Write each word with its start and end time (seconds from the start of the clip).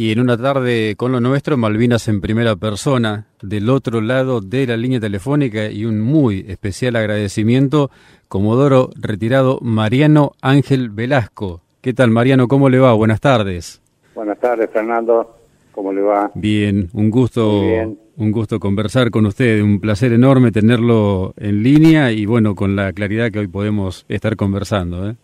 Y 0.00 0.12
en 0.12 0.20
una 0.20 0.38
tarde 0.38 0.94
con 0.96 1.12
lo 1.12 1.20
nuestro, 1.20 1.58
Malvinas 1.58 2.08
en 2.08 2.22
primera 2.22 2.56
persona, 2.56 3.26
del 3.42 3.68
otro 3.68 4.00
lado 4.00 4.40
de 4.40 4.66
la 4.66 4.78
línea 4.78 4.98
telefónica 4.98 5.70
y 5.70 5.84
un 5.84 6.00
muy 6.00 6.46
especial 6.48 6.96
agradecimiento, 6.96 7.90
Comodoro 8.26 8.88
retirado 8.98 9.58
Mariano 9.60 10.32
Ángel 10.40 10.88
Velasco. 10.88 11.60
¿Qué 11.82 11.92
tal 11.92 12.10
Mariano? 12.10 12.48
¿Cómo 12.48 12.70
le 12.70 12.78
va? 12.78 12.94
Buenas 12.94 13.20
tardes. 13.20 13.82
Buenas 14.14 14.38
tardes 14.38 14.70
Fernando, 14.70 15.36
¿cómo 15.70 15.92
le 15.92 16.00
va? 16.00 16.30
Bien, 16.34 16.88
un 16.94 17.10
gusto, 17.10 17.60
un 17.60 18.32
gusto 18.32 18.58
conversar 18.58 19.10
con 19.10 19.26
usted, 19.26 19.60
un 19.60 19.80
placer 19.80 20.14
enorme 20.14 20.50
tenerlo 20.50 21.34
en 21.36 21.62
línea 21.62 22.10
y 22.10 22.24
bueno, 22.24 22.54
con 22.54 22.74
la 22.74 22.90
claridad 22.94 23.30
que 23.30 23.40
hoy 23.40 23.48
podemos 23.48 24.06
estar 24.08 24.36
conversando. 24.36 25.10
¿eh? 25.10 25.16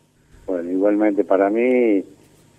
Bueno, 0.46 0.70
igualmente 0.70 1.24
para 1.24 1.48
mí 1.48 2.04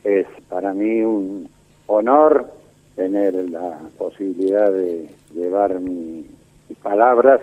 es 0.04 0.26
para 0.50 0.74
mí 0.74 1.02
un 1.02 1.48
honor 1.88 2.52
tener 2.96 3.34
la 3.50 3.80
posibilidad 3.98 4.72
de 4.72 5.10
llevar 5.34 5.80
mis 5.80 6.26
palabras 6.82 7.42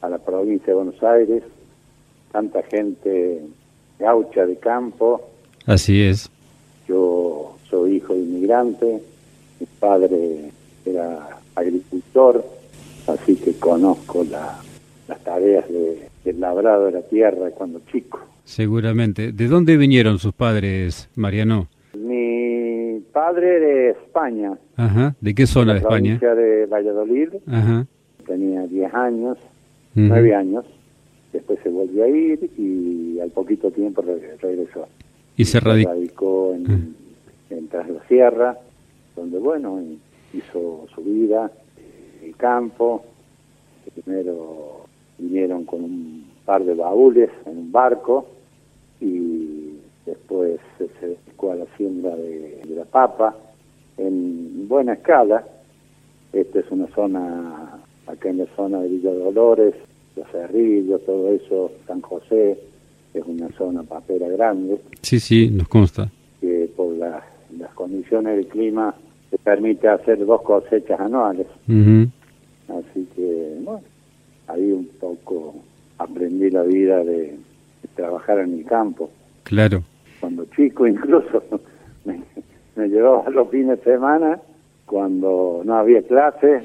a 0.00 0.08
la 0.08 0.18
provincia 0.18 0.68
de 0.68 0.74
Buenos 0.74 1.02
Aires, 1.02 1.42
tanta 2.32 2.62
gente 2.64 3.42
gaucha 3.98 4.46
de 4.46 4.56
campo. 4.56 5.22
Así 5.64 6.02
es. 6.02 6.30
Yo 6.88 7.56
soy 7.68 7.96
hijo 7.96 8.14
de 8.14 8.20
inmigrante, 8.20 9.02
mi 9.58 9.66
padre 9.80 10.50
era 10.84 11.38
agricultor, 11.54 12.44
así 13.06 13.36
que 13.36 13.54
conozco 13.58 14.24
las 14.24 15.20
tareas 15.24 15.68
de, 15.68 16.08
del 16.24 16.40
labrado 16.40 16.86
de 16.86 16.92
la 16.92 17.02
tierra 17.02 17.50
cuando 17.50 17.80
chico. 17.90 18.20
Seguramente. 18.44 19.32
¿De 19.32 19.48
dónde 19.48 19.76
vinieron 19.76 20.18
sus 20.18 20.32
padres, 20.32 21.08
Mariano? 21.16 21.68
Padre 23.16 23.60
de 23.60 23.90
España. 23.92 24.58
Ajá. 24.76 25.14
¿De 25.22 25.34
qué 25.34 25.46
zona 25.46 25.72
de, 25.72 25.78
España? 25.78 26.18
de 26.18 26.66
Valladolid. 26.66 27.30
Ajá. 27.46 27.86
Tenía 28.26 28.66
10 28.66 28.92
años, 28.92 29.38
9 29.94 30.34
años. 30.34 30.66
Después 31.32 31.58
se 31.62 31.70
volvió 31.70 32.04
a 32.04 32.08
ir 32.08 32.50
y 32.58 33.18
al 33.18 33.30
poquito 33.30 33.70
tiempo 33.70 34.02
regresó. 34.02 34.86
¿Y 35.34 35.46
se 35.46 35.60
radicó 35.60 36.52
en, 36.52 36.94
en 37.48 37.68
Tras 37.68 37.88
la 37.88 38.06
Sierra, 38.06 38.58
donde, 39.16 39.38
bueno, 39.38 39.80
hizo 40.34 40.86
su 40.94 41.00
vida, 41.02 41.50
el 42.22 42.36
campo. 42.36 43.02
Primero 43.94 44.84
vinieron 45.16 45.64
con 45.64 45.84
un 45.84 46.26
par 46.44 46.62
de 46.64 46.74
baúles 46.74 47.30
en 47.46 47.56
un 47.56 47.72
barco 47.72 48.26
y 49.00 49.78
después 50.04 50.60
se 50.76 51.16
a 51.44 51.54
la 51.54 51.66
siembra 51.76 52.14
de, 52.16 52.62
la 52.74 52.84
papa 52.84 53.36
en 53.96 54.68
buena 54.68 54.94
escala. 54.94 55.44
Esta 56.32 56.60
es 56.60 56.66
una 56.70 56.86
zona, 56.88 57.78
acá 58.06 58.28
en 58.28 58.38
la 58.38 58.46
zona 58.56 58.80
de 58.80 58.88
Villa 58.88 59.12
Dolores, 59.12 59.74
Los 60.16 60.28
Cerrillos, 60.30 61.04
todo 61.04 61.30
eso, 61.30 61.72
San 61.86 62.00
José, 62.00 62.58
es 63.14 63.24
una 63.26 63.48
zona 63.56 63.82
papera 63.82 64.28
grande. 64.28 64.80
Sí, 65.02 65.20
sí, 65.20 65.48
nos 65.50 65.68
consta. 65.68 66.10
Que 66.40 66.68
por 66.76 66.94
las 66.96 67.22
condiciones 67.74 68.36
del 68.36 68.48
clima 68.48 68.94
se 69.30 69.38
permite 69.38 69.88
hacer 69.88 70.24
dos 70.24 70.42
cosechas 70.42 71.00
anuales. 71.00 71.46
Así 71.66 73.06
que, 73.14 73.58
bueno, 73.62 73.82
ahí 74.48 74.72
un 74.72 74.88
poco 75.00 75.54
aprendí 75.98 76.50
la 76.50 76.62
vida 76.62 77.02
de 77.04 77.38
trabajar 77.94 78.40
en 78.40 78.58
el 78.58 78.64
campo. 78.64 79.10
Claro 79.44 79.82
chico 80.56 80.86
incluso 80.86 81.42
me, 82.04 82.20
me 82.74 82.88
llevaba 82.88 83.28
los 83.30 83.50
fines 83.50 83.78
de 83.78 83.92
semana 83.92 84.40
cuando 84.86 85.62
no 85.64 85.74
había 85.76 86.02
clase 86.02 86.62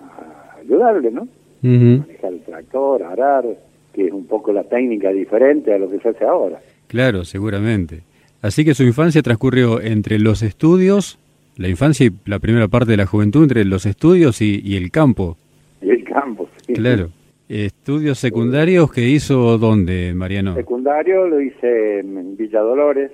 a 0.00 0.58
ayudarle, 0.60 1.10
¿no? 1.10 1.28
Manejar 1.60 2.32
el 2.32 2.40
tractor, 2.42 3.02
arar, 3.02 3.44
que 3.92 4.06
es 4.06 4.12
un 4.12 4.26
poco 4.26 4.52
la 4.52 4.64
técnica 4.64 5.10
diferente 5.10 5.74
a 5.74 5.78
lo 5.78 5.90
que 5.90 5.98
se 5.98 6.10
hace 6.10 6.24
ahora. 6.24 6.60
Claro, 6.86 7.24
seguramente. 7.24 8.02
Así 8.40 8.64
que 8.64 8.74
su 8.74 8.84
infancia 8.84 9.22
transcurrió 9.22 9.80
entre 9.80 10.20
los 10.20 10.42
estudios, 10.42 11.18
la 11.56 11.68
infancia 11.68 12.06
y 12.06 12.12
la 12.26 12.38
primera 12.38 12.68
parte 12.68 12.92
de 12.92 12.96
la 12.96 13.06
juventud, 13.06 13.42
entre 13.42 13.64
los 13.64 13.84
estudios 13.86 14.40
y, 14.40 14.60
y 14.64 14.76
el 14.76 14.92
campo. 14.92 15.36
Y 15.82 15.90
el 15.90 16.04
campo, 16.04 16.48
sí. 16.64 16.74
Claro. 16.74 17.10
¿Estudios 17.48 18.18
secundarios 18.18 18.92
que 18.92 19.08
hizo 19.08 19.56
dónde, 19.56 20.12
Mariano? 20.14 20.54
Secundario 20.54 21.26
lo 21.26 21.40
hice 21.40 22.00
en 22.00 22.36
Villa 22.36 22.60
Dolores, 22.60 23.10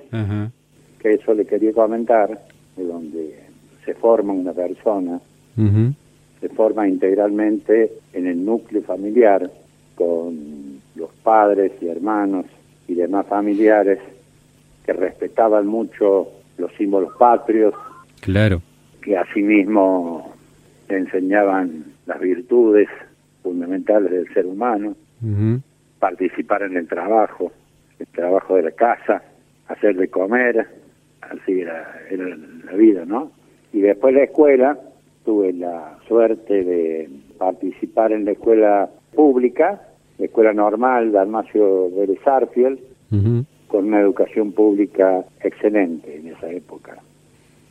que 0.99 1.13
eso 1.13 1.35
le 1.35 1.47
quería 1.47 1.73
comentar, 1.73 2.41
de 2.77 2.85
donde 2.85 3.39
se 3.85 3.95
forma 3.95 4.33
una 4.33 4.53
persona, 4.53 5.21
se 6.41 6.49
forma 6.49 6.89
integralmente 6.89 7.93
en 8.13 8.27
el 8.27 8.45
núcleo 8.45 8.83
familiar, 8.83 9.49
con 9.95 10.81
los 10.97 11.11
padres 11.23 11.71
y 11.81 11.87
hermanos 11.87 12.47
y 12.89 12.95
demás 12.95 13.27
familiares 13.29 14.01
que 14.85 14.93
respetaban 14.93 15.67
mucho 15.67 16.29
los 16.59 16.73
símbolos 16.73 17.15
patrios. 17.17 17.73
Claro. 18.21 18.61
Que 19.01 19.17
asimismo 19.17 20.35
enseñaban 20.89 21.85
las 22.07 22.21
virtudes 22.21 22.89
fundamentales 23.45 24.11
del 24.11 24.35
ser 24.35 24.47
humano, 24.47 24.97
participar 26.01 26.63
en 26.63 26.77
el 26.77 26.89
trabajo, 26.89 27.53
el 28.01 28.07
trabajo 28.09 28.57
de 28.57 28.63
la 28.63 28.71
casa, 28.73 29.23
hacer 29.69 29.97
de 29.97 30.09
comer, 30.09 30.67
así 31.21 31.61
era, 31.61 32.01
la 32.65 32.73
vida, 32.73 33.05
¿no? 33.05 33.31
Y 33.73 33.81
después 33.81 34.15
la 34.15 34.25
escuela, 34.25 34.79
tuve 35.25 35.53
la 35.53 35.99
suerte 36.09 36.65
de 36.65 37.09
participar 37.39 38.13
en 38.13 38.25
la 38.25 38.33
escuela 38.33 38.91
pública, 39.15 39.81
la 40.19 40.27
escuela 40.27 40.53
normal 40.53 41.13
de 41.13 41.19
Almacio 41.19 41.91
de 41.91 42.19
Sarfield, 42.25 42.81
con 43.69 43.87
una 43.87 44.01
educación 44.01 44.53
pública 44.53 45.25
excelente 45.43 46.17
en 46.17 46.29
esa 46.29 46.51
época. 46.51 46.99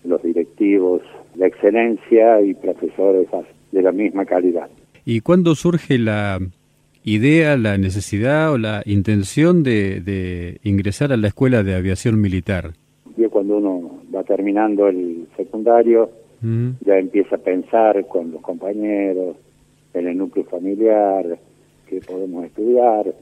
Los 0.03 0.21
directivos 0.21 1.01
de 1.35 1.47
excelencia 1.47 2.41
y 2.41 2.53
profesores 2.53 3.27
de 3.71 3.81
la 3.81 3.91
misma 3.91 4.25
calidad. 4.25 4.69
¿Y 5.05 5.21
cuándo 5.21 5.55
surge 5.55 5.97
la 5.97 6.39
idea, 7.03 7.57
la 7.57 7.77
necesidad 7.77 8.53
o 8.53 8.57
la 8.57 8.81
intención 8.85 9.63
de, 9.63 10.59
ingresar 10.63 11.11
a 11.11 11.17
la 11.17 11.27
Escuela 11.27 11.63
de 11.63 11.75
Aviación 11.75 12.21
Militar? 12.21 12.71
Y 13.17 13.25
cuando 13.25 13.57
uno 13.57 14.01
va 14.15 14.23
terminando 14.23 14.87
el 14.87 15.27
secundario, 15.35 16.09
mm. 16.41 16.69
ya 16.85 16.97
empieza 16.97 17.35
a 17.35 17.39
pensar 17.39 18.07
con 18.07 18.31
los 18.31 18.41
compañeros, 18.41 19.35
en 19.93 20.07
el 20.07 20.17
núcleo 20.17 20.45
familiar, 20.45 21.37
que 21.87 21.99
podemos 21.99 22.45
estudiar. 22.45 23.13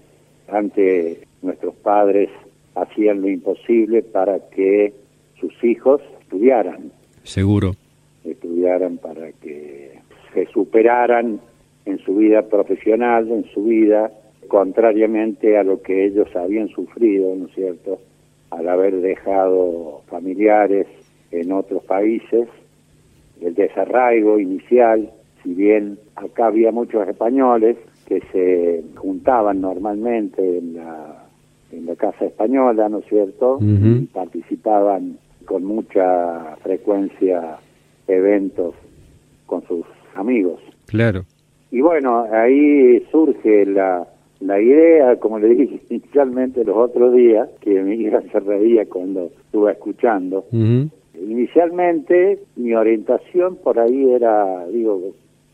Antes 0.47 1.17
nuestros 1.41 1.75
padres 1.75 2.29
hacían 2.75 3.21
lo 3.21 3.29
imposible 3.29 4.03
para 4.03 4.39
que 4.49 4.93
sus 5.39 5.51
hijos 5.63 6.01
estudiaran. 6.21 6.91
Seguro. 7.23 7.75
Estudiaran 8.23 8.97
para 8.97 9.31
que 9.33 9.99
se 10.33 10.45
superaran 10.47 11.41
en 11.85 11.99
su 11.99 12.15
vida 12.15 12.43
profesional, 12.43 13.29
en 13.31 13.45
su 13.53 13.63
vida, 13.63 14.11
contrariamente 14.47 15.57
a 15.57 15.63
lo 15.63 15.81
que 15.81 16.05
ellos 16.05 16.27
habían 16.35 16.67
sufrido, 16.69 17.35
¿no 17.35 17.47
es 17.47 17.53
cierto?, 17.53 17.99
al 18.49 18.67
haber 18.67 18.99
dejado 18.99 20.01
familiares 20.07 20.87
en 21.31 21.53
otros 21.53 21.83
países, 21.85 22.49
el 23.41 23.55
desarraigo 23.55 24.39
inicial, 24.39 25.09
si 25.41 25.53
bien 25.53 25.97
acá 26.15 26.47
había 26.47 26.71
muchos 26.71 27.07
españoles 27.07 27.77
que 28.07 28.21
se 28.33 28.83
juntaban 28.95 29.61
normalmente 29.61 30.57
en 30.57 30.75
la, 30.75 31.23
en 31.71 31.85
la 31.85 31.95
casa 31.95 32.25
española, 32.25 32.89
¿no 32.89 32.99
es 32.99 33.05
cierto?, 33.05 33.57
y 33.61 34.05
participaban 34.07 35.17
con 35.45 35.63
mucha 35.63 36.57
frecuencia 36.57 37.57
eventos 38.07 38.75
con 39.45 39.65
sus 39.65 39.85
amigos. 40.15 40.59
Claro. 40.87 41.23
Y 41.71 41.79
bueno, 41.79 42.25
ahí 42.31 42.99
surge 43.11 43.65
la, 43.65 44.05
la 44.41 44.59
idea, 44.59 45.15
como 45.17 45.39
le 45.39 45.49
dije 45.49 45.79
inicialmente 45.89 46.63
los 46.65 46.75
otros 46.75 47.13
días, 47.13 47.49
que 47.61 47.81
mi 47.81 47.95
hija 47.95 48.21
se 48.31 48.39
reía 48.41 48.85
cuando 48.85 49.25
estuve 49.45 49.71
escuchando. 49.71 50.45
Inicialmente 50.51 52.39
mi 52.55 52.73
orientación 52.73 53.55
por 53.57 53.79
ahí 53.79 54.11
era, 54.11 54.65
digo, 54.67 54.99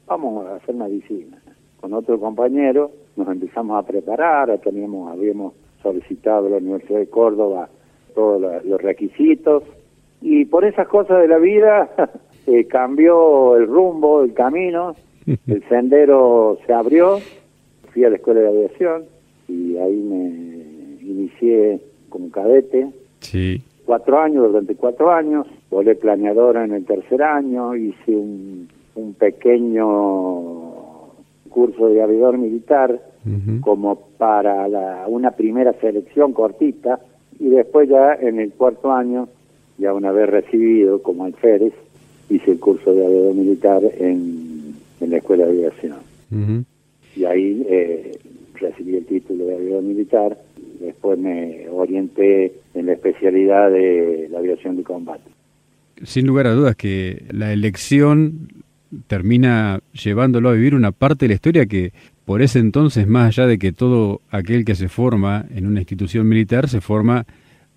vamos 0.07 0.47
a 0.47 0.55
hacer 0.55 0.75
medicina. 0.75 1.37
Con 1.79 1.93
otro 1.93 2.19
compañero 2.19 2.91
nos 3.15 3.27
empezamos 3.27 3.77
a 3.77 3.85
preparar, 3.85 4.57
teníamos, 4.59 5.11
habíamos 5.11 5.53
solicitado 5.83 6.47
a 6.47 6.49
la 6.51 6.57
Universidad 6.57 6.99
de 6.99 7.09
Córdoba 7.09 7.69
todos 8.15 8.65
los 8.65 8.81
requisitos 8.81 9.63
y 10.21 10.45
por 10.45 10.65
esas 10.65 10.87
cosas 10.87 11.21
de 11.21 11.27
la 11.27 11.37
vida 11.37 11.89
eh, 12.47 12.65
cambió 12.65 13.55
el 13.55 13.67
rumbo, 13.67 14.23
el 14.23 14.33
camino 14.33 14.95
el 15.27 15.63
sendero 15.67 16.57
se 16.65 16.73
abrió, 16.73 17.19
fui 17.91 18.05
a 18.05 18.09
la 18.09 18.15
escuela 18.15 18.39
de 18.41 18.47
aviación 18.47 19.03
y 19.47 19.77
ahí 19.77 19.95
me 19.95 21.05
inicié 21.05 21.79
como 22.09 22.31
cadete. 22.31 22.87
Sí. 23.19 23.61
cuatro 23.85 24.19
años, 24.19 24.47
durante 24.47 24.75
cuatro 24.75 25.11
años, 25.11 25.47
volé 25.69 25.95
planeadora 25.95 26.63
en 26.63 26.73
el 26.73 26.85
tercer 26.85 27.21
año, 27.21 27.75
hice 27.75 28.15
un, 28.15 28.69
un 28.95 29.13
pequeño 29.13 30.67
curso 31.49 31.87
de 31.87 32.01
aviador 32.01 32.37
militar 32.37 33.01
como 33.59 33.95
para 34.17 34.69
la, 34.69 35.03
una 35.07 35.31
primera 35.31 35.73
selección 35.81 36.31
cortita 36.31 36.99
y 37.39 37.49
después 37.49 37.89
ya 37.89 38.13
en 38.13 38.39
el 38.39 38.53
cuarto 38.53 38.93
año, 38.93 39.27
ya 39.77 39.93
una 39.93 40.11
vez 40.13 40.29
recibido 40.29 41.01
como 41.01 41.25
alférez, 41.25 41.73
hice 42.29 42.51
el 42.51 42.59
curso 42.59 42.93
de 42.93 43.05
aviador 43.05 43.33
militar 43.33 43.81
en, 43.99 44.46
en 45.01 45.11
la 45.11 45.17
Escuela 45.17 45.45
de 45.45 45.51
Aviación. 45.51 45.95
Y 47.15 47.25
ahí 47.25 47.65
eh, 47.69 48.17
recibí 48.55 48.95
el 48.95 49.05
título 49.05 49.45
de 49.45 49.55
aviador 49.55 49.83
militar, 49.83 50.37
después 50.79 51.17
me 51.17 51.67
orienté 51.69 52.53
en 52.73 52.85
la 52.85 52.93
especialidad 52.93 53.71
de 53.71 54.27
la 54.31 54.39
aviación 54.39 54.77
de 54.77 54.83
combate. 54.83 55.29
Sin 56.03 56.27
lugar 56.27 56.47
a 56.47 56.53
dudas 56.53 56.75
que 56.75 57.23
la 57.31 57.51
elección 57.53 58.49
termina 59.07 59.79
llevándolo 59.93 60.49
a 60.49 60.53
vivir 60.53 60.75
una 60.75 60.91
parte 60.91 61.25
de 61.25 61.29
la 61.29 61.35
historia 61.35 61.65
que 61.65 61.91
por 62.25 62.41
ese 62.41 62.59
entonces, 62.59 63.07
más 63.07 63.27
allá 63.27 63.47
de 63.47 63.57
que 63.57 63.71
todo 63.71 64.21
aquel 64.29 64.65
que 64.65 64.75
se 64.75 64.89
forma 64.89 65.45
en 65.55 65.65
una 65.65 65.79
institución 65.79 66.27
militar 66.27 66.67
se 66.67 66.81
forma 66.81 67.25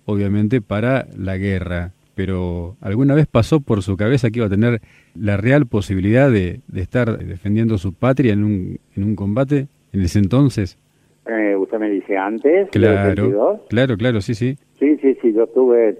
obviamente 0.05 0.61
para 0.61 1.07
la 1.17 1.37
guerra, 1.37 1.93
pero 2.15 2.75
¿alguna 2.81 3.15
vez 3.15 3.27
pasó 3.27 3.59
por 3.59 3.81
su 3.81 3.97
cabeza 3.97 4.29
que 4.29 4.39
iba 4.39 4.47
a 4.47 4.49
tener 4.49 4.81
la 5.15 5.37
real 5.37 5.65
posibilidad 5.65 6.29
de, 6.29 6.59
estar 6.75 7.17
defendiendo 7.17 7.77
su 7.77 7.93
patria 7.93 8.33
en 8.33 8.43
un, 8.43 8.79
en 8.95 9.03
un 9.03 9.15
combate 9.15 9.67
en 9.93 10.01
ese 10.01 10.19
entonces? 10.19 10.77
Eh, 11.25 11.55
usted 11.55 11.79
me 11.79 11.89
dice 11.89 12.17
antes, 12.17 12.69
claro, 12.69 13.61
claro, 13.69 13.97
claro, 13.97 14.21
sí, 14.21 14.33
sí. 14.33 14.57
Sí, 14.79 14.97
sí, 15.01 15.15
sí, 15.21 15.33
yo 15.33 15.43
estuve 15.43 15.97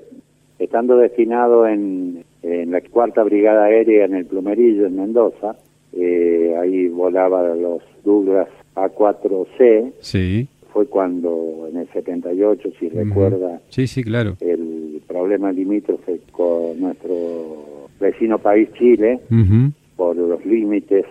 estando 0.58 0.98
destinado 0.98 1.68
en, 1.68 2.24
en 2.44 2.72
la 2.72 2.82
cuarta 2.82 3.24
brigada 3.24 3.66
aérea 3.66 4.06
en 4.06 4.16
el 4.16 4.26
Plumerillo, 4.26 4.88
en 4.88 4.96
Mendoza. 4.96 5.56
Eh, 5.94 6.56
ahí 6.60 6.88
volaba 6.88 7.56
los 7.56 7.82
Douglas 8.04 8.48
A4C. 8.76 9.94
Sí. 10.00 10.48
Fue 10.74 10.86
cuando 10.86 11.68
en 11.70 11.78
el 11.78 11.88
78, 11.90 12.70
si 12.80 12.90
recuerda, 12.90 13.60
sí, 13.68 13.88
sí, 13.88 14.04
claro. 14.04 14.38
el 14.40 14.81
problema 15.12 15.52
limítrofe 15.52 16.20
con 16.32 16.80
nuestro 16.80 17.90
vecino 18.00 18.38
país 18.38 18.70
Chile, 18.74 19.20
por 19.96 20.16
los 20.16 20.46
límites 20.46 21.06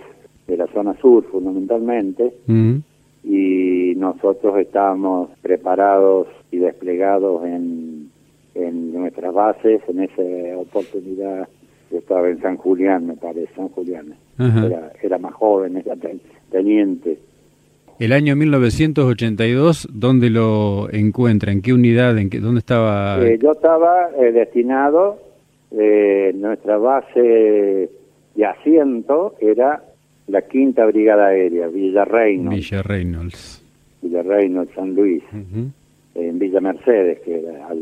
de 0.46 0.56
la 0.56 0.66
zona 0.68 0.94
sur 1.00 1.24
fundamentalmente, 1.24 2.32
y 3.22 3.94
nosotros 3.96 4.58
estábamos 4.58 5.30
preparados 5.42 6.26
y 6.50 6.56
desplegados 6.58 7.44
en 7.44 8.10
en 8.54 8.92
nuestras 8.92 9.32
bases, 9.32 9.80
en 9.88 10.00
esa 10.00 10.58
oportunidad. 10.58 11.48
Yo 11.90 11.98
estaba 11.98 12.28
en 12.28 12.40
San 12.40 12.56
Julián, 12.56 13.06
me 13.06 13.16
parece, 13.16 13.52
San 13.54 13.68
Julián. 13.68 14.14
Era, 14.38 14.92
era, 15.02 15.18
más 15.18 15.34
joven, 15.34 15.76
era 15.76 15.94
teniente. 16.50 17.18
El 18.00 18.14
año 18.14 18.34
1982, 18.34 19.86
¿dónde 19.92 20.30
lo 20.30 20.90
encuentra? 20.90 21.52
¿En 21.52 21.60
qué 21.60 21.74
unidad? 21.74 22.16
¿En 22.16 22.30
qué, 22.30 22.40
¿Dónde 22.40 22.60
estaba? 22.60 23.22
Eh, 23.22 23.38
yo 23.38 23.52
estaba 23.52 24.08
eh, 24.18 24.32
destinado, 24.32 25.18
eh, 25.70 26.32
nuestra 26.34 26.78
base 26.78 27.90
de 28.34 28.46
asiento 28.46 29.34
era 29.38 29.84
la 30.28 30.40
quinta 30.40 30.86
brigada 30.86 31.26
aérea, 31.26 31.66
Villa 31.66 32.06
Reynolds. 32.06 32.56
Villa 32.56 32.82
Reynolds. 32.82 33.64
Villa 34.00 34.22
Reynolds, 34.22 34.74
San 34.74 34.94
Luis. 34.94 35.22
En 36.14 36.38
Villa 36.38 36.60
Mercedes, 36.62 37.20
que 37.20 37.38
era 37.38 37.66
al 37.66 37.80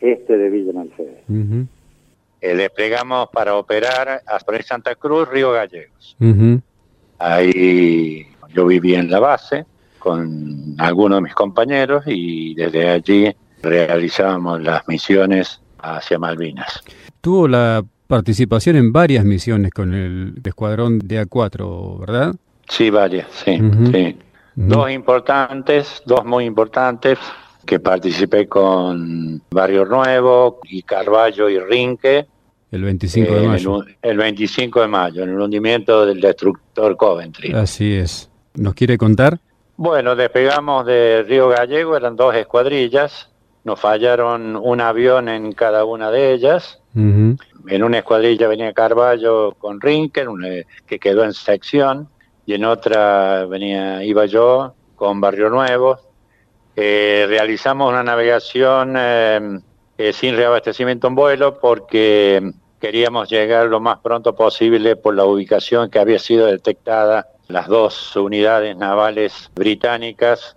este 0.00 0.38
de 0.38 0.50
Villa 0.50 0.72
Mercedes. 0.72 1.24
Eh, 2.40 2.54
desplegamos 2.54 3.28
para 3.32 3.56
operar 3.56 4.22
a 4.24 4.62
Santa 4.62 4.94
Cruz, 4.94 5.28
Río 5.28 5.50
Gallegos. 5.50 6.16
Ahí 7.18 8.26
yo 8.54 8.66
vivía 8.66 9.00
en 9.00 9.10
la 9.10 9.20
base 9.20 9.66
con 9.98 10.74
algunos 10.78 11.18
de 11.18 11.22
mis 11.22 11.34
compañeros 11.34 12.04
y 12.06 12.54
desde 12.54 12.88
allí 12.90 13.34
realizábamos 13.62 14.62
las 14.62 14.86
misiones 14.86 15.60
hacia 15.78 16.18
Malvinas. 16.18 16.82
Tuvo 17.20 17.48
la 17.48 17.82
participación 18.06 18.76
en 18.76 18.92
varias 18.92 19.24
misiones 19.24 19.72
con 19.72 19.94
el 19.94 20.34
escuadrón 20.44 20.98
de 20.98 21.26
A4, 21.26 22.00
¿verdad? 22.00 22.34
Sí, 22.68 22.90
varias, 22.90 23.26
sí. 23.32 23.58
sí. 23.92 24.18
Dos 24.54 24.90
importantes, 24.90 26.02
dos 26.06 26.24
muy 26.24 26.44
importantes 26.44 27.18
que 27.64 27.80
participé 27.80 28.46
con 28.46 29.42
Barrio 29.50 29.84
Nuevo 29.84 30.60
y 30.64 30.82
Carballo 30.82 31.48
y 31.48 31.58
Rinque. 31.58 32.26
El 32.70 32.82
25 32.82 33.34
de 33.34 33.48
mayo. 33.48 33.84
El, 34.02 34.16
25 34.16 34.80
de 34.82 34.88
mayo, 34.88 35.22
en 35.22 35.30
el 35.30 35.40
hundimiento 35.40 36.04
del 36.06 36.20
destructor 36.20 36.96
Coventry. 36.96 37.52
Así 37.52 37.94
es. 37.94 38.30
¿Nos 38.54 38.74
quiere 38.74 38.98
contar? 38.98 39.38
Bueno, 39.76 40.14
despegamos 40.14 40.86
de 40.86 41.24
Río 41.26 41.48
Gallego, 41.48 41.96
eran 41.96 42.16
dos 42.16 42.34
escuadrillas, 42.34 43.28
nos 43.64 43.80
fallaron 43.80 44.56
un 44.56 44.80
avión 44.80 45.28
en 45.28 45.52
cada 45.52 45.84
una 45.84 46.10
de 46.10 46.32
ellas. 46.32 46.80
En 46.94 47.82
una 47.82 47.98
escuadrilla 47.98 48.46
venía 48.46 48.72
Carballo 48.72 49.54
con 49.58 49.80
Rinke, 49.80 50.24
que 50.86 50.98
quedó 51.00 51.24
en 51.24 51.32
sección, 51.32 52.08
y 52.46 52.54
en 52.54 52.64
otra 52.64 53.46
venía 53.46 54.04
iba 54.04 54.26
yo 54.26 54.74
con 54.94 55.20
Barrio 55.20 55.50
Nuevo, 55.50 55.98
eh, 56.76 57.26
realizamos 57.28 57.88
una 57.88 58.02
navegación 58.02 58.94
eh, 58.96 59.60
eh, 59.96 60.12
sin 60.12 60.36
reabastecimiento 60.36 61.06
en 61.06 61.14
vuelo 61.14 61.58
porque 61.60 62.52
queríamos 62.80 63.30
llegar 63.30 63.66
lo 63.66 63.80
más 63.80 63.98
pronto 64.00 64.34
posible 64.34 64.96
por 64.96 65.14
la 65.14 65.24
ubicación 65.24 65.88
que 65.88 66.00
había 66.00 66.18
sido 66.18 66.46
detectada 66.46 67.28
las 67.48 67.68
dos 67.68 68.16
unidades 68.16 68.76
navales 68.76 69.50
británicas 69.54 70.56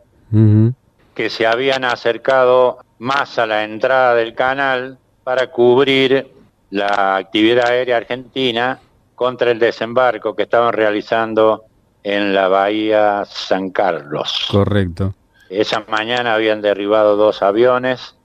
que 1.13 1.29
se 1.29 1.47
habían 1.47 1.83
acercado 1.83 2.79
más 2.99 3.39
a 3.39 3.45
la 3.45 3.63
entrada 3.63 4.15
del 4.15 4.33
canal 4.33 4.97
para 5.23 5.47
cubrir 5.47 6.31
la 6.69 7.15
actividad 7.15 7.67
aérea 7.67 7.97
argentina 7.97 8.79
contra 9.15 9.51
el 9.51 9.59
desembarco 9.59 10.35
que 10.35 10.43
estaban 10.43 10.73
realizando 10.73 11.65
en 12.03 12.33
la 12.33 12.47
bahía 12.47 13.25
San 13.25 13.71
Carlos. 13.71 14.47
Correcto. 14.49 15.13
Esa 15.49 15.85
mañana 15.87 16.33
habían 16.33 16.61
derribado 16.61 17.15
dos 17.15 17.41
aviones, 17.41 18.15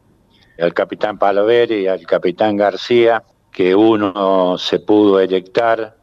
el 0.56 0.74
capitán 0.74 1.18
Paloveri 1.18 1.82
y 1.82 1.86
el 1.86 2.06
capitán 2.06 2.56
García, 2.56 3.22
que 3.50 3.74
uno 3.74 4.56
se 4.58 4.80
pudo 4.80 5.20
eyectar, 5.20 5.96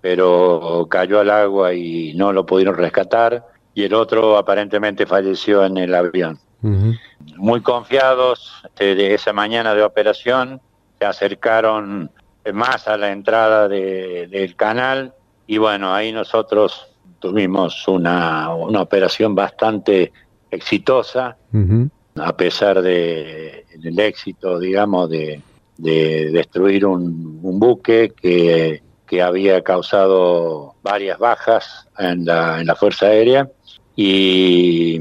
pero 0.00 0.86
cayó 0.90 1.20
al 1.20 1.30
agua 1.30 1.74
y 1.74 2.14
no 2.14 2.32
lo 2.32 2.44
pudieron 2.44 2.74
rescatar, 2.74 3.46
y 3.74 3.84
el 3.84 3.94
otro 3.94 4.36
aparentemente 4.36 5.06
falleció 5.06 5.64
en 5.64 5.76
el 5.78 5.94
avión. 5.94 6.38
Muy 7.36 7.60
confiados 7.60 8.52
este, 8.64 8.94
de 8.94 9.14
esa 9.14 9.32
mañana 9.32 9.74
de 9.74 9.82
operación, 9.82 10.60
se 10.98 11.04
acercaron 11.04 12.10
más 12.52 12.88
a 12.88 12.96
la 12.96 13.12
entrada 13.12 13.68
del 13.68 14.56
canal. 14.56 15.14
Y 15.46 15.58
bueno, 15.58 15.94
ahí 15.94 16.12
nosotros 16.12 16.88
tuvimos 17.18 17.86
una, 17.88 18.54
una 18.54 18.82
operación 18.82 19.34
bastante 19.34 20.12
exitosa, 20.50 21.36
a 22.16 22.36
pesar 22.36 22.82
de, 22.82 23.66
del 23.78 23.98
éxito, 24.00 24.58
digamos, 24.58 25.10
de, 25.10 25.42
destruir 25.76 26.86
un, 26.86 27.40
buque 27.58 28.12
que, 28.16 28.82
que, 29.06 29.22
había 29.22 29.62
causado 29.62 30.74
varias 30.82 31.18
bajas 31.18 31.88
en 31.98 32.24
la, 32.24 32.60
en 32.60 32.66
la 32.66 32.74
Fuerza 32.74 33.06
Aérea 33.06 33.48
y 33.94 34.98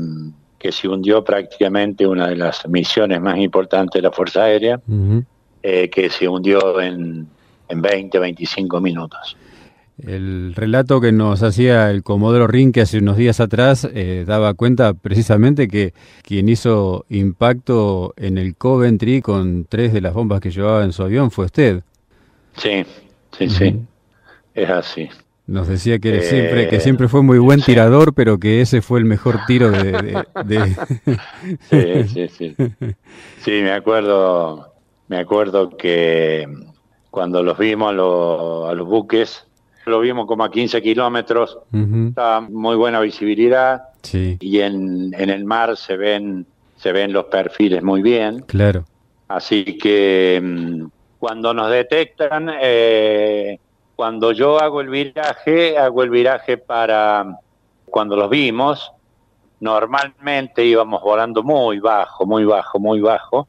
que 0.58 0.72
se 0.72 0.88
hundió 0.88 1.24
prácticamente 1.24 2.08
una 2.08 2.28
de 2.28 2.38
las 2.38 2.68
misiones 2.68 3.22
más 3.22 3.38
importantes 3.38 4.02
de 4.02 4.08
la 4.08 4.12
Fuerza 4.12 4.44
Aérea, 4.44 4.80
eh, 5.62 5.90
que 5.90 6.10
se 6.10 6.28
hundió 6.28 6.82
en, 6.82 7.28
en 7.68 7.82
20, 7.82 8.18
25 8.18 8.82
minutos. 8.82 9.38
El 9.98 10.54
relato 10.56 11.00
que 11.00 11.14
nos 11.14 11.42
hacía 11.42 11.90
el 11.90 12.04
Comodoro 12.04 12.48
Rinque 12.48 12.82
hace 12.82 12.98
unos 12.98 13.16
días 13.16 13.40
atrás 13.40 13.88
eh, 13.94 14.26
daba 14.28 14.54
cuenta 14.54 14.94
precisamente 14.94 15.70
que 15.70 15.94
quien 16.22 16.50
hizo 16.50 17.06
impacto 17.10 18.14
en 18.18 18.38
el 18.38 18.58
Coventry 18.58 19.22
con 19.22 19.66
tres 19.70 19.94
de 19.94 20.02
las 20.02 20.14
bombas 20.14 20.42
que 20.42 20.52
llevaba 20.52 20.84
en 20.84 20.92
su 20.92 21.04
avión 21.04 21.32
fue 21.32 21.46
usted. 21.46 21.84
Sí, 22.58 22.86
sí, 23.38 23.50
sí, 23.50 23.80
es 24.56 24.70
así. 24.70 25.10
Nos 25.48 25.68
decía 25.68 26.00
que 26.00 26.22
siempre 26.22 26.68
que 26.68 26.80
siempre 26.80 27.08
fue 27.08 27.22
muy 27.22 27.38
buen 27.38 27.62
tirador, 27.62 28.16
pero 28.16 28.40
que 28.40 28.62
ese 28.62 28.82
fue 28.82 28.98
el 28.98 29.06
mejor 29.06 29.42
tiro 29.46 29.70
de, 29.70 30.26
sí, 31.70 32.08
sí, 32.08 32.28
sí. 32.30 32.56
Sí, 33.42 33.52
me 33.62 33.72
acuerdo, 33.72 34.74
me 35.08 35.20
acuerdo 35.20 35.70
que 35.78 36.48
cuando 37.12 37.44
los 37.44 37.60
vimos 37.60 37.92
a 37.92 38.74
los 38.74 38.88
buques 38.88 39.46
lo 39.86 40.00
vimos 40.00 40.26
como 40.26 40.44
a 40.44 40.50
15 40.50 40.82
kilómetros, 40.82 41.60
estaba 41.72 42.42
muy 42.42 42.76
buena 42.76 43.00
visibilidad 43.00 43.84
y 44.12 44.60
en, 44.60 45.14
en 45.14 45.30
el 45.30 45.46
mar 45.46 45.78
se 45.78 45.96
ven, 45.96 46.46
se 46.78 46.92
ven 46.92 47.14
los 47.14 47.26
perfiles 47.26 47.84
muy 47.84 48.02
bien. 48.02 48.40
Claro. 48.48 48.86
Así 49.28 49.78
que 49.78 50.42
mm, 50.44 50.86
cuando 51.20 51.54
nos 51.54 51.70
detectan, 51.70 52.50
eh, 52.62 53.60
cuando 53.96 54.32
yo 54.32 54.60
hago 54.60 54.82
el 54.82 54.90
viraje, 54.90 55.78
hago 55.78 56.04
el 56.04 56.10
viraje 56.10 56.58
para 56.58 57.40
cuando 57.86 58.16
los 58.16 58.30
vimos, 58.30 58.92
normalmente 59.60 60.66
íbamos 60.66 61.02
volando 61.02 61.44
muy 61.44 61.80
bajo, 61.80 62.26
muy 62.26 62.46
bajo, 62.46 62.80
muy 62.80 63.00
bajo. 63.00 63.48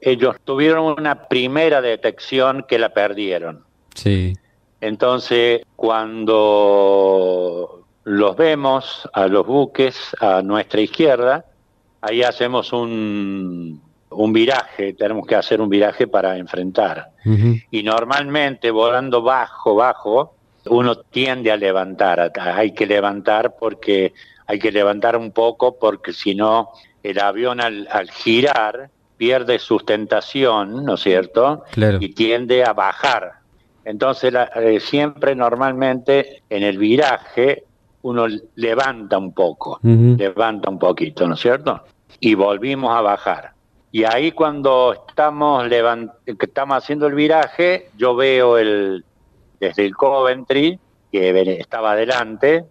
Ellos 0.00 0.36
tuvieron 0.44 0.96
una 0.98 1.28
primera 1.28 1.80
detección 1.80 2.64
que 2.68 2.78
la 2.78 2.90
perdieron. 2.90 3.64
Sí. 3.94 4.34
Entonces, 4.80 5.62
cuando 5.76 7.84
los 8.02 8.36
vemos 8.36 9.08
a 9.12 9.28
los 9.28 9.46
buques 9.46 10.14
a 10.20 10.42
nuestra 10.42 10.80
izquierda, 10.80 11.46
ahí 12.00 12.22
hacemos 12.22 12.72
un, 12.72 13.80
un 14.16 14.32
viraje, 14.32 14.92
tenemos 14.94 15.26
que 15.26 15.34
hacer 15.34 15.60
un 15.60 15.68
viraje 15.68 16.06
para 16.06 16.36
enfrentar. 16.36 17.10
Y 17.70 17.82
normalmente 17.82 18.70
volando 18.70 19.22
bajo, 19.22 19.74
bajo, 19.74 20.34
uno 20.66 20.96
tiende 20.96 21.50
a 21.50 21.56
levantar, 21.56 22.32
hay 22.38 22.72
que 22.72 22.86
levantar 22.86 23.56
porque 23.58 24.12
hay 24.46 24.58
que 24.58 24.72
levantar 24.72 25.16
un 25.16 25.30
poco 25.30 25.78
porque 25.78 26.12
si 26.12 26.34
no 26.34 26.70
el 27.02 27.18
avión 27.18 27.60
al, 27.60 28.10
girar 28.10 28.90
pierde 29.16 29.58
sustentación, 29.58 30.84
¿no 30.84 30.94
es 30.94 31.00
cierto? 31.00 31.64
Y 32.00 32.14
tiende 32.14 32.64
a 32.64 32.72
bajar. 32.72 33.32
Entonces 33.84 34.34
eh, 34.56 34.80
siempre 34.80 35.34
normalmente 35.34 36.42
en 36.48 36.62
el 36.62 36.78
viraje 36.78 37.64
uno 38.02 38.26
levanta 38.56 39.16
un 39.16 39.32
poco, 39.32 39.80
levanta 39.82 40.68
un 40.68 40.78
poquito, 40.78 41.26
¿no 41.26 41.34
es 41.34 41.40
cierto? 41.40 41.84
Y 42.20 42.34
volvimos 42.34 42.94
a 42.94 43.00
bajar. 43.00 43.53
Y 43.94 44.02
ahí 44.02 44.32
cuando 44.32 44.92
estamos, 45.06 45.70
estamos 46.26 46.76
haciendo 46.76 47.06
el 47.06 47.14
viraje, 47.14 47.90
yo 47.96 48.16
veo 48.16 48.58
el, 48.58 49.04
desde 49.60 49.86
el 49.86 49.94
Coventry, 49.94 50.80
que 51.12 51.60
estaba 51.60 51.92
adelante, 51.92 52.64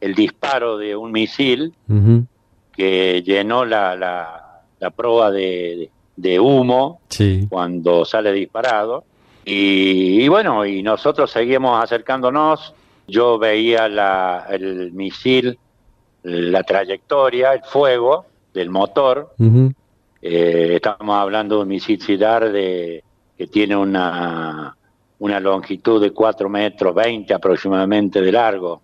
el 0.00 0.14
disparo 0.14 0.78
de 0.78 0.94
un 0.94 1.10
misil 1.10 1.74
que 2.72 3.20
llenó 3.26 3.64
la, 3.64 3.96
la, 4.78 4.90
proa 4.90 5.32
de, 5.32 5.90
humo 6.38 7.00
cuando 7.48 8.04
sale 8.04 8.32
disparado. 8.32 9.02
Y, 9.44 10.28
bueno, 10.28 10.64
y 10.64 10.84
nosotros 10.84 11.32
seguimos 11.32 11.82
acercándonos. 11.82 12.74
Yo 13.08 13.40
veía 13.40 13.88
la, 13.88 14.46
el 14.48 14.92
misil, 14.92 15.58
la 16.22 16.62
trayectoria, 16.62 17.54
el 17.54 17.64
fuego 17.64 18.26
del 18.54 18.70
motor. 18.70 19.34
Eh, 20.22 20.72
estamos 20.76 21.16
hablando 21.16 21.56
de 21.56 21.62
un 21.62 22.52
de, 22.52 23.04
que 23.36 23.46
tiene 23.46 23.76
una, 23.76 24.76
una 25.18 25.40
longitud 25.40 26.00
de 26.00 26.12
4 26.12 26.48
metros 26.48 26.94
20 26.94 27.32
aproximadamente 27.32 28.20
de 28.20 28.32
largo. 28.32 28.82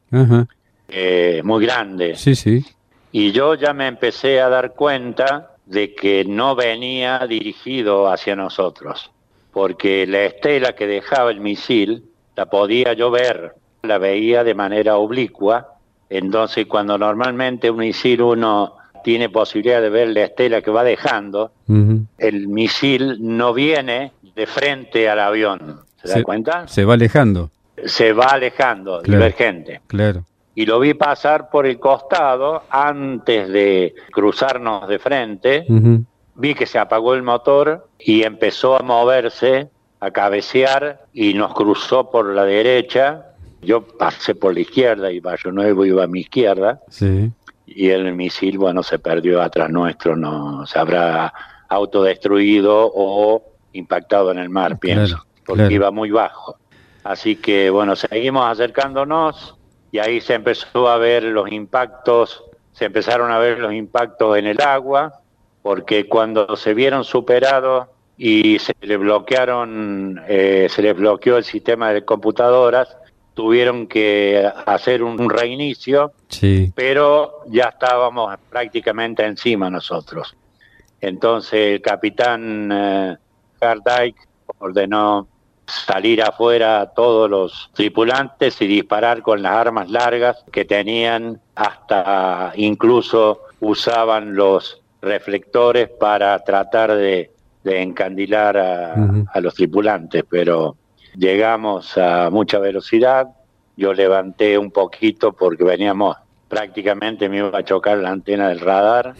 Eh, 0.88 1.40
muy 1.44 1.64
grande. 1.64 2.16
Sí, 2.16 2.34
sí. 2.34 2.64
Y 3.12 3.32
yo 3.32 3.54
ya 3.54 3.72
me 3.72 3.86
empecé 3.86 4.40
a 4.40 4.48
dar 4.48 4.74
cuenta 4.74 5.56
de 5.66 5.94
que 5.94 6.24
no 6.24 6.54
venía 6.54 7.26
dirigido 7.26 8.08
hacia 8.08 8.36
nosotros, 8.36 9.10
porque 9.52 10.06
la 10.06 10.24
estela 10.24 10.74
que 10.74 10.86
dejaba 10.86 11.30
el 11.30 11.40
misil 11.40 12.04
la 12.36 12.46
podía 12.46 12.92
yo 12.92 13.10
ver, 13.10 13.54
la 13.82 13.98
veía 13.98 14.44
de 14.44 14.54
manera 14.54 14.96
oblicua, 14.96 15.74
entonces 16.08 16.66
cuando 16.66 16.96
normalmente 16.98 17.70
un 17.70 17.78
misil 17.78 18.22
uno 18.22 18.75
tiene 19.06 19.28
posibilidad 19.28 19.80
de 19.80 19.88
ver 19.88 20.08
la 20.08 20.24
estela 20.24 20.62
que 20.62 20.72
va 20.72 20.82
dejando, 20.82 21.52
el 22.18 22.48
misil 22.48 23.18
no 23.20 23.54
viene 23.54 24.10
de 24.34 24.46
frente 24.48 25.08
al 25.08 25.20
avión, 25.20 25.78
¿se, 26.02 26.08
da 26.08 26.24
cuenta? 26.24 26.66
Se 26.66 26.84
va 26.84 26.94
alejando. 26.94 27.52
Se 27.84 28.12
va 28.12 28.24
alejando, 28.24 29.00
divergente. 29.02 29.80
Claro 29.86 30.24
y 30.56 30.66
lo 30.66 30.80
vi 30.80 30.94
pasar 30.94 31.50
por 31.50 31.66
el 31.66 31.78
costado 31.78 32.64
antes 32.68 33.48
de 33.48 33.94
cruzarnos 34.10 34.88
de 34.88 34.98
frente. 34.98 35.66
Vi 36.34 36.54
que 36.54 36.66
se 36.66 36.80
apagó 36.80 37.14
el 37.14 37.22
motor 37.22 37.86
y 37.98 38.24
empezó 38.24 38.74
a 38.74 38.82
moverse, 38.82 39.68
a 40.00 40.10
cabecear 40.10 41.04
y 41.12 41.34
nos 41.34 41.54
cruzó 41.54 42.10
por 42.10 42.34
la 42.34 42.44
derecha. 42.44 43.34
Yo 43.60 43.82
pasé 43.82 44.34
por 44.34 44.54
la 44.54 44.60
izquierda 44.60 45.12
y 45.12 45.20
Valle 45.20 45.52
Nuevo 45.52 45.84
iba 45.84 46.04
a 46.04 46.06
mi 46.06 46.20
izquierda. 46.20 46.80
Y 47.66 47.90
el 47.90 48.14
misil, 48.14 48.58
bueno, 48.58 48.82
se 48.82 48.98
perdió 48.98 49.42
atrás 49.42 49.70
nuestro, 49.70 50.16
no 50.16 50.64
se 50.66 50.78
habrá 50.78 51.32
autodestruido 51.68 52.90
o 52.94 53.42
impactado 53.72 54.30
en 54.30 54.38
el 54.38 54.48
mar, 54.48 54.78
pienso, 54.78 55.26
porque 55.44 55.74
iba 55.74 55.90
muy 55.90 56.10
bajo. 56.10 56.56
Así 57.02 57.36
que, 57.36 57.70
bueno, 57.70 57.96
seguimos 57.96 58.48
acercándonos 58.50 59.56
y 59.92 59.98
ahí 59.98 60.20
se 60.20 60.34
empezó 60.34 60.88
a 60.88 60.98
ver 60.98 61.22
los 61.22 61.50
impactos, 61.50 62.44
se 62.72 62.86
empezaron 62.86 63.30
a 63.30 63.38
ver 63.38 63.58
los 63.58 63.72
impactos 63.72 64.38
en 64.38 64.46
el 64.46 64.60
agua, 64.60 65.20
porque 65.62 66.08
cuando 66.08 66.56
se 66.56 66.74
vieron 66.74 67.04
superados 67.04 67.88
y 68.16 68.58
se 68.58 68.74
les 68.80 68.98
bloquearon, 68.98 70.20
eh, 70.28 70.68
se 70.70 70.82
les 70.82 70.96
bloqueó 70.96 71.36
el 71.36 71.44
sistema 71.44 71.92
de 71.92 72.04
computadoras, 72.04 72.96
tuvieron 73.36 73.86
que 73.86 74.50
hacer 74.64 75.02
un 75.02 75.28
reinicio, 75.28 76.14
pero 76.74 77.42
ya 77.48 77.64
estábamos 77.64 78.34
prácticamente 78.48 79.26
encima 79.26 79.68
nosotros. 79.68 80.34
Entonces 81.02 81.74
el 81.74 81.82
capitán 81.82 82.70
eh, 82.72 83.16
ordenó 84.58 85.28
salir 85.66 86.22
afuera 86.22 86.80
a 86.80 86.86
todos 86.94 87.28
los 87.28 87.70
tripulantes 87.74 88.58
y 88.62 88.66
disparar 88.66 89.20
con 89.20 89.42
las 89.42 89.52
armas 89.52 89.90
largas 89.90 90.42
que 90.50 90.64
tenían, 90.64 91.38
hasta 91.54 92.54
incluso 92.56 93.42
usaban 93.60 94.34
los 94.34 94.80
reflectores 95.02 95.90
para 95.90 96.38
tratar 96.38 96.96
de, 96.96 97.32
encandilar 97.64 98.56
a, 98.56 99.40
los 99.40 99.52
tripulantes, 99.54 100.24
pero 100.26 100.76
llegamos 101.16 101.96
a 101.98 102.30
mucha 102.30 102.58
velocidad, 102.58 103.28
yo 103.76 103.92
levanté 103.92 104.58
un 104.58 104.70
poquito 104.70 105.32
porque 105.32 105.64
veníamos 105.64 106.16
prácticamente 106.48 107.28
me 107.28 107.38
iba 107.38 107.58
a 107.58 107.64
chocar 107.64 107.98
la 107.98 108.10
antena 108.10 108.48
del 108.48 108.60
radar. 108.60 109.14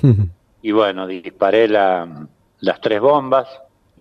Y 0.63 0.73
bueno, 0.73 1.07
disparé 1.07 1.69
las 1.69 2.81
tres 2.81 3.01
bombas 3.01 3.49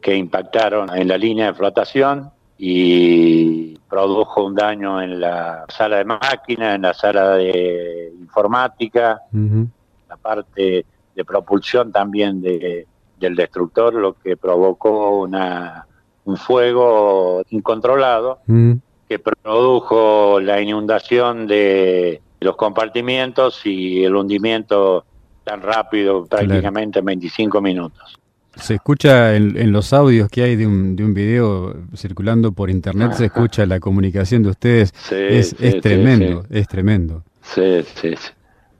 que 0.01 0.15
impactaron 0.15 0.95
en 0.95 1.07
la 1.07 1.17
línea 1.17 1.47
de 1.47 1.53
flotación 1.53 2.31
y 2.57 3.77
produjo 3.89 4.45
un 4.45 4.55
daño 4.55 5.01
en 5.01 5.19
la 5.19 5.65
sala 5.67 5.97
de 5.97 6.05
máquina, 6.05 6.75
en 6.75 6.83
la 6.83 6.93
sala 6.93 7.31
de 7.31 8.13
informática, 8.19 9.21
la 9.31 10.17
parte 10.17 10.85
de 11.15 11.25
propulsión 11.25 11.91
también 11.91 12.41
de, 12.41 12.87
del 13.19 13.35
destructor, 13.35 13.93
lo 13.93 14.13
que 14.13 14.37
provocó 14.37 15.21
una, 15.21 15.87
un 16.25 16.38
fuego 16.38 17.44
incontrolado 17.50 18.39
que 19.08 19.20
produjo 19.20 20.39
la 20.41 20.62
inundación 20.62 21.48
de 21.48 22.22
los 22.39 22.55
compartimientos 22.55 23.62
y 23.65 24.03
el 24.03 24.15
hundimiento 24.15 25.05
tan 25.44 25.62
rápido, 25.62 26.25
prácticamente 26.25 27.00
en 27.00 27.05
25 27.05 27.62
minutos. 27.62 28.17
Se 28.55 28.75
escucha 28.75 29.36
en, 29.36 29.72
los 29.72 29.91
audios 29.94 30.29
que 30.29 30.44
hay 30.44 30.55
de 30.55 30.65
un, 30.65 30.96
de 30.96 31.03
un 31.03 31.13
video 31.13 31.75
circulando 31.96 32.51
por 32.51 32.70
internet, 32.70 33.13
se 33.13 33.25
escucha 33.25 33.65
la 33.65 33.79
comunicación 33.79 34.44
de 34.44 34.50
ustedes. 34.50 34.94
es, 35.12 35.55
es 35.60 35.82
tremendo, 35.82 36.46
es 36.50 36.67
tremendo. 36.67 37.24
Sí, 37.41 37.84
sí. 38.01 38.15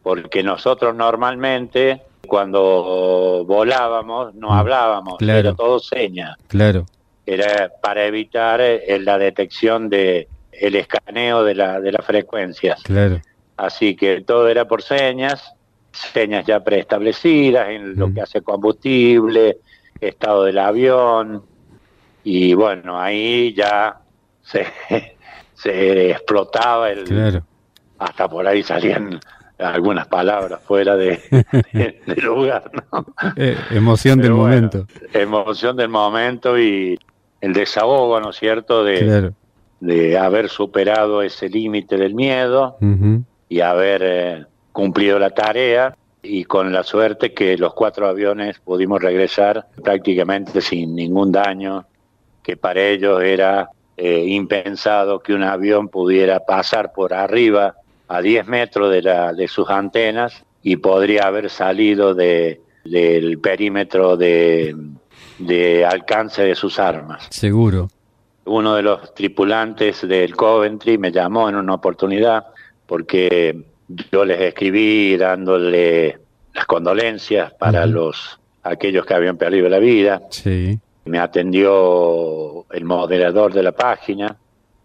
Porque 0.02 0.44
nosotros 0.44 0.96
normalmente, 0.96 2.02
cuando 2.26 3.44
volábamos, 3.46 4.34
no 4.36 4.50
mm, 4.50 4.54
hablábamos, 4.54 5.22
era 5.22 5.54
todo 5.54 5.80
señas. 5.80 6.38
Claro. 6.48 6.86
Era 7.26 7.72
para 7.82 8.06
evitar 8.06 8.62
eh, 8.62 9.00
la 9.00 9.18
detección 9.18 9.90
de 9.90 10.28
el 10.52 10.76
escaneo 10.76 11.44
de, 11.44 11.56
la, 11.56 11.80
de 11.80 11.92
las 11.92 12.06
frecuencias. 12.06 12.82
Claro. 12.84 13.22
Así 13.58 13.96
que 13.96 14.22
todo 14.22 14.48
era 14.48 14.68
por 14.68 14.82
señas, 14.82 15.54
señas 15.92 16.46
ya 16.46 16.64
preestablecidas 16.64 17.70
en 17.70 17.96
lo 17.98 18.08
mm. 18.08 18.14
que 18.14 18.22
hace 18.22 18.42
combustible, 18.42 19.58
estado 20.00 20.44
del 20.44 20.60
avión, 20.60 21.44
y 22.24 22.54
bueno, 22.54 23.00
ahí 23.00 23.54
ya 23.54 24.00
se, 24.42 24.66
se 25.54 26.12
explotaba 26.12 26.92
el... 26.92 27.44
Hasta 27.98 28.28
por 28.28 28.46
ahí 28.46 28.62
salían 28.62 29.22
algunas 29.58 30.08
palabras 30.08 30.60
fuera 30.62 30.98
de, 30.98 31.22
lugar, 32.22 32.70
¿no? 32.92 33.06
Eh, 33.38 33.58
emoción 33.72 34.20
del 34.20 34.34
momento. 34.34 34.86
Emoción 35.14 35.78
del 35.78 35.88
momento 35.88 36.60
y 36.60 37.00
el 37.42 37.54
desahogo, 37.54 38.20
¿no 38.20 38.30
es 38.32 38.38
cierto?, 38.38 38.84
de, 38.84 39.32
de 39.80 40.18
haber 40.18 40.50
superado 40.50 41.22
ese 41.22 41.50
límite 41.50 41.98
del 41.98 42.16
miedo 42.16 42.78
y 43.50 43.60
haber 43.60 44.02
eh, 44.04 44.46
cumplido 44.72 45.20
la 45.20 45.30
tarea. 45.30 45.96
Y 46.22 46.46
con 46.46 46.74
la 46.74 46.84
suerte 46.84 47.34
que 47.34 47.56
los 47.56 47.76
cuatro 47.76 48.08
aviones 48.08 48.60
pudimos 48.60 49.00
regresar 49.02 49.68
prácticamente 49.84 50.60
sin 50.60 50.96
ningún 50.96 51.32
daño, 51.32 51.86
que 52.42 52.58
para 52.58 52.82
ellos 52.82 53.22
era 53.22 53.70
eh, 53.96 54.26
impensado 54.28 55.20
que 55.20 55.34
un 55.34 55.44
avión 55.44 55.88
pudiera 55.88 56.40
pasar 56.40 56.94
por 56.94 57.14
arriba 57.14 57.76
a 58.08 58.22
10 58.22 58.48
metros 58.48 58.92
de, 58.92 59.04
la, 59.04 59.34
de 59.34 59.48
sus 59.48 59.70
antenas 59.70 60.44
y 60.64 60.78
podría 60.78 61.28
haber 61.28 61.52
salido 61.52 62.16
de, 62.16 62.60
del 62.84 63.40
perímetro 63.40 64.18
de, 64.18 64.76
de 65.38 65.86
alcance 65.86 66.44
de 66.44 66.56
sus 66.56 66.80
armas. 66.80 67.28
Seguro. 67.30 67.90
Uno 68.46 68.76
de 68.76 68.84
los 68.84 69.14
tripulantes 69.14 70.08
del 70.08 70.36
Coventry 70.36 70.98
me 70.98 71.12
llamó 71.12 71.50
en 71.50 71.56
una 71.56 71.74
oportunidad 71.74 72.46
porque 72.86 73.66
yo 74.12 74.26
les 74.26 74.40
escribí 74.42 75.18
dándole 75.18 76.20
las 76.54 76.66
condolencias 76.66 77.54
para 77.54 77.86
los 77.86 78.40
aquellos 78.64 79.06
que 79.06 79.14
habían 79.14 79.38
perdido 79.38 79.70
la 79.70 79.80
vida. 79.80 80.22
Sí. 80.30 80.80
Me 81.06 81.20
atendió 81.20 82.66
el 82.72 82.84
moderador 82.86 83.54
de 83.54 83.64
la 83.64 83.72
página 83.72 84.38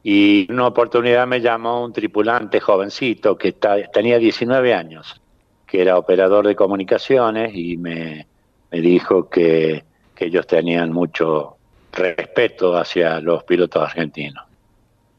y 0.03 0.47
en 0.49 0.55
una 0.55 0.69
oportunidad 0.69 1.27
me 1.27 1.41
llamó 1.41 1.85
un 1.85 1.93
tripulante 1.93 2.61
jovencito 2.61 3.37
que 3.37 3.53
tenía 3.93 4.19
19 4.19 4.75
años, 4.75 5.21
que 5.67 5.81
era 5.83 5.97
operador 5.97 6.47
de 6.47 6.57
comunicaciones 6.57 7.55
y 7.55 7.77
me, 7.77 8.27
me 8.71 8.81
dijo 8.81 9.29
que, 9.29 9.85
que 10.21 10.27
ellos 10.27 10.47
tenían 10.47 10.93
mucho 10.93 11.57
respeto 11.93 12.77
hacia 12.77 13.21
los 13.21 13.43
pilotos 13.45 13.83
argentinos 13.83 14.45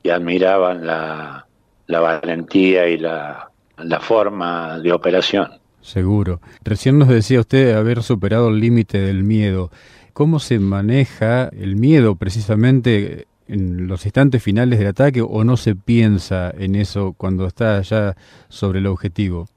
y 0.04 0.10
admiraban 0.10 0.86
la, 0.86 1.48
la 1.88 2.00
valentía 2.00 2.88
y 2.88 3.00
la, 3.00 3.50
la 3.78 4.00
forma 4.00 4.78
de 4.78 4.94
operación. 4.94 5.54
Seguro. 5.82 6.40
Recién 6.64 7.00
nos 7.00 7.08
decía 7.08 7.40
usted 7.40 7.76
haber 7.76 8.04
superado 8.04 8.50
el 8.50 8.60
límite 8.60 9.00
del 9.00 9.24
miedo. 9.24 9.72
¿Cómo 10.14 10.38
se 10.38 10.60
maneja 10.60 11.50
el 11.50 11.78
miedo 11.78 12.14
precisamente 12.16 13.26
en 13.48 13.88
los 13.88 14.06
instantes 14.06 14.44
finales 14.44 14.78
del 14.78 14.90
ataque 14.90 15.24
o 15.24 15.44
no 15.44 15.58
se 15.58 15.76
piensa 15.76 16.52
en 16.56 16.76
eso 16.76 17.16
cuando 17.18 17.48
está 17.48 17.82
ya 17.82 18.16
sobre 18.50 18.78
el 18.78 18.86
objetivo? 18.86 19.48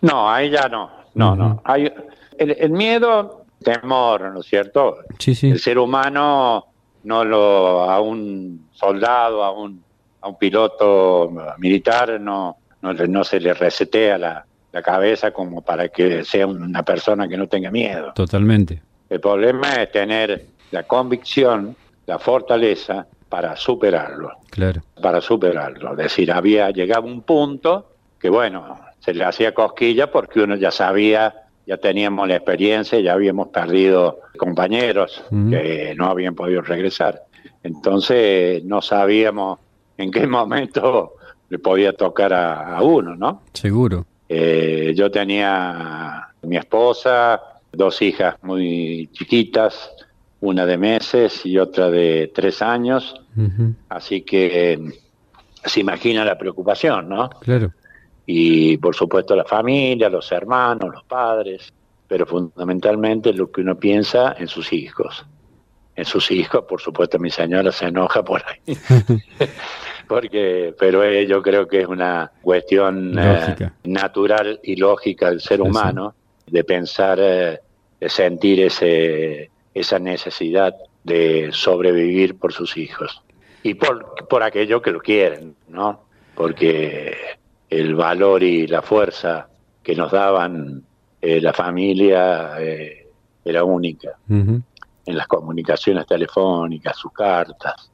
No, 0.00 0.28
ahí 0.28 0.50
ya 0.50 0.68
no. 0.68 0.90
No, 1.14 1.36
no. 1.36 1.62
Hay, 1.64 1.92
el, 2.38 2.50
el, 2.58 2.70
miedo, 2.70 3.39
temor, 3.62 4.32
¿no 4.32 4.40
es 4.40 4.46
cierto? 4.46 4.98
Sí, 5.18 5.34
sí. 5.34 5.50
El 5.50 5.58
ser 5.58 5.78
humano 5.78 6.66
no 7.04 7.24
lo 7.24 7.82
a 7.90 8.00
un 8.00 8.68
soldado, 8.72 9.44
a 9.44 9.52
un 9.52 9.82
a 10.20 10.28
un 10.28 10.36
piloto 10.36 11.30
militar 11.58 12.20
no, 12.20 12.58
no, 12.82 12.92
no 12.92 13.24
se 13.24 13.40
le 13.40 13.54
resetea 13.54 14.18
la, 14.18 14.44
la, 14.72 14.82
cabeza 14.82 15.30
como 15.30 15.62
para 15.62 15.88
que 15.88 16.24
sea 16.24 16.46
una 16.46 16.82
persona 16.82 17.28
que 17.28 17.36
no 17.36 17.48
tenga 17.48 17.70
miedo. 17.70 18.12
Totalmente. 18.14 18.82
El 19.08 19.20
problema 19.20 19.82
es 19.82 19.90
tener 19.90 20.46
la 20.70 20.84
convicción, 20.84 21.74
la 22.06 22.18
fortaleza 22.18 23.06
para 23.28 23.56
superarlo. 23.56 24.32
Claro. 24.50 24.82
Para 25.00 25.20
superarlo. 25.20 25.92
Es 25.92 25.96
decir, 25.96 26.30
había 26.32 26.70
llegado 26.70 27.06
un 27.06 27.22
punto 27.22 27.92
que, 28.18 28.28
bueno, 28.28 28.78
se 28.98 29.14
le 29.14 29.24
hacía 29.24 29.54
cosquilla 29.54 30.10
porque 30.10 30.40
uno 30.40 30.56
ya 30.56 30.70
sabía, 30.70 31.34
ya 31.70 31.76
teníamos 31.76 32.26
la 32.26 32.34
experiencia, 32.34 32.98
ya 32.98 33.12
habíamos 33.12 33.46
perdido 33.48 34.22
compañeros 34.36 35.22
uh 35.30 35.34
-huh. 35.36 35.50
que 35.50 35.94
no 35.94 36.06
habían 36.06 36.34
podido 36.34 36.62
regresar. 36.62 37.22
Entonces 37.62 38.64
no 38.64 38.82
sabíamos 38.82 39.60
en 39.96 40.10
qué 40.10 40.26
momento 40.38 41.12
le 41.48 41.60
podía 41.60 41.92
tocar 41.92 42.32
a, 42.32 42.76
a 42.76 42.82
uno, 42.82 43.14
¿no? 43.14 43.42
Seguro. 43.52 44.04
Eh, 44.28 44.94
yo 44.96 45.12
tenía 45.12 46.26
mi 46.42 46.56
esposa, 46.56 47.40
dos 47.70 48.02
hijas 48.02 48.34
muy 48.42 49.08
chiquitas, 49.12 49.92
una 50.40 50.66
de 50.66 50.76
meses 50.76 51.46
y 51.46 51.56
otra 51.56 51.88
de 51.88 52.32
tres 52.34 52.62
años, 52.62 53.14
uh 53.36 53.42
-huh. 53.42 53.74
así 53.90 54.22
que 54.22 54.72
eh, 54.72 54.78
se 55.64 55.78
imagina 55.78 56.24
la 56.24 56.36
preocupación, 56.36 57.08
¿no? 57.08 57.30
Claro. 57.40 57.70
Y 58.32 58.76
por 58.76 58.94
supuesto 58.94 59.34
la 59.34 59.44
familia, 59.44 60.08
los 60.08 60.30
hermanos, 60.30 60.88
los 60.92 61.02
padres, 61.02 61.72
pero 62.06 62.24
fundamentalmente 62.26 63.32
lo 63.32 63.50
que 63.50 63.60
uno 63.60 63.76
piensa 63.76 64.36
en 64.38 64.46
sus 64.46 64.72
hijos. 64.72 65.26
En 65.96 66.04
sus 66.04 66.30
hijos, 66.30 66.64
por 66.68 66.80
supuesto 66.80 67.18
mi 67.18 67.30
señora 67.30 67.72
se 67.72 67.86
enoja 67.86 68.22
por 68.22 68.40
ahí. 68.46 68.78
porque 70.06 70.72
pero 70.78 71.02
eh, 71.02 71.26
yo 71.26 71.42
creo 71.42 71.66
que 71.66 71.80
es 71.80 71.88
una 71.88 72.30
cuestión 72.40 73.18
eh, 73.18 73.56
natural 73.82 74.60
y 74.62 74.76
lógica 74.76 75.30
del 75.30 75.40
ser 75.40 75.60
humano 75.60 76.14
de 76.46 76.62
pensar 76.62 77.18
eh, 77.20 77.58
de 77.98 78.08
sentir 78.08 78.60
ese 78.60 79.50
esa 79.74 79.98
necesidad 79.98 80.74
de 81.02 81.50
sobrevivir 81.52 82.38
por 82.38 82.52
sus 82.52 82.76
hijos 82.76 83.22
y 83.62 83.74
por 83.74 84.26
por 84.28 84.42
aquello 84.42 84.82
que 84.82 84.90
lo 84.90 85.00
quieren 85.00 85.54
no 85.68 86.00
porque 86.34 87.38
el 87.70 87.94
valor 87.94 88.42
y 88.42 88.66
la 88.66 88.82
fuerza 88.82 89.48
que 89.82 89.94
nos 89.94 90.12
daban 90.12 90.82
eh, 91.22 91.40
la 91.40 91.52
familia 91.52 92.56
era 93.44 93.64
única 93.64 94.10
uh 94.28 94.34
-huh. 94.34 94.62
en 95.06 95.16
las 95.16 95.26
comunicaciones 95.26 96.06
telefónicas 96.06 96.96
sus 96.96 97.12
cartas 97.12 97.90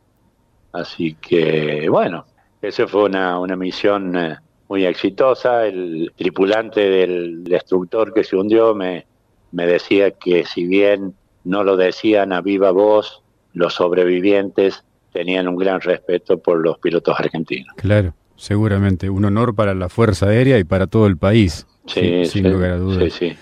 Así 0.76 1.14
que, 1.14 1.88
bueno, 1.88 2.26
esa 2.60 2.86
fue 2.86 3.04
una, 3.04 3.38
una 3.40 3.56
misión 3.56 4.16
eh, 4.16 4.36
muy 4.68 4.84
exitosa. 4.84 5.66
El 5.66 6.12
tripulante 6.16 6.80
del 6.80 7.44
destructor 7.44 8.12
que 8.12 8.24
se 8.24 8.36
hundió 8.36 8.74
me, 8.74 9.06
me 9.52 9.66
decía 9.66 10.10
que 10.10 10.44
si 10.44 10.66
bien 10.66 11.14
no 11.44 11.64
lo 11.64 11.76
decían 11.76 12.32
a 12.32 12.42
viva 12.42 12.72
voz, 12.72 13.22
los 13.54 13.74
sobrevivientes 13.74 14.84
tenían 15.12 15.48
un 15.48 15.56
gran 15.56 15.80
respeto 15.80 16.38
por 16.38 16.58
los 16.58 16.78
pilotos 16.78 17.18
argentinos. 17.18 17.74
Claro, 17.76 18.12
seguramente. 18.36 19.10
Un 19.10 19.24
honor 19.24 19.54
para 19.54 19.74
la 19.74 19.88
Fuerza 19.88 20.26
Aérea 20.26 20.58
y 20.58 20.64
para 20.64 20.86
todo 20.86 21.06
el 21.06 21.16
país. 21.16 21.66
Sí, 21.86 22.00
sin, 22.00 22.24
sí, 22.24 22.26
sin 22.26 22.52
lugar 22.52 22.72
a 22.72 22.76
dudas. 22.76 23.12
Sí, 23.12 23.30
sí. 23.30 23.36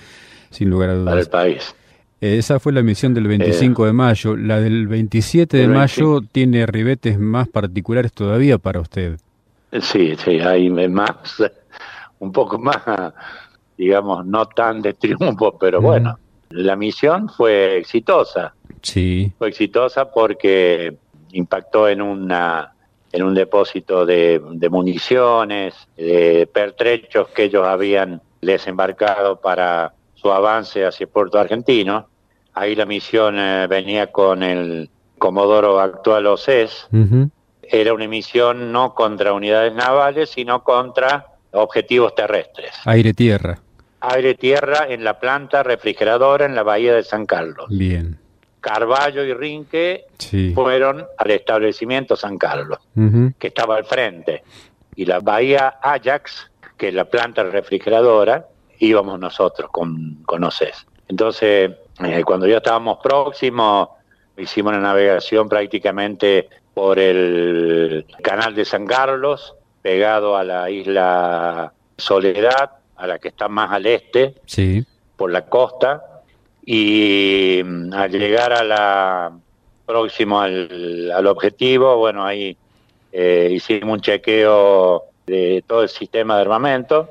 Sin 0.51 0.71
lugar 0.71 0.91
a 0.91 0.95
dudas. 0.95 1.13
Para 1.13 1.21
el 1.21 1.29
país. 1.29 1.75
Esa 2.21 2.59
fue 2.59 2.73
la 2.73 2.83
misión 2.83 3.13
del 3.13 3.27
25 3.27 3.85
eh, 3.85 3.87
de 3.89 3.93
mayo. 3.93 4.37
La 4.37 4.61
del 4.61 4.87
27 4.89 5.59
de 5.59 5.69
mayo 5.69 6.23
tiene 6.23 6.65
ribetes 6.65 7.19
más 7.19 7.49
particulares 7.49 8.13
todavía 8.15 8.57
para 8.57 8.81
usted. 8.81 9.19
Sí, 9.81 10.15
sí, 10.17 10.41
hay 10.41 10.71
más, 10.71 11.43
un 12.21 12.33
poco 12.33 12.59
más, 12.59 12.79
digamos, 13.77 14.25
no 14.25 14.47
tan 14.47 14.81
de 14.81 14.95
triunfo, 14.95 15.59
pero 15.59 15.81
mm. 15.81 15.85
bueno, 15.85 16.19
la 16.51 16.77
misión 16.77 17.29
fue 17.29 17.79
exitosa. 17.79 18.55
Sí. 18.81 19.33
Fue 19.37 19.49
exitosa 19.49 20.11
porque 20.11 20.97
impactó 21.33 21.89
en 21.89 22.01
una 22.01 22.74
en 23.15 23.23
un 23.23 23.33
depósito 23.33 24.05
de, 24.05 24.43
de 24.45 24.69
municiones, 24.69 25.73
de 25.97 26.49
pertrechos 26.53 27.29
que 27.29 27.45
ellos 27.45 27.65
habían 27.65 28.21
desembarcado 28.43 29.41
para 29.41 29.95
su 30.17 30.33
avance 30.33 30.85
hacia 30.85 31.07
Puerto 31.07 31.39
Argentino. 31.39 32.09
Ahí 32.55 32.75
la 32.75 32.87
misión 32.87 33.39
eh, 33.39 33.69
venía 33.69 34.11
con 34.11 34.43
el 34.43 34.91
Comodoro 35.17 35.79
actual 35.79 36.27
OCES. 36.27 36.89
Uh 36.91 36.97
-huh. 36.97 37.31
Era 37.63 37.95
una 37.95 38.09
misión 38.09 38.73
no 38.73 38.95
contra 38.95 39.33
unidades 39.33 39.73
navales, 39.75 40.31
sino 40.31 40.65
contra 40.65 41.27
objetivos 41.53 42.17
terrestres. 42.17 42.73
Aire-tierra. 42.85 43.61
Aire-tierra 44.01 44.87
en 44.89 45.05
la 45.05 45.21
planta 45.21 45.63
refrigeradora 45.63 46.47
en 46.47 46.57
la 46.57 46.65
bahía 46.65 46.95
de 46.95 47.05
San 47.05 47.27
Carlos. 47.27 47.67
Bien. 47.71 48.19
Carballo 48.65 49.23
y 49.25 49.35
Rinque 49.35 50.07
sí. 50.19 50.53
fueron 50.55 51.05
al 51.19 51.31
establecimiento 51.31 52.17
San 52.17 52.39
Carlos, 52.39 52.79
uh 52.97 53.01
-huh. 53.01 53.35
que 53.39 53.49
estaba 53.49 53.77
al 53.77 53.85
frente. 53.85 54.43
Y 54.97 55.05
la 55.05 55.21
bahía 55.21 55.79
Ajax, 55.83 56.51
que 56.79 56.89
es 56.89 56.95
la 56.95 57.05
planta 57.05 57.43
refrigeradora, 57.45 58.47
íbamos 58.79 59.21
nosotros 59.21 59.69
con, 59.71 60.23
con 60.25 60.45
OCES. 60.45 60.87
Entonces, 61.09 61.73
eh, 62.03 62.23
cuando 62.25 62.47
ya 62.47 62.57
estábamos 62.57 62.99
próximos, 63.03 63.91
hicimos 64.39 64.73
una 64.73 64.81
navegación 64.81 65.47
prácticamente 65.47 66.49
por 66.73 66.99
el 66.99 68.07
canal 68.23 68.55
de 68.55 68.65
San 68.65 68.87
Carlos, 68.87 69.55
pegado 69.83 70.39
a 70.39 70.43
la 70.43 70.71
isla 70.71 71.73
Soledad, 71.99 72.71
a 72.97 73.07
la 73.07 73.19
que 73.19 73.29
está 73.29 73.49
más 73.49 73.71
al 73.73 73.85
este, 73.85 74.37
sí. 74.47 74.85
por 75.17 75.31
la 75.31 75.43
costa, 75.43 76.14
y 76.67 77.63
mm, 77.65 77.93
al 77.93 78.11
llegar 78.11 78.53
a 78.53 78.65
la 78.65 79.33
próximo 79.87 80.41
al, 80.41 81.11
al 81.15 81.27
objetivo, 81.27 81.97
bueno, 81.99 82.25
ahí 82.25 82.57
eh, 83.13 83.51
hicimos 83.53 83.95
un 83.95 84.01
chequeo 84.01 85.05
de 85.27 85.63
todo 85.67 85.83
el 85.83 85.89
sistema 85.89 86.37
de 86.37 86.43
armamento, 86.43 87.11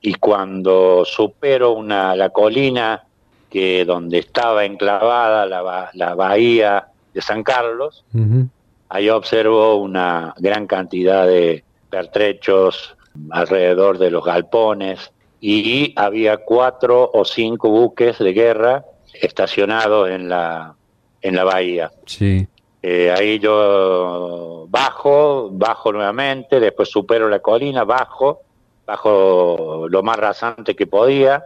y 0.00 0.14
cuando 0.14 1.04
supero 1.04 1.72
una 1.72 2.14
la 2.14 2.30
colina 2.30 3.04
que 3.50 3.84
donde 3.84 4.18
estaba 4.18 4.64
enclavada 4.64 5.46
la, 5.46 5.90
la 5.94 6.14
bahía 6.14 6.86
de 7.12 7.20
San 7.20 7.42
Carlos, 7.42 8.04
uh 8.14 8.18
-huh. 8.18 8.48
ahí 8.88 9.08
observo 9.08 9.76
una 9.76 10.34
gran 10.38 10.66
cantidad 10.66 11.26
de 11.26 11.64
pertrechos 11.90 12.96
alrededor 13.30 13.98
de 13.98 14.10
los 14.10 14.24
galpones 14.24 15.10
y 15.40 15.92
había 15.96 16.36
cuatro 16.36 17.10
o 17.12 17.24
cinco 17.24 17.70
buques 17.70 18.18
de 18.18 18.32
guerra 18.32 18.84
estacionados 19.14 20.10
en 20.10 20.28
la, 20.28 20.74
en 21.22 21.36
la 21.36 21.44
bahía. 21.44 21.90
Sí. 22.06 22.46
Eh, 22.82 23.12
ahí 23.14 23.38
yo 23.38 24.66
bajo, 24.70 25.50
bajo 25.52 25.92
nuevamente, 25.92 26.60
después 26.60 26.88
supero 26.88 27.28
la 27.28 27.40
colina, 27.40 27.84
bajo, 27.84 28.40
bajo 28.86 29.86
lo 29.88 30.02
más 30.02 30.16
rasante 30.16 30.74
que 30.74 30.86
podía. 30.86 31.44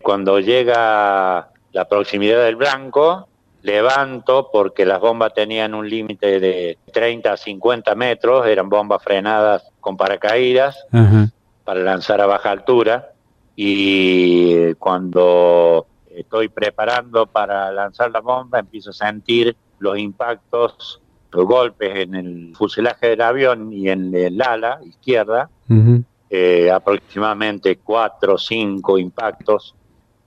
Cuando 0.00 0.40
llega 0.40 1.50
la 1.72 1.84
proximidad 1.88 2.44
del 2.44 2.56
blanco, 2.56 3.28
levanto 3.62 4.48
porque 4.50 4.86
las 4.86 5.00
bombas 5.00 5.34
tenían 5.34 5.74
un 5.74 5.88
límite 5.88 6.40
de 6.40 6.78
30 6.92 7.32
a 7.32 7.36
50 7.36 7.94
metros, 7.94 8.46
eran 8.46 8.68
bombas 8.68 9.02
frenadas 9.02 9.70
con 9.80 9.96
paracaídas 9.96 10.86
para 11.64 11.80
lanzar 11.80 12.20
a 12.20 12.26
baja 12.26 12.50
altura. 12.50 13.12
Y 13.54 14.72
cuando 14.74 15.86
estoy 16.14 16.48
preparando 16.48 17.26
para 17.26 17.70
lanzar 17.72 18.10
la 18.10 18.20
bomba, 18.20 18.58
empiezo 18.58 18.90
a 18.90 18.94
sentir 18.94 19.56
los 19.78 19.98
impactos, 19.98 21.00
los 21.32 21.44
golpes 21.44 21.96
en 21.96 22.14
el 22.14 22.52
fuselaje 22.54 23.08
del 23.08 23.22
avión 23.22 23.72
y 23.72 23.88
en 23.88 24.14
el 24.14 24.40
ala 24.42 24.80
izquierda, 24.84 25.48
eh, 26.28 26.70
aproximadamente 26.70 27.76
cuatro 27.76 28.34
o 28.34 28.38
cinco 28.38 28.98
impactos. 28.98 29.74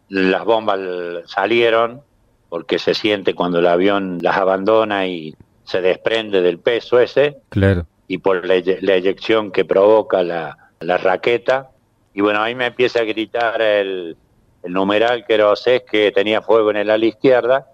Las 0.09 0.43
bombas 0.45 0.79
salieron 1.25 2.01
porque 2.49 2.77
se 2.77 2.93
siente 2.93 3.33
cuando 3.33 3.59
el 3.59 3.67
avión 3.67 4.19
las 4.21 4.37
abandona 4.37 5.07
y 5.07 5.35
se 5.63 5.81
desprende 5.81 6.41
del 6.41 6.59
peso 6.59 6.99
ese. 6.99 7.37
Claro. 7.49 7.87
Y 8.07 8.19
por 8.19 8.45
la, 8.45 8.55
eyección 8.55 9.51
que 9.51 9.65
provoca 9.65 10.23
la, 10.23 10.57
raqueta. 10.79 11.71
Y 12.13 12.21
bueno, 12.21 12.41
ahí 12.41 12.53
me 12.53 12.67
empieza 12.67 12.99
a 12.99 13.05
gritar 13.05 13.61
el, 13.61 14.17
numeral 14.65 15.25
que 15.25 15.33
era 15.33 15.53
que 15.89 16.11
tenía 16.11 16.41
fuego 16.41 16.71
en 16.71 16.77
el 16.77 16.89
ala 16.89 17.05
izquierda. 17.05 17.67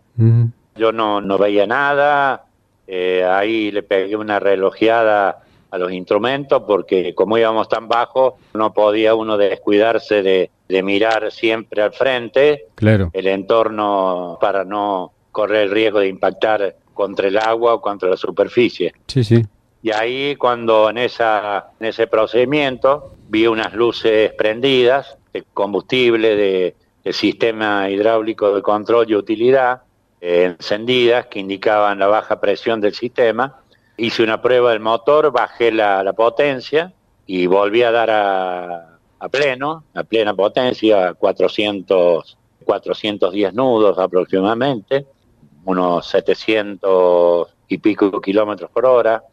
Yo 0.75 0.91
no, 0.91 1.21
no 1.21 1.37
veía 1.37 1.65
nada, 1.65 2.45
eh, 2.91 3.23
ahí 3.23 3.71
le 3.71 3.83
pegué 3.83 4.15
una 4.15 4.39
relojeada 4.39 5.43
a 5.69 5.77
los 5.77 5.91
instrumentos 5.91 6.63
porque 6.65 7.13
como 7.13 7.37
íbamos 7.37 7.69
tan 7.69 7.87
bajo 7.87 8.39
no 8.55 8.73
podía 8.73 9.13
uno 9.13 9.37
descuidarse 9.37 10.23
de, 10.23 10.49
mirar 10.83 11.31
siempre 11.31 11.81
al 11.81 11.93
frente 11.93 12.65
claro. 12.75 13.09
el 13.13 13.27
entorno 13.27 14.37
para 14.41 14.63
no 14.63 15.11
correr 15.31 15.63
el 15.63 15.71
riesgo 15.71 15.99
de 15.99 16.07
impactar 16.07 16.75
contra 16.93 17.27
el 17.27 17.37
agua 17.37 17.75
o 17.75 17.81
contra 17.81 18.09
la 18.09 18.17
superficie. 18.17 18.93
Sí, 19.07 19.23
sí. 19.23 19.45
Y 19.81 19.91
ahí 19.91 20.35
cuando 20.35 20.89
en, 20.89 20.97
esa, 20.97 21.71
en 21.79 21.87
ese 21.87 22.07
procedimiento 22.07 23.13
vi 23.29 23.47
unas 23.47 23.73
luces 23.73 24.33
prendidas 24.33 25.17
de 25.31 25.43
combustible, 25.53 26.35
de, 26.35 26.75
de 27.03 27.13
sistema 27.13 27.89
hidráulico 27.89 28.53
de 28.53 28.61
control 28.61 29.09
y 29.09 29.15
utilidad, 29.15 29.81
eh, 30.21 30.55
encendidas 30.57 31.27
que 31.27 31.39
indicaban 31.39 31.99
la 31.99 32.07
baja 32.07 32.39
presión 32.39 32.81
del 32.81 32.93
sistema. 32.93 33.61
Hice 33.97 34.23
una 34.23 34.41
prueba 34.41 34.71
del 34.71 34.79
motor, 34.79 35.31
bajé 35.31 35.71
la, 35.71 36.11
potencia 36.13 36.93
y 37.25 37.47
volví 37.47 37.83
a 37.83 37.91
dar 37.91 38.09
a, 38.09 39.29
pleno, 39.29 39.83
a 39.93 40.03
plena 40.03 40.33
potencia, 40.33 41.13
400, 41.13 42.37
410 42.65 43.53
nudos 43.53 43.97
aproximadamente, 43.97 45.05
unos 45.65 46.07
700 46.07 47.47
y 47.67 47.77
pico 47.77 48.19
kilómetros 48.21 48.71
por 48.71 48.85
hora. 48.85 49.23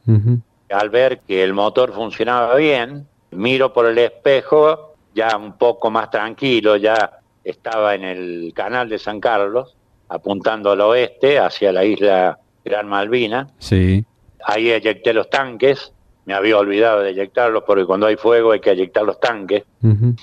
Al 0.69 0.91
ver 0.91 1.21
que 1.21 1.43
el 1.45 1.53
motor 1.53 1.93
funcionaba 1.93 2.57
bien, 2.57 3.07
miro 3.31 3.73
por 3.73 3.87
el 3.87 3.99
espejo, 3.99 4.95
ya 5.15 5.37
un 5.37 5.57
poco 5.57 5.91
más 5.91 6.11
tranquilo, 6.11 6.77
ya 6.77 7.16
estaba 7.47 7.95
en 7.95 8.03
el 8.03 8.53
canal 8.55 8.89
de 8.89 8.99
San 8.99 9.21
Carlos, 9.21 9.77
apuntando 10.09 10.73
al 10.73 10.81
oeste, 10.81 11.39
hacia 11.39 11.73
la 11.73 11.85
isla 11.85 12.39
Gran 12.65 12.89
Malvina. 12.89 13.49
Sí. 13.59 14.05
Ahí 14.45 14.71
eyecté 14.71 15.13
los 15.13 15.31
tanques, 15.31 15.93
me 16.25 16.35
había 16.35 16.59
olvidado 16.59 17.03
de 17.03 17.11
eyectarlos 17.11 17.63
porque 17.65 17.85
cuando 17.85 18.07
hay 18.07 18.17
fuego 18.17 18.51
hay 18.51 18.61
que 18.61 18.73
eyectar 18.73 19.05
los 19.05 19.21
tanques. 19.21 19.63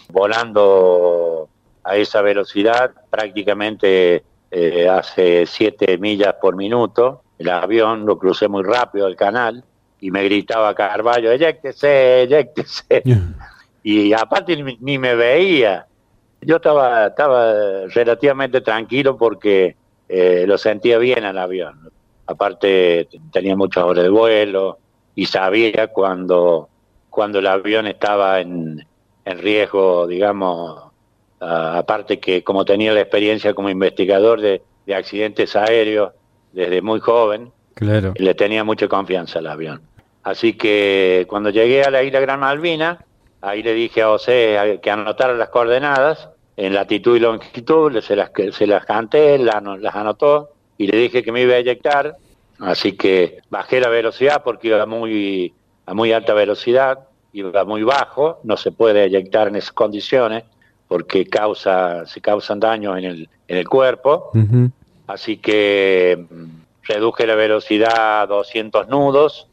Volando 0.10 1.48
a 1.84 1.96
esa 1.96 2.22
velocidad, 2.22 2.92
prácticamente 3.10 4.24
eh, 4.52 4.90
hace 4.90 5.46
7 5.46 5.98
millas 6.00 6.36
por 6.42 6.58
minuto, 6.58 7.24
el 7.40 7.50
avión 7.50 8.06
lo 8.06 8.20
crucé 8.20 8.50
muy 8.50 8.64
rápido 8.64 9.08
el 9.08 9.16
canal 9.16 9.64
y 10.02 10.12
me 10.12 10.26
gritaba 10.26 10.76
Carballo, 10.76 11.32
eyectese, 11.32 12.24
eyectese. 12.24 13.02
Y 13.82 14.12
aparte 14.12 14.62
ni 14.82 14.98
me 14.98 15.16
veía 15.16 15.88
yo 16.46 16.58
estaba, 16.58 17.08
estaba 17.08 17.88
relativamente 17.88 18.62
tranquilo 18.62 19.18
porque 19.18 19.76
eh, 20.10 20.46
lo 20.48 20.58
sentía 20.58 20.98
bien 20.98 21.24
al 21.24 21.38
avión. 21.38 21.92
Aparte 22.26 23.08
tenía 23.32 23.56
muchas 23.56 23.84
horas 23.84 24.04
de 24.04 24.10
vuelo 24.10 24.78
y 25.16 25.26
sabía 25.26 25.88
cuando, 25.88 26.70
cuando 27.10 27.40
el 27.40 27.48
avión 27.48 27.88
estaba 27.88 28.40
en, 28.40 28.86
en 29.26 29.40
riesgo, 29.40 30.08
digamos, 30.08 30.84
aparte 31.40 32.20
que 32.20 32.44
como 32.44 32.64
tenía 32.64 32.94
la 32.94 33.02
experiencia 33.02 33.54
como 33.54 33.70
investigador 33.70 34.40
de, 34.40 34.62
de 34.86 34.96
accidentes 34.96 35.56
aéreos 35.56 36.14
desde 36.54 36.82
muy 36.82 37.00
joven, 37.00 37.52
claro. 37.74 38.14
le 38.16 38.34
tenía 38.36 38.64
mucha 38.64 38.88
confianza 38.88 39.40
al 39.40 39.48
avión. 39.48 39.82
Así 40.24 40.54
que 40.54 41.26
cuando 41.28 41.50
llegué 41.50 41.84
a 41.84 41.92
la 41.92 42.04
isla 42.04 42.22
Gran 42.22 42.40
Malvina, 42.40 43.04
ahí 43.42 43.62
le 43.62 43.74
dije 43.74 44.02
a 44.02 44.08
José 44.08 44.80
que 44.82 44.90
anotara 44.90 45.34
las 45.34 45.50
coordenadas 45.50 46.30
en 46.56 46.74
latitud 46.74 47.16
y 47.16 47.20
longitud, 47.20 48.00
se 48.02 48.16
las, 48.16 48.32
se 48.52 48.68
las 48.68 48.86
canté, 48.86 49.38
las, 49.38 49.64
las 49.64 49.96
anotó 49.96 50.52
y 50.78 50.88
le 50.88 50.98
dije 50.98 51.24
que 51.24 51.32
me 51.32 51.42
iba 51.42 51.54
a 51.54 51.58
eyectar, 51.58 52.16
así 52.60 52.94
que 52.94 53.40
bajé 53.50 53.80
la 53.80 53.90
velocidad 53.90 54.44
porque 54.44 54.68
iba 54.68 54.86
muy, 54.86 55.54
a 55.86 55.94
muy 55.94 56.12
alta 56.12 56.34
velocidad, 56.34 57.00
iba 57.34 57.66
muy 57.66 57.84
bajo, 57.84 58.40
no 58.44 58.58
se 58.58 58.72
puede 58.72 59.06
eyectar 59.06 59.48
en 59.48 59.56
esas 59.56 59.72
condiciones 59.72 60.44
porque 60.88 61.26
causa, 61.26 62.06
se 62.06 62.22
causan 62.22 62.60
daños 62.60 62.98
en 62.98 63.06
el, 63.06 63.30
en 63.48 63.58
el 63.58 63.68
cuerpo, 63.68 64.32
así 65.08 65.38
que 65.38 66.28
mm, 66.30 66.46
reduje 66.84 67.26
la 67.26 67.36
velocidad 67.36 68.22
a 68.22 68.28
200 68.28 68.88
nudos, 68.90 69.48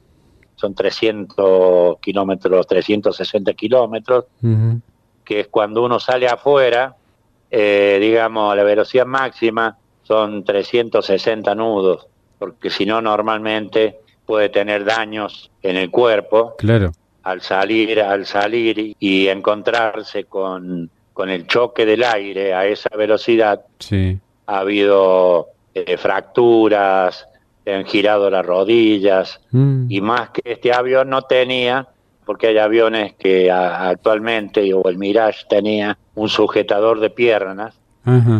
son 0.56 0.74
300 0.74 1.98
kilómetros, 2.00 2.66
360 2.66 3.54
kilómetros, 3.54 4.26
que 5.30 5.38
es 5.38 5.46
cuando 5.46 5.84
uno 5.84 6.00
sale 6.00 6.26
afuera, 6.26 6.96
eh, 7.52 7.98
digamos, 8.00 8.52
a 8.52 8.56
la 8.56 8.64
velocidad 8.64 9.06
máxima 9.06 9.78
son 10.02 10.42
360 10.42 11.54
nudos, 11.54 12.08
porque 12.36 12.68
si 12.68 12.84
no 12.84 13.00
normalmente 13.00 14.00
puede 14.26 14.48
tener 14.48 14.84
daños 14.84 15.52
en 15.62 15.76
el 15.76 15.88
cuerpo. 15.88 16.56
Claro. 16.58 16.90
Al 17.22 17.42
salir, 17.42 18.00
al 18.00 18.26
salir 18.26 18.96
y 18.98 19.28
encontrarse 19.28 20.24
con, 20.24 20.90
con 21.12 21.28
el 21.28 21.46
choque 21.46 21.86
del 21.86 22.02
aire 22.02 22.52
a 22.52 22.66
esa 22.66 22.90
velocidad, 22.96 23.60
sí. 23.78 24.18
ha 24.48 24.58
habido 24.58 25.50
eh, 25.76 25.96
fracturas, 25.96 27.28
han 27.64 27.84
girado 27.84 28.28
las 28.30 28.44
rodillas 28.44 29.40
mm. 29.52 29.86
y 29.88 30.00
más 30.00 30.30
que 30.30 30.42
este 30.44 30.72
avión 30.72 31.08
no 31.08 31.22
tenía 31.22 31.86
porque 32.30 32.46
hay 32.46 32.58
aviones 32.58 33.14
que 33.14 33.50
actualmente, 33.50 34.72
o 34.72 34.88
el 34.88 34.98
Mirage 34.98 35.46
tenía 35.48 35.98
un 36.14 36.28
sujetador 36.28 37.00
de 37.00 37.10
piernas, 37.10 37.74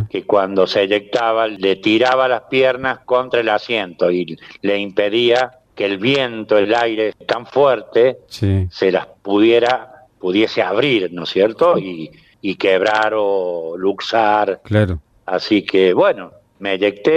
que 0.08 0.22
cuando 0.26 0.68
se 0.68 0.82
eyectaba 0.82 1.48
le 1.48 1.74
tiraba 1.74 2.28
las 2.28 2.42
piernas 2.42 3.00
contra 3.00 3.40
el 3.40 3.48
asiento 3.48 4.12
y 4.12 4.38
le 4.62 4.78
impedía 4.78 5.58
que 5.74 5.86
el 5.86 5.98
viento, 5.98 6.56
el 6.56 6.72
aire 6.72 7.14
tan 7.26 7.46
fuerte, 7.46 8.18
se 8.28 8.92
las 8.92 9.08
pudiera, 9.22 10.06
pudiese 10.20 10.62
abrir, 10.62 11.12
¿no 11.12 11.24
es 11.24 11.30
cierto? 11.30 11.76
Y, 11.76 12.12
quebrar 12.60 13.14
o 13.16 13.74
luxar. 13.76 14.60
Claro. 14.62 15.00
Así 15.26 15.62
que, 15.62 15.92
bueno, 15.94 16.30
me 16.60 16.74
eyecté 16.74 17.10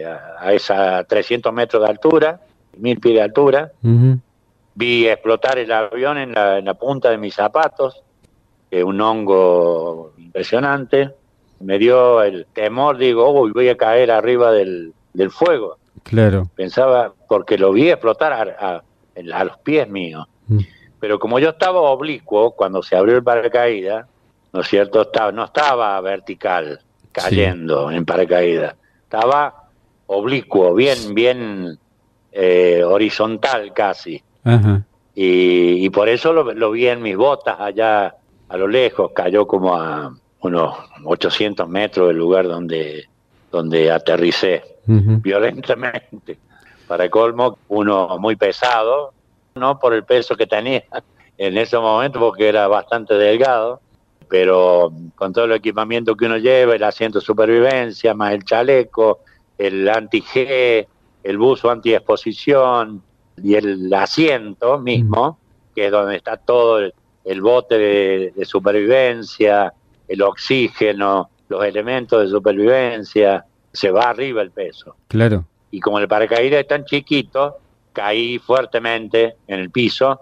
eh, 0.00 0.06
a 0.40 0.52
esa 0.52 1.04
300 1.04 1.52
metros 1.52 1.84
de 1.84 1.88
altura, 1.88 2.40
mil 2.78 2.98
pies 2.98 3.14
de 3.14 3.22
altura, 3.22 3.70
Vi 4.74 5.08
explotar 5.08 5.58
el 5.58 5.70
avión 5.70 6.18
en 6.18 6.32
la, 6.32 6.58
en 6.58 6.64
la 6.64 6.74
punta 6.74 7.10
de 7.10 7.18
mis 7.18 7.34
zapatos, 7.34 8.02
un 8.82 9.00
hongo 9.00 10.12
impresionante. 10.18 11.10
Me 11.60 11.78
dio 11.78 12.22
el 12.22 12.46
temor, 12.52 12.98
digo, 12.98 13.30
uy, 13.30 13.52
voy 13.52 13.68
a 13.68 13.76
caer 13.76 14.10
arriba 14.10 14.50
del, 14.50 14.92
del 15.12 15.30
fuego. 15.30 15.78
Claro. 16.02 16.50
Pensaba, 16.54 17.12
porque 17.28 17.56
lo 17.56 17.72
vi 17.72 17.90
explotar 17.90 18.32
a, 18.32 18.82
a, 18.82 19.44
los 19.44 19.58
pies 19.58 19.88
míos. 19.88 20.26
Mm. 20.48 20.58
Pero 21.00 21.18
como 21.18 21.38
yo 21.38 21.50
estaba 21.50 21.80
oblicuo 21.80 22.52
cuando 22.52 22.82
se 22.82 22.96
abrió 22.96 23.16
el 23.16 23.22
paracaídas, 23.22 24.06
¿no 24.52 24.60
es 24.60 24.68
cierto? 24.68 25.02
Estaba, 25.02 25.32
no 25.32 25.44
estaba 25.44 26.00
vertical, 26.00 26.80
cayendo 27.12 27.90
en 27.90 28.04
paracaídas. 28.04 28.74
Estaba 29.04 29.68
oblicuo, 30.06 30.74
bien, 30.74 31.14
bien 31.14 31.78
eh, 32.32 32.82
horizontal 32.84 33.72
casi. 33.72 34.22
Y, 35.14 35.88
por 35.90 36.08
eso 36.08 36.32
lo, 36.32 36.70
vi 36.70 36.88
en 36.88 37.02
mis 37.02 37.16
botas 37.16 37.60
allá 37.60 38.14
a 38.48 38.56
lo 38.56 38.68
lejos, 38.68 39.12
cayó 39.14 39.46
como 39.46 39.74
a 39.74 40.14
unos 40.40 40.76
800 41.04 41.68
metros 41.68 42.08
del 42.08 42.18
lugar 42.18 42.46
donde, 42.46 43.08
donde 43.50 43.90
aterricé 43.90 44.62
violentamente. 44.86 46.38
Para 46.86 47.08
colmo, 47.08 47.58
uno 47.68 48.18
muy 48.18 48.36
pesado, 48.36 49.14
no 49.54 49.78
por 49.78 49.94
el 49.94 50.04
peso 50.04 50.36
que 50.36 50.46
tenía 50.46 50.84
en 51.38 51.56
ese 51.56 51.78
momento, 51.78 52.18
porque 52.18 52.48
era 52.48 52.68
bastante 52.68 53.14
delgado, 53.14 53.80
pero 54.28 54.92
con 55.14 55.32
todo 55.32 55.46
el 55.46 55.52
equipamiento 55.52 56.16
que 56.16 56.26
uno 56.26 56.38
lleva, 56.38 56.74
el 56.74 56.82
asiento 56.82 57.20
de 57.20 57.24
supervivencia, 57.24 58.14
más 58.14 58.34
el 58.34 58.44
chaleco, 58.44 59.20
el 59.56 59.88
anti-G, 59.88 60.86
el 61.22 61.38
buzo 61.38 61.70
anti-exposición 61.70 63.02
y 63.42 63.54
el 63.54 63.92
asiento 63.92 64.78
mismo, 64.78 65.38
que 65.74 65.86
es 65.86 65.92
donde 65.92 66.16
está 66.16 66.36
todo 66.36 66.80
el, 67.24 67.40
bote 67.40 67.78
de, 67.78 68.44
supervivencia, 68.44 69.72
el 70.08 70.22
oxígeno, 70.22 71.30
los 71.48 71.64
elementos 71.64 72.22
de 72.22 72.28
supervivencia, 72.28 73.44
se 73.72 73.90
va 73.90 74.10
arriba 74.10 74.42
el 74.42 74.50
peso. 74.50 74.96
Claro. 75.08 75.44
Y 75.70 75.80
como 75.80 75.98
el 75.98 76.06
paracaídas 76.06 76.60
es 76.60 76.68
tan 76.68 76.84
chiquito, 76.84 77.58
caí 77.92 78.38
fuertemente 78.38 79.36
en 79.46 79.60
el 79.60 79.70
piso 79.70 80.20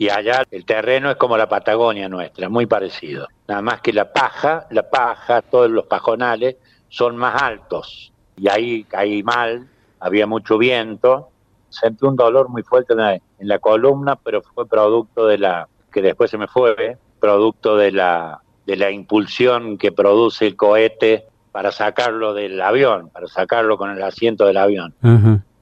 y 0.00 0.08
allá 0.08 0.44
el 0.50 0.64
terreno 0.64 1.10
es 1.10 1.16
como 1.16 1.36
la 1.36 1.48
Patagonia 1.48 2.08
nuestra, 2.08 2.48
muy 2.48 2.66
parecido. 2.66 3.28
Nada 3.46 3.60
más 3.60 3.82
que 3.82 3.92
la 3.92 4.10
paja, 4.10 4.66
la 4.70 4.88
paja, 4.88 5.42
todos 5.42 5.70
los 5.70 5.84
pajonales 5.84 6.56
son 6.88 7.16
más 7.16 7.40
altos. 7.42 8.10
Y 8.36 8.48
ahí 8.48 8.84
caí 8.84 9.22
mal, 9.22 9.68
había 9.98 10.26
mucho 10.26 10.56
viento, 10.56 11.29
sentí 11.70 12.04
un 12.04 12.16
dolor 12.16 12.48
muy 12.48 12.62
fuerte 12.62 12.94
en 12.94 13.48
la, 13.48 13.58
columna, 13.58 14.16
pero 14.16 14.42
fue 14.42 14.66
producto 14.68 15.26
de 15.26 15.38
la, 15.38 15.68
que 15.92 16.02
después 16.02 16.30
se 16.30 16.38
me 16.38 16.46
fue, 16.46 16.98
producto 17.18 17.76
de 17.76 17.92
la, 17.92 18.40
de 18.66 18.76
la 18.76 18.90
impulsión 18.90 19.78
que 19.78 19.92
produce 19.92 20.46
el 20.46 20.56
cohete 20.56 21.26
para 21.52 21.72
sacarlo 21.72 22.34
del 22.34 22.60
avión, 22.60 23.08
para 23.08 23.26
sacarlo 23.26 23.76
con 23.76 23.90
el 23.90 24.02
asiento 24.02 24.46
del 24.46 24.56
avión. 24.56 24.94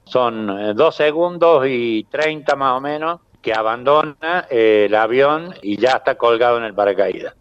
Son 0.03 0.49
eh, 0.49 0.73
dos 0.73 0.95
segundos 0.95 1.65
y 1.67 2.05
treinta 2.09 2.55
más 2.55 2.77
o 2.77 2.81
menos 2.81 3.19
que 3.41 3.53
abandona 3.53 4.45
eh, 4.49 4.85
el 4.87 4.95
avión 4.95 5.53
y 5.61 5.77
ya 5.77 5.91
está 5.91 6.15
colgado 6.15 6.57
en 6.57 6.63
el 6.63 6.73
paracaídas. 6.73 7.35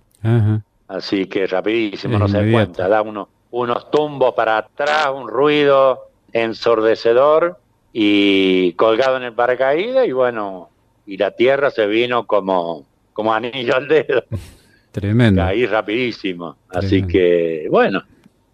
Así 0.87 1.27
que 1.27 1.47
rapidísimo, 1.47 2.19
no 2.19 2.29
se 2.29 2.51
cuenta, 2.51 2.89
da 2.89 3.03
uno, 3.03 3.29
unos 3.51 3.91
tumbos 3.91 4.35
para 4.35 4.59
atrás, 4.59 5.09
un 5.15 5.29
ruido 5.29 6.09
ensordecedor 6.33 7.59
y 8.01 8.75
colgado 8.75 9.17
en 9.17 9.25
el 9.25 9.33
paracaídas 9.33 10.07
y 10.07 10.13
bueno, 10.13 10.69
y 11.05 11.17
la 11.17 11.33
tierra 11.33 11.69
se 11.69 11.85
vino 11.89 12.29
como, 12.29 12.87
como 13.13 13.35
anillo 13.35 13.75
al 13.75 13.89
dedo. 13.89 14.23
Tremendo. 14.93 15.43
Ahí 15.43 15.67
rapidísimo. 15.67 16.57
Así 16.69 17.05
que 17.05 17.67
bueno, 17.69 18.05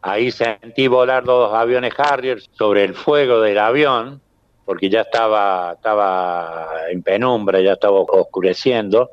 ahí 0.01 0.31
sentí 0.31 0.89
volar 0.89 1.25
dos 1.25 1.53
aviones 1.53 1.93
Harrier 1.99 2.41
sobre 2.53 2.85
el 2.85 2.95
fuego 2.95 3.43
del 3.43 3.59
avión, 3.59 4.23
porque 4.65 4.89
ya 4.89 5.03
estaba, 5.03 5.75
estaba 5.75 6.67
en 6.91 7.03
penumbra, 7.03 7.61
ya 7.61 7.75
estaba 7.75 8.01
oscureciendo. 8.01 9.11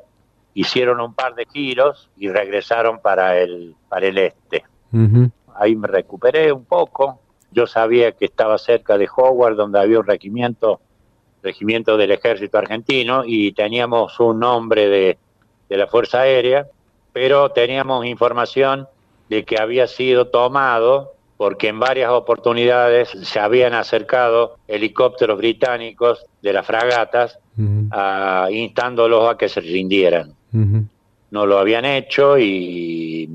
Hicieron 0.54 0.98
un 1.02 1.12
par 1.12 1.34
de 1.34 1.44
giros 1.52 2.08
y 2.16 2.30
regresaron 2.30 3.00
para 3.00 3.38
el, 3.38 3.74
para 3.86 4.06
el 4.06 4.16
este. 4.16 4.64
Ahí 5.54 5.76
me 5.76 5.88
recuperé 5.88 6.50
un 6.52 6.64
poco, 6.64 7.20
yo 7.52 7.66
sabía 7.66 8.12
que 8.12 8.24
estaba 8.24 8.58
cerca 8.58 8.98
de 8.98 9.08
Howard, 9.14 9.56
donde 9.56 9.80
había 9.80 10.00
un 10.00 10.06
regimiento, 10.06 10.80
regimiento 11.42 11.96
del 11.96 12.12
ejército 12.12 12.58
argentino, 12.58 13.22
y 13.26 13.52
teníamos 13.52 14.18
un 14.20 14.40
nombre 14.40 14.88
de, 14.88 15.18
de 15.68 15.76
la 15.76 15.86
Fuerza 15.86 16.20
Aérea, 16.20 16.66
pero 17.12 17.50
teníamos 17.50 18.06
información 18.06 18.88
de 19.28 19.44
que 19.44 19.60
había 19.60 19.86
sido 19.86 20.28
tomado 20.28 21.12
porque 21.42 21.66
en 21.66 21.80
varias 21.80 22.10
oportunidades 22.10 23.08
se 23.08 23.40
habían 23.40 23.74
acercado 23.74 24.58
helicópteros 24.68 25.38
británicos 25.38 26.24
de 26.40 26.52
las 26.52 26.64
fragatas 26.64 27.36
instándolos 28.50 29.28
a 29.28 29.36
que 29.36 29.48
se 29.48 29.60
rindieran. 29.60 30.34
No 30.52 31.46
lo 31.46 31.58
habían 31.58 31.84
hecho 31.84 32.38
y 32.38 33.28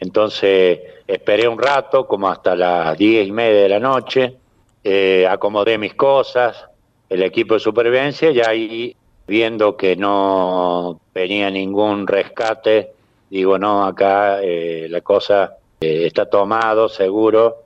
entonces 0.00 0.80
esperé 1.06 1.48
un 1.48 1.58
rato, 1.58 2.06
como 2.06 2.28
hasta 2.28 2.56
las 2.56 2.96
diez 2.98 3.26
y 3.26 3.32
media 3.32 3.62
de 3.62 3.68
la 3.68 3.80
noche, 3.80 4.36
eh, 4.82 5.26
acomodé 5.28 5.78
mis 5.78 5.94
cosas, 5.94 6.64
el 7.08 7.22
equipo 7.22 7.54
de 7.54 7.60
supervivencia, 7.60 8.30
y 8.30 8.40
ahí 8.40 8.96
viendo 9.26 9.76
que 9.76 9.96
no 9.96 11.00
venía 11.14 11.50
ningún 11.50 12.06
rescate, 12.06 12.92
digo, 13.30 13.58
no, 13.58 13.84
acá 13.84 14.42
eh, 14.42 14.86
la 14.88 15.00
cosa 15.00 15.56
eh, 15.80 16.06
está 16.06 16.26
tomado, 16.26 16.88
seguro, 16.88 17.64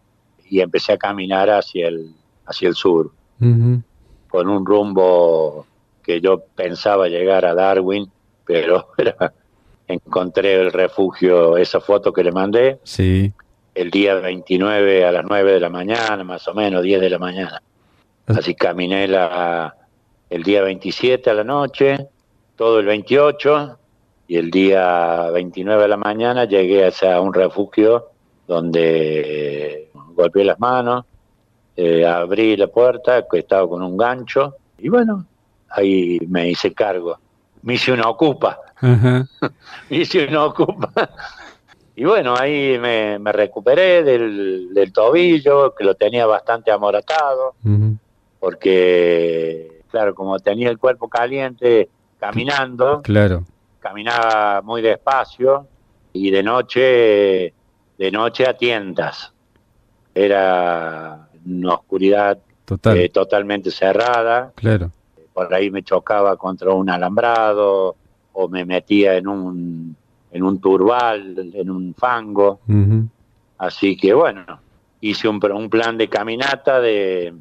y 0.49 0.61
empecé 0.61 0.93
a 0.93 0.99
caminar 0.99 1.51
hacia 1.51 1.89
el, 1.89 2.13
hacia 2.47 2.69
el 2.69 2.75
sur, 2.75 3.11
con 3.39 4.49
un 4.49 4.67
rumbo 4.67 5.67
que 6.03 6.21
yo 6.21 6.43
pensaba 6.55 7.09
llegar 7.09 7.45
a 7.45 7.55
Darwin, 7.55 8.11
pero 8.45 8.89
era 8.99 9.33
encontré 9.93 10.55
el 10.55 10.73
refugio, 10.73 11.57
esa 11.57 11.81
foto 11.81 12.13
que 12.13 12.25
le 12.25 12.33
mandé. 12.33 12.79
Sí. 12.83 13.33
El 13.75 13.91
día 13.91 14.15
29 14.17 15.05
a 15.07 15.13
las 15.13 15.25
9 15.29 15.53
de 15.53 15.61
la 15.61 15.71
mañana, 15.71 16.25
más 16.25 16.47
o 16.49 16.55
menos, 16.55 16.83
10 16.83 17.01
de 17.01 17.11
la 17.11 17.19
mañana. 17.19 17.63
Así 18.27 18.55
caminé 18.55 19.09
la, 19.09 19.75
el 20.29 20.43
día 20.43 20.63
27 20.63 21.31
a 21.31 21.35
la 21.35 21.45
noche, 21.45 22.09
todo 22.57 22.79
el 22.79 22.87
28, 22.87 23.79
y 24.29 24.37
el 24.37 24.51
día 24.51 25.31
29 25.31 25.83
de 25.83 25.89
la 25.89 25.97
mañana 25.97 26.45
llegué 26.45 26.87
a 26.87 27.21
un 27.21 27.35
refugio 27.35 28.11
donde 28.47 29.91
golpeé 30.15 30.45
las 30.45 30.61
manos, 30.61 31.05
eh, 31.77 32.07
abrí 32.07 32.57
la 32.57 32.69
puerta, 32.69 33.27
que 33.29 33.39
estaba 33.39 33.69
con 33.69 33.83
un 33.83 33.97
gancho, 33.97 34.57
y 34.79 34.89
bueno, 34.89 35.25
ahí 35.71 36.19
me 36.29 36.49
hice 36.49 36.73
cargo. 36.73 37.19
Me 37.63 37.77
una 37.93 38.09
ocupa 38.09 38.59
y 39.91 40.05
si 40.05 40.19
uno 40.19 40.47
ocupa. 40.47 41.11
Y 41.97 42.05
bueno, 42.05 42.35
ahí 42.35 42.79
me, 42.79 43.19
recuperé 43.33 44.03
del, 44.03 44.93
tobillo, 44.93 45.75
que 45.75 45.85
lo 45.85 45.95
tenía 45.95 46.25
bastante 46.27 46.71
amoratado, 46.71 47.55
porque, 48.39 49.83
claro, 49.91 50.15
como 50.15 50.39
tenía 50.39 50.71
el 50.71 50.79
cuerpo 50.79 51.09
caliente 51.09 51.91
caminando, 52.19 53.03
claro. 53.03 53.45
caminaba 53.81 54.63
muy 54.63 54.81
despacio 54.81 55.67
y 56.13 56.31
de 56.31 56.43
noche, 56.43 57.55
de 57.99 58.11
noche 58.11 58.49
a 58.49 58.57
tientas. 58.57 59.33
Era 60.15 61.29
una 61.45 61.75
oscuridad 61.75 62.39
eh, 62.95 63.09
totalmente 63.11 63.71
cerrada. 63.71 64.53
Claro. 64.55 64.91
Por 65.41 65.55
ahí 65.55 65.71
me 65.71 65.83
chocaba 65.83 66.37
contra 66.37 66.71
un 66.71 66.91
alambrado, 66.91 67.97
o 68.35 68.49
me 68.51 68.67
metía 68.67 69.17
en 69.17 69.27
un, 69.27 69.97
en 70.31 70.43
un 70.43 70.61
turbal, 70.61 71.51
en 71.55 71.71
un 71.71 71.95
fango. 71.95 72.61
Así 73.57 73.97
que 73.97 74.13
bueno, 74.13 74.45
hice 75.01 75.29
un, 75.29 75.41
un 75.51 75.71
plan 75.71 75.97
de 75.97 76.11
caminata 76.11 76.79
de 76.79 77.33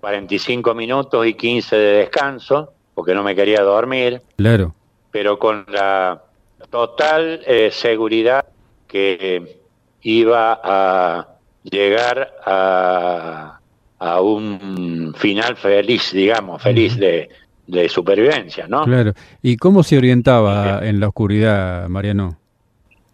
45 0.00 0.74
minutos 0.74 1.26
y 1.26 1.32
15 1.32 1.76
de 1.76 1.92
descanso, 2.00 2.74
porque 2.92 3.14
no 3.14 3.22
me 3.22 3.34
quería 3.34 3.62
dormir. 3.62 4.20
Claro. 4.36 4.74
Pero 5.10 5.38
con 5.38 5.64
la 5.68 6.24
total 6.68 7.40
eh, 7.46 7.70
seguridad 7.72 8.44
que 8.86 9.62
iba 10.02 10.60
a 10.62 11.26
llegar 11.62 12.34
a, 12.44 13.60
a 13.98 14.20
un 14.20 15.14
final 15.16 15.56
feliz, 15.56 16.12
digamos, 16.12 16.62
feliz 16.62 16.96
de, 16.96 17.28
de 17.66 17.88
supervivencia, 17.88 18.66
¿no? 18.68 18.84
Claro. 18.84 19.12
¿Y 19.42 19.56
cómo 19.56 19.82
se 19.82 19.98
orientaba 19.98 20.86
en 20.86 21.00
la 21.00 21.08
oscuridad, 21.08 21.88
Mariano? 21.88 22.36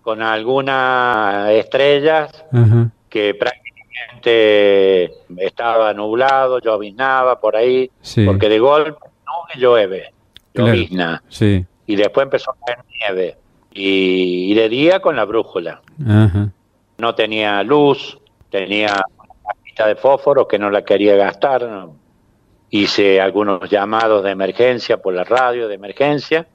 Con 0.02 0.20
algunas 0.20 1.50
estrellas 1.50 2.44
que 3.08 3.34
prácticamente 3.34 5.12
estaba 5.38 5.94
nublado, 5.94 6.58
lloviznaba 6.58 7.40
por 7.40 7.56
ahí, 7.56 7.90
porque 8.26 8.48
de 8.48 8.58
golpe 8.58 8.98
no 9.26 9.60
llueve, 9.60 10.12
llovizna. 10.54 11.22
Sí. 11.28 11.64
Y 11.86 11.96
después 11.96 12.24
empezó 12.24 12.50
a 12.50 12.56
caer 12.64 12.78
nieve. 13.00 13.36
Y, 13.74 14.52
de 14.54 14.68
día 14.68 15.00
con 15.00 15.16
la 15.16 15.24
brújula. 15.24 15.80
No 16.98 17.14
tenía 17.14 17.62
luz, 17.62 18.18
tenía 18.50 19.02
una 19.18 19.54
pista 19.64 19.86
de 19.86 19.96
fósforo 19.96 20.46
que 20.46 20.58
no 20.58 20.70
la 20.70 20.82
quería 20.82 21.16
gastar, 21.16 21.62
no, 21.62 21.96
hice 22.72 23.20
algunos 23.20 23.70
llamados 23.70 24.24
de 24.24 24.30
emergencia 24.30 24.96
por 24.96 25.14
la 25.14 25.24
radio 25.24 25.68
de 25.68 25.74
emergencia, 25.74 26.46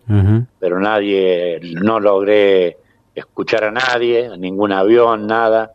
pero 0.59 0.79
nadie, 0.79 1.59
no 1.61 1.99
logré 1.99 2.77
escuchar 3.13 3.63
a 3.63 3.71
nadie, 3.71 4.29
ningún 4.37 4.71
avión, 4.71 5.27
nada. 5.27 5.73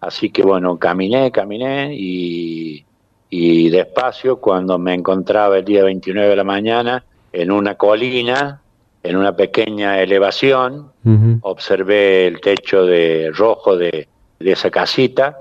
Así 0.00 0.30
que 0.30 0.42
bueno, 0.42 0.78
caminé, 0.78 1.30
caminé 1.32 1.94
y, 1.94 2.84
y 3.28 3.70
despacio 3.70 4.36
cuando 4.38 4.78
me 4.78 4.94
encontraba 4.94 5.58
el 5.58 5.64
día 5.64 5.82
29 5.82 6.28
de 6.28 6.36
la 6.36 6.44
mañana 6.44 7.04
en 7.32 7.50
una 7.50 7.74
colina 7.74 8.62
en 9.02 9.16
una 9.16 9.34
pequeña 9.34 10.00
elevación, 10.00 10.92
observé 11.40 12.28
el 12.28 12.40
techo 12.40 12.86
de 12.86 13.32
rojo 13.34 13.76
de, 13.76 14.08
esa 14.38 14.70
casita 14.70 15.40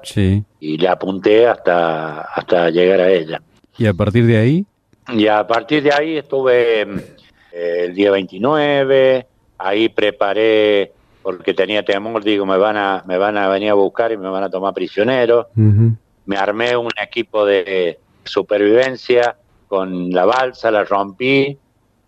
y 0.60 0.78
le 0.78 0.88
apunté 0.88 1.48
hasta, 1.48 2.22
hasta 2.22 2.70
llegar 2.70 3.02
a 3.02 3.10
ella. 3.12 3.42
¿Y 3.78 3.86
a 3.86 3.94
partir 3.94 4.26
de 4.26 4.38
ahí? 4.38 4.66
Y 5.10 5.28
a 5.28 5.46
partir 5.46 5.84
de 5.84 5.94
ahí 5.94 6.18
estuve 6.18 6.82
eh, 6.82 7.86
el 7.86 7.94
día 7.94 8.12
29, 8.12 9.26
ahí 9.58 9.90
preparé, 9.90 10.92
porque 11.22 11.54
tenía 11.54 11.84
temor, 11.84 12.24
digo, 12.24 12.46
me 12.46 12.58
van 12.58 12.78
a, 12.78 13.04
me 13.08 13.18
van 13.18 13.38
a 13.38 13.48
venir 13.48 13.70
a 13.70 13.74
buscar 13.74 14.12
y 14.12 14.18
me 14.18 14.30
van 14.30 14.44
a 14.44 14.50
tomar 14.50 14.74
prisionero. 14.74 15.50
Me 15.56 16.38
armé 16.38 16.76
un 16.78 16.92
equipo 17.02 17.46
de 17.46 18.00
supervivencia 18.24 19.36
con 19.68 20.12
la 20.12 20.26
balsa, 20.26 20.72
la 20.72 20.84
rompí, 20.84 21.58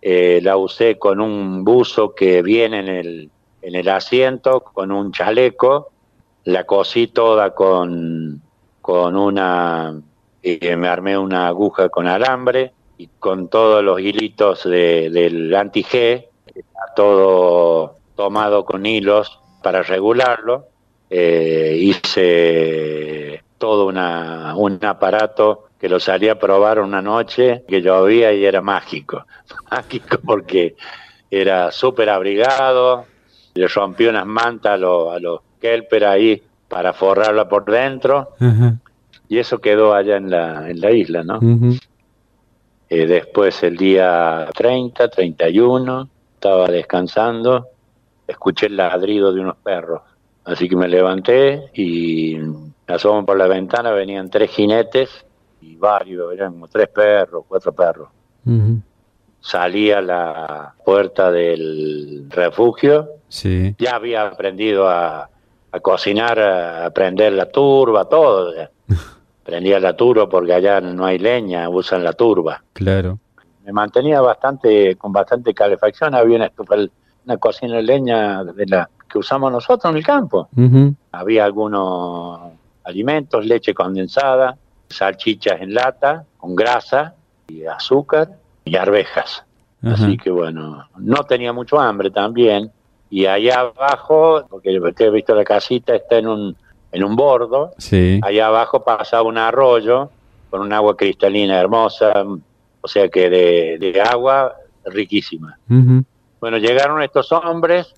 eh, 0.02 0.40
la 0.42 0.56
usé 0.56 0.98
con 0.98 1.20
un 1.20 1.64
buzo 1.64 2.14
que 2.14 2.42
viene 2.42 2.80
en 2.80 2.88
el, 2.88 3.30
en 3.62 3.74
el 3.74 3.88
asiento, 3.88 4.60
con 4.60 4.92
un 4.92 5.12
chaleco, 5.12 5.90
la 6.44 6.64
cosí 6.64 7.06
toda 7.06 7.54
con, 7.54 8.42
con 8.82 9.16
una, 9.16 9.94
eh, 10.46 10.76
me 10.76 10.88
armé 10.88 11.16
una 11.16 11.48
aguja 11.48 11.88
con 11.88 12.06
alambre 12.06 12.72
y 12.98 13.08
con 13.18 13.48
todos 13.48 13.82
los 13.82 13.98
hilitos 13.98 14.64
del 14.64 15.54
anti-G, 15.54 16.26
todo 16.94 17.96
tomado 18.14 18.66
con 18.66 18.84
hilos 18.84 19.40
para 19.62 19.82
regularlo, 19.82 20.66
eh, 21.08 21.76
hice 21.80 23.42
todo 23.56 23.86
una, 23.86 24.54
un 24.54 24.78
aparato 24.84 25.68
que 25.80 25.88
lo 25.88 25.98
salí 25.98 26.28
a 26.28 26.38
probar 26.38 26.78
una 26.78 27.00
noche 27.00 27.64
que 27.66 27.80
llovía 27.80 28.30
y 28.34 28.44
era 28.44 28.60
mágico. 28.60 29.24
Mágico 29.70 30.18
porque 30.22 30.76
era 31.30 31.72
súper 31.72 32.10
abrigado, 32.10 33.06
le 33.54 33.66
rompió 33.68 34.10
unas 34.10 34.26
mantas 34.26 34.74
a 34.74 34.76
los, 34.76 35.14
a 35.14 35.40
kelper 35.58 36.04
ahí 36.04 36.42
para 36.68 36.92
forrarla 36.92 37.48
por 37.48 37.64
dentro 37.64 38.28
y 39.28 39.38
eso 39.38 39.58
quedó 39.58 39.94
allá 39.94 40.16
en 40.16 40.30
la, 40.30 40.70
en 40.70 40.80
la 40.80 40.90
isla, 40.90 41.22
¿no? 41.22 41.40
Eh, 42.88 43.06
después 43.06 43.62
el 43.62 43.76
día 43.76 44.48
30, 44.54 45.08
31, 45.08 46.08
estaba 46.34 46.68
descansando, 46.68 47.68
escuché 48.26 48.66
el 48.66 48.76
ladrido 48.76 49.32
de 49.32 49.40
unos 49.40 49.56
perros. 49.56 50.02
Así 50.44 50.68
que 50.68 50.76
me 50.76 50.88
levanté 50.88 51.70
y 51.72 52.38
asomo 52.86 53.24
por 53.24 53.38
la 53.38 53.46
ventana, 53.46 53.92
venían 53.92 54.28
tres 54.28 54.50
jinetes 54.50 55.24
y 55.62 55.76
varios, 55.76 56.32
eran 56.34 56.52
como 56.52 56.68
tres 56.68 56.88
perros, 56.88 57.44
cuatro 57.48 57.72
perros. 57.72 58.08
Salí 59.40 59.90
a 59.90 60.02
la 60.02 60.74
puerta 60.84 61.30
del 61.30 62.26
refugio, 62.28 63.08
sí. 63.28 63.74
ya 63.78 63.96
había 63.96 64.26
aprendido 64.26 64.88
a, 64.88 65.30
cocinar, 65.82 66.38
a 66.38 66.90
prender 66.90 67.32
la 67.32 67.50
turba, 67.50 68.04
todo. 68.06 68.52
Prendía 69.44 69.78
la 69.78 69.94
turba 69.94 70.28
porque 70.28 70.54
allá 70.54 70.80
no 70.80 71.04
hay 71.04 71.18
leña, 71.18 71.68
usan 71.68 72.02
la 72.02 72.14
turba. 72.14 72.62
Claro. 72.72 73.18
Me 73.64 73.72
mantenía 73.72 74.20
bastante, 74.20 74.96
con 74.96 75.12
bastante 75.12 75.52
calefacción, 75.54 76.14
había 76.14 76.36
una, 76.36 76.52
una 77.24 77.36
cocina 77.36 77.76
de 77.76 77.82
leña 77.82 78.44
de 78.44 78.66
la 78.66 78.88
que 79.08 79.18
usamos 79.18 79.52
nosotros 79.52 79.90
en 79.90 79.96
el 79.98 80.04
campo. 80.04 80.48
Había 81.12 81.44
algunos 81.44 82.52
alimentos, 82.84 83.44
leche 83.44 83.72
condensada, 83.72 84.56
salchichas 84.88 85.60
en 85.60 85.74
lata, 85.74 86.24
con 86.36 86.54
grasa 86.54 87.14
y 87.48 87.64
azúcar 87.64 88.30
y 88.64 88.76
arvejas. 88.76 89.44
Así 89.82 90.16
que 90.16 90.30
bueno, 90.30 90.88
no 90.96 91.24
tenía 91.24 91.52
mucho 91.52 91.78
hambre 91.78 92.10
también. 92.10 92.70
Y 93.10 93.26
allá 93.26 93.60
abajo, 93.60 94.46
porque 94.48 94.70
he 94.70 95.10
visto 95.10 95.34
la 95.34 95.44
casita, 95.44 95.94
está 95.94 96.16
en 96.16 96.26
un, 96.26 96.56
en 96.94 97.04
un 97.04 97.16
bordo. 97.16 97.72
Sí. 97.76 98.20
Allá 98.22 98.46
abajo 98.46 98.84
pasaba 98.84 99.22
un 99.24 99.36
arroyo 99.36 100.10
con 100.48 100.60
un 100.60 100.72
agua 100.72 100.96
cristalina 100.96 101.58
hermosa, 101.58 102.24
o 102.80 102.88
sea 102.88 103.08
que 103.08 103.28
de, 103.28 104.00
agua 104.00 104.54
riquísima. 104.84 105.58
Bueno, 106.40 106.58
llegaron 106.58 107.02
estos 107.02 107.32
hombres, 107.32 107.92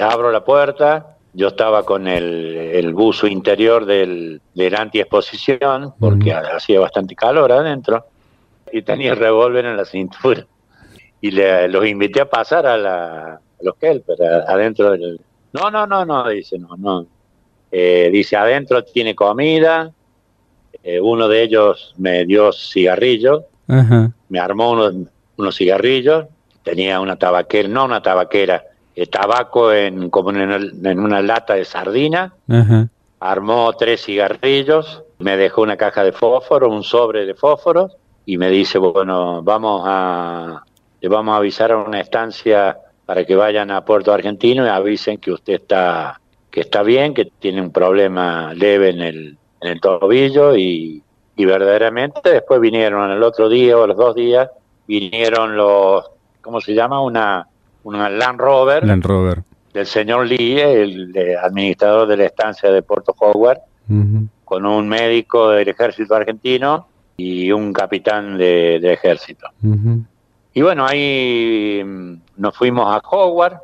abro 0.00 0.30
la 0.30 0.44
puerta, 0.44 1.16
yo 1.32 1.48
estaba 1.48 1.84
con 1.84 2.06
el, 2.06 2.56
el 2.72 2.94
buzo 2.94 3.26
interior 3.26 3.86
del, 3.86 4.40
del 4.54 4.74
anti-exposición, 4.76 5.94
porque 5.98 6.32
hacía 6.32 6.78
bastante 6.78 7.16
calor 7.16 7.50
adentro, 7.50 8.06
y 8.72 8.82
tenía 8.82 9.12
el 9.12 9.18
revólver 9.18 9.66
en 9.66 9.76
la 9.76 9.84
cintura. 9.84 10.46
Y 11.20 11.32
le, 11.32 11.68
los 11.68 11.84
invité 11.86 12.20
a 12.20 12.30
pasar 12.30 12.66
a, 12.66 12.76
la, 12.76 13.40
los 13.62 13.74
Kelper, 13.76 14.22
adentro 14.46 14.92
del... 14.92 15.20
No, 15.52 15.70
no, 15.72 15.88
no, 15.88 16.04
no, 16.04 16.28
dice, 16.28 16.56
no, 16.56 16.76
no. 16.78 17.04
Eh, 17.72 18.10
dice, 18.12 18.36
adentro 18.36 18.82
tiene 18.84 19.14
comida, 19.14 19.92
eh, 20.82 21.00
uno 21.00 21.28
de 21.28 21.42
ellos 21.42 21.94
me 21.98 22.24
dio 22.24 22.52
cigarrillos, 22.52 23.44
me 24.28 24.40
armó 24.40 24.72
unos, 24.72 24.94
unos 25.36 25.56
cigarrillos, 25.56 26.26
tenía 26.62 27.00
una 27.00 27.16
tabaquera, 27.16 27.68
no 27.68 27.84
una 27.84 28.02
tabaquera, 28.02 28.64
el 28.96 29.08
tabaco 29.08 29.72
en, 29.72 30.10
como 30.10 30.30
en, 30.30 30.98
una 30.98 31.22
lata 31.22 31.54
de 31.54 31.64
sardina, 31.64 32.34
armó 33.20 33.72
tres 33.74 34.04
cigarrillos, 34.04 35.04
me 35.18 35.36
dejó 35.36 35.62
una 35.62 35.76
caja 35.76 36.02
de 36.02 36.12
fósforo, 36.12 36.68
un 36.68 36.82
sobre 36.82 37.26
de 37.26 37.34
fósforos 37.34 37.92
y 38.26 38.36
me 38.36 38.50
dice, 38.50 38.78
bueno, 38.78 39.42
vamos 39.42 39.82
a, 39.86 40.62
le 41.00 41.08
vamos 41.08 41.34
a 41.34 41.36
avisar 41.36 41.72
a 41.72 41.78
una 41.78 42.00
estancia 42.00 42.76
para 43.06 43.24
que 43.24 43.34
vayan 43.34 43.70
a 43.70 43.84
Puerto 43.84 44.12
Argentino 44.12 44.64
y 44.64 44.68
avisen 44.68 45.18
que 45.18 45.32
usted 45.32 45.54
está, 45.54 46.20
que 46.50 46.60
está 46.60 46.82
bien, 46.82 47.14
que 47.14 47.26
tiene 47.38 47.60
un 47.60 47.70
problema 47.70 48.52
leve 48.54 48.90
en 48.90 49.00
el, 49.00 49.38
en 49.60 49.68
el 49.70 49.80
tobillo 49.80 50.56
y, 50.56 51.02
y 51.36 51.44
verdaderamente 51.44 52.20
después 52.24 52.60
vinieron 52.60 53.10
el 53.10 53.22
otro 53.22 53.48
día 53.48 53.78
o 53.78 53.86
los 53.86 53.96
dos 53.96 54.14
días, 54.14 54.48
vinieron 54.86 55.56
los, 55.56 56.10
¿cómo 56.40 56.60
se 56.60 56.74
llama? 56.74 57.00
Una 57.00 57.46
una 57.84 58.08
Land 58.08 58.40
Rover, 58.40 58.86
Land 58.86 59.04
Rover. 59.04 59.42
del 59.72 59.86
señor 59.86 60.26
Lee, 60.26 60.60
el 60.60 61.14
administrador 61.42 62.08
de 62.08 62.16
la 62.16 62.24
estancia 62.26 62.70
de 62.70 62.82
Puerto 62.82 63.14
Howard, 63.18 63.60
con 64.44 64.66
un 64.66 64.88
médico 64.88 65.50
del 65.50 65.68
ejército 65.68 66.14
argentino 66.14 66.86
y 67.16 67.50
un 67.50 67.72
capitán 67.72 68.38
de, 68.38 68.76
ejército. 68.92 69.48
Y 70.52 70.62
bueno, 70.62 70.86
ahí 70.86 71.82
mm, 71.84 72.14
nos 72.36 72.56
fuimos 72.56 72.86
a 72.92 72.98
Howard, 73.08 73.58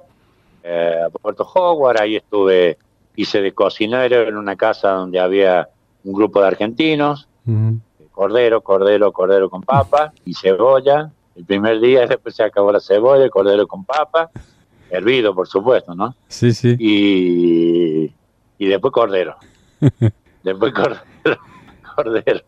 eh, 0.69 1.01
a 1.07 1.11
Puerto 1.11 1.49
Howard, 1.55 2.01
ahí 2.01 2.17
estuve, 2.17 2.77
hice 3.15 3.41
de 3.41 3.53
cocinero 3.53 4.23
en 4.23 4.37
una 4.37 4.57
casa 4.57 4.91
donde 4.91 5.21
había 5.21 5.69
un 6.03 6.13
grupo 6.13 6.41
de 6.41 6.49
argentinos, 6.49 7.29
cordero, 8.11 8.63
cordero, 8.63 9.13
cordero 9.13 9.49
con 9.49 9.63
papa 9.63 10.13
y 10.25 10.35
cebolla, 10.35 11.13
el 11.37 11.45
primer 11.45 11.79
día, 11.81 12.07
después 12.09 12.35
se 12.35 12.43
acabó 12.43 12.73
la 12.73 12.81
cebolla, 12.81 13.23
el 13.23 13.31
cordero 13.31 13.69
con 13.69 13.85
papa, 13.85 14.31
hervido, 14.91 15.35
por 15.35 15.47
supuesto, 15.47 15.95
¿no? 15.95 16.17
Sí, 16.27 16.53
sí. 16.53 16.77
Y, 16.81 18.13
y 18.59 18.67
después 18.67 18.93
cordero. 18.93 19.37
después 20.43 20.73
cordero. 20.73 21.01
cordero. 21.95 22.45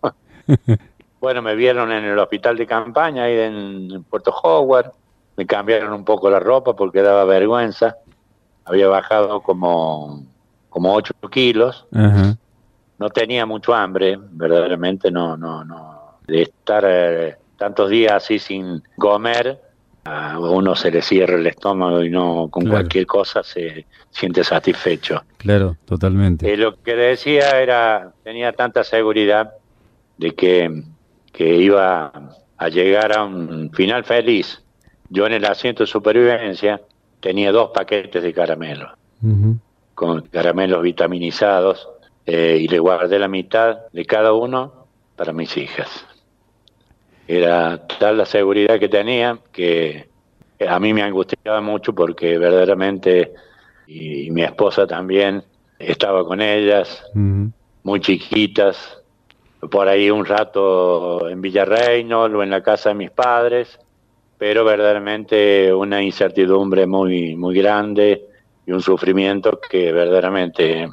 bueno, 1.21 1.41
me 1.41 1.55
vieron 1.55 1.93
en 1.93 2.05
el 2.05 2.19
hospital 2.19 2.57
de 2.57 2.67
campaña 2.67 3.25
ahí 3.25 3.39
en, 3.39 4.03
Puerto 4.05 4.33
Howard. 4.43 4.91
Me 5.37 5.47
cambiaron 5.47 5.93
un 5.93 6.05
poco 6.05 6.29
la 6.29 6.41
ropa 6.41 6.75
porque 6.75 7.01
daba 7.01 7.25
vergüenza. 7.25 7.97
Había 8.69 8.89
bajado 8.89 9.41
como, 9.41 10.25
como 10.69 10.95
8 10.95 11.15
kilos. 11.31 11.87
No 11.91 13.11
tenía 13.11 13.47
mucho 13.47 13.75
hambre, 13.75 14.19
verdaderamente 14.19 15.11
no, 15.11 15.37
no, 15.37 15.65
no. 15.65 16.19
De 16.27 16.43
estar 16.43 16.85
eh, 16.87 17.37
tantos 17.57 17.91
días 17.91 18.13
así 18.13 18.39
sin 18.39 18.83
comer, 18.97 19.61
a 20.05 20.39
uno 20.39 20.75
se 20.75 20.91
le 20.91 21.03
cierra 21.03 21.37
el 21.37 21.47
estómago 21.47 22.03
y 22.03 22.11
no 22.11 22.49
con 22.51 22.67
cualquier 22.67 23.07
cosa 23.07 23.43
se 23.43 23.87
siente 24.11 24.43
satisfecho. 24.43 25.23
Claro, 25.37 25.77
totalmente. 25.85 26.51
Eh, 26.51 26.57
lo 26.57 26.81
que 26.83 26.97
decía 26.97 27.61
era, 27.61 28.13
tenía 28.25 28.53
tanta 28.53 28.85
seguridad 28.85 29.53
de 30.17 30.35
que, 30.35 30.83
que 31.33 31.57
iba 31.57 32.13
a 32.57 32.69
llegar 32.69 33.17
a 33.17 33.25
un 33.25 33.71
final 33.73 34.05
feliz. 34.05 34.63
Yo 35.11 35.27
en 35.27 35.35
el 35.35 35.45
asiento 35.45 35.83
de 35.83 35.87
supervivencia 35.87 36.81
tenía 37.21 37.53
dos 37.53 37.71
paquetes 37.71 38.23
de 38.23 38.33
caramelos, 38.33 38.91
con 39.95 40.23
caramelos 40.23 40.83
vitaminizados, 40.83 41.89
eh, 42.27 42.59
y 42.61 42.69
le 42.69 42.79
guardé 42.79 43.19
la 43.19 43.29
mitad 43.29 43.87
de 43.93 44.05
cada 44.05 44.33
uno 44.33 44.87
para 45.17 45.33
mis 45.33 45.57
hijas. 45.57 46.07
Era 47.27 47.87
tal 47.87 48.19
la 48.19 48.27
seguridad 48.27 48.79
que 48.79 48.89
tenía 48.89 49.39
que 49.53 50.09
a 50.67 50.79
mí 50.81 50.93
me 50.93 51.03
angustiaba 51.03 51.61
mucho 51.61 51.95
porque 51.95 52.39
verdaderamente, 52.39 53.35
y, 53.87 54.31
mi 54.31 54.43
esposa 54.43 54.87
también, 54.87 55.45
estaba 55.79 56.25
con 56.25 56.41
ellas, 56.41 57.05
muy 57.15 58.01
chiquitas, 58.01 58.99
por 59.71 59.89
ahí 59.89 60.11
un 60.11 60.25
rato 60.25 61.29
en 61.29 61.41
Villarreino, 61.41 62.23
o 62.23 62.43
en 62.43 62.51
la 62.51 62.63
casa 62.63 62.91
de 62.91 62.97
mis 62.97 63.11
padres, 63.11 63.79
pero 64.39 64.65
verdaderamente 64.65 65.75
una 65.75 66.03
incertidumbre 66.03 66.87
muy, 66.87 67.35
muy 67.37 67.57
grande 67.57 68.25
y 68.67 68.73
un 68.73 68.81
sufrimiento 68.81 69.61
que 69.61 69.93
verdaderamente 69.93 70.89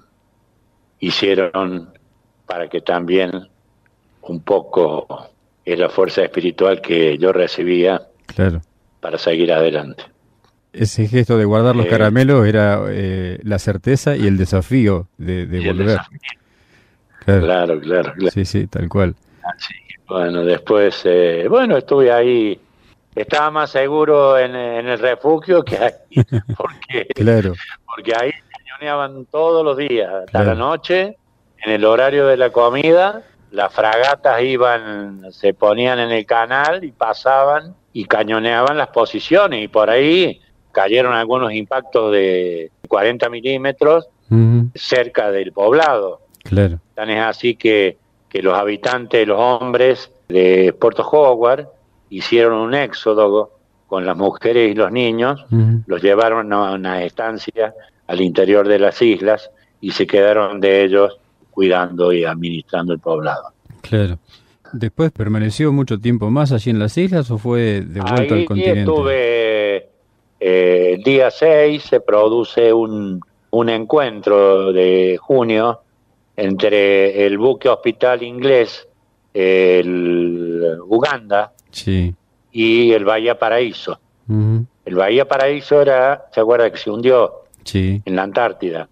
hicieron 1.00 1.94
para 2.46 2.68
que 2.68 2.82
también 2.82 3.32
un 4.22 4.42
poco 4.42 5.30
es 5.64 5.80
la 5.80 5.90
fuerza 5.90 6.24
espiritual 6.24 6.82
que 6.82 7.18
yo 7.18 7.32
recibía 7.32 8.02
claro. 8.26 8.62
para 9.00 9.18
seguir 9.18 9.52
adelante. 9.52 10.04
Ese 10.74 11.08
gesto 11.08 11.38
de 11.38 11.46
guardar 11.46 11.76
los 11.76 11.86
eh, 11.86 11.90
caramelos 11.90 12.46
era 12.46 12.84
eh, 12.90 13.40
la 13.44 13.60
certeza 13.60 14.18
y 14.18 14.28
el 14.28 14.38
desafío 14.38 15.08
de, 15.18 15.46
volver. 15.66 16.00
Claro. 17.24 17.80
claro. 17.80 17.80
claro, 17.80 18.14
Sí, 18.32 18.46
sí, 18.46 18.68
tal 18.68 18.90
cual. 18.90 19.16
Bueno, 20.08 20.44
después, 20.44 21.02
eh, 21.06 21.48
bueno, 21.50 21.78
estuve 21.78 22.12
ahí, 22.12 22.60
estaba 23.16 23.50
más 23.50 23.72
seguro 23.72 24.38
en, 24.38 24.56
el 24.56 25.00
refugio 25.00 25.64
que 25.64 25.78
ahí, 25.78 25.94
porque, 26.58 27.08
claro. 27.16 27.54
porque 27.86 28.14
ahí 28.14 28.32
cañoneaban 28.52 29.26
todos 29.26 29.64
los 29.64 29.78
días, 29.78 30.12
hasta 30.14 30.44
la 30.44 30.56
noche, 30.56 31.16
en 31.64 31.72
el 31.72 31.86
horario 31.86 32.28
de 32.28 32.38
la 32.38 32.50
comida, 32.50 33.24
las 33.52 33.74
fragatas 33.74 34.42
iban, 34.42 35.32
se 35.32 35.54
ponían 35.54 36.00
en 36.00 36.12
el 36.12 36.26
canal 36.26 36.84
y 36.84 36.92
pasaban 36.92 37.74
y 37.94 38.06
cañoneaban 38.06 38.78
las 38.78 38.90
posiciones 38.90 39.64
y 39.64 39.70
por 39.70 39.90
ahí 39.90 40.42
cayeron 40.74 41.14
algunos 41.14 41.54
impactos 41.54 42.12
de 42.12 42.70
40 42.90 43.30
milímetros 43.30 44.10
cerca 44.74 45.32
del 45.32 45.54
poblado. 45.54 46.20
Claro. 46.44 46.80
Tan 46.96 47.10
es 47.10 47.22
así 47.22 47.56
que, 47.56 47.98
que 48.28 48.42
los 48.42 48.54
habitantes, 48.54 49.26
los 49.26 49.40
hombres 49.40 50.12
de 50.28 50.74
Puerto 50.74 51.08
Howard 51.08 51.68
hicieron 52.18 52.54
un 52.54 52.74
éxodo 52.74 53.52
con 53.88 54.06
las 54.06 54.16
mujeres 54.16 54.72
y 54.72 54.74
los 54.74 54.92
niños, 54.92 55.46
los 55.86 56.02
llevaron 56.02 56.52
a 56.54 56.72
una 56.74 57.04
estancia 57.04 57.74
al 58.08 58.22
interior 58.22 58.68
de 58.68 58.80
las 58.80 59.02
islas 59.02 59.52
y 59.82 59.92
se 59.92 60.08
quedaron 60.08 60.60
de 60.60 60.84
ellos 60.84 61.18
cuidando 61.52 62.14
y 62.14 62.24
administrando 62.24 62.94
el 62.94 63.00
poblado. 63.00 63.52
Claro. 63.82 64.18
¿Después 64.72 65.12
permaneció 65.12 65.72
mucho 65.72 66.00
tiempo 66.00 66.32
más 66.32 66.52
allí 66.52 66.72
en 66.72 66.80
las 66.80 66.98
islas 66.98 67.30
o 67.32 67.38
fue 67.38 67.82
de 67.82 68.02
vuelta 68.02 68.34
al 68.34 68.46
continente? 68.46 68.80
estuve, 68.80 69.78
eh, 70.40 70.94
el 70.96 71.04
día 71.04 71.30
6 71.30 71.84
se 71.84 72.00
produce 72.00 72.74
un, 72.74 73.22
un 73.52 73.70
encuentro 73.70 74.74
de 74.74 75.18
junio 75.22 75.82
entre 76.36 77.26
el 77.26 77.38
buque 77.38 77.70
hospital 77.70 78.24
inglés, 78.24 78.88
el 79.34 80.78
Uganda, 80.88 81.54
y 82.52 82.94
el 82.94 83.04
Bahía 83.04 83.38
Paraíso. 83.38 84.00
El 84.28 84.96
Bahía 84.96 85.28
Paraíso 85.28 85.82
era, 85.82 86.26
¿se 86.32 86.40
acuerda 86.40 86.72
que 86.72 86.78
se 86.78 86.90
hundió? 86.90 87.44
Sí. 87.64 88.02
En 88.06 88.16
la 88.16 88.24
Antártida. 88.24 88.88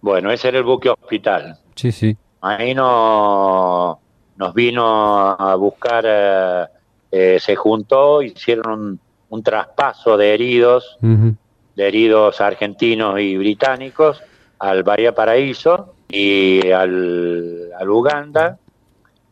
Bueno, 0.00 0.30
ese 0.30 0.48
era 0.48 0.58
el 0.58 0.64
buque 0.64 0.88
hospital. 0.88 1.58
Sí, 1.74 1.90
sí. 1.90 2.16
Ahí 2.40 2.74
no, 2.74 3.98
nos 4.36 4.54
vino 4.54 4.84
a 5.30 5.54
buscar, 5.56 6.04
eh, 6.06 6.64
eh, 7.10 7.38
se 7.40 7.56
juntó, 7.56 8.22
hicieron 8.22 9.00
un, 9.30 9.42
traspaso 9.42 10.16
de 10.16 10.34
heridos, 10.34 10.96
de 11.00 11.88
heridos 11.88 12.40
argentinos 12.40 13.18
y 13.20 13.36
británicos 13.36 14.22
al 14.60 14.84
Bahía 14.84 15.14
Paraíso 15.14 15.94
y 16.08 16.70
al, 16.70 17.72
al 17.78 17.90
Uganda. 17.90 18.58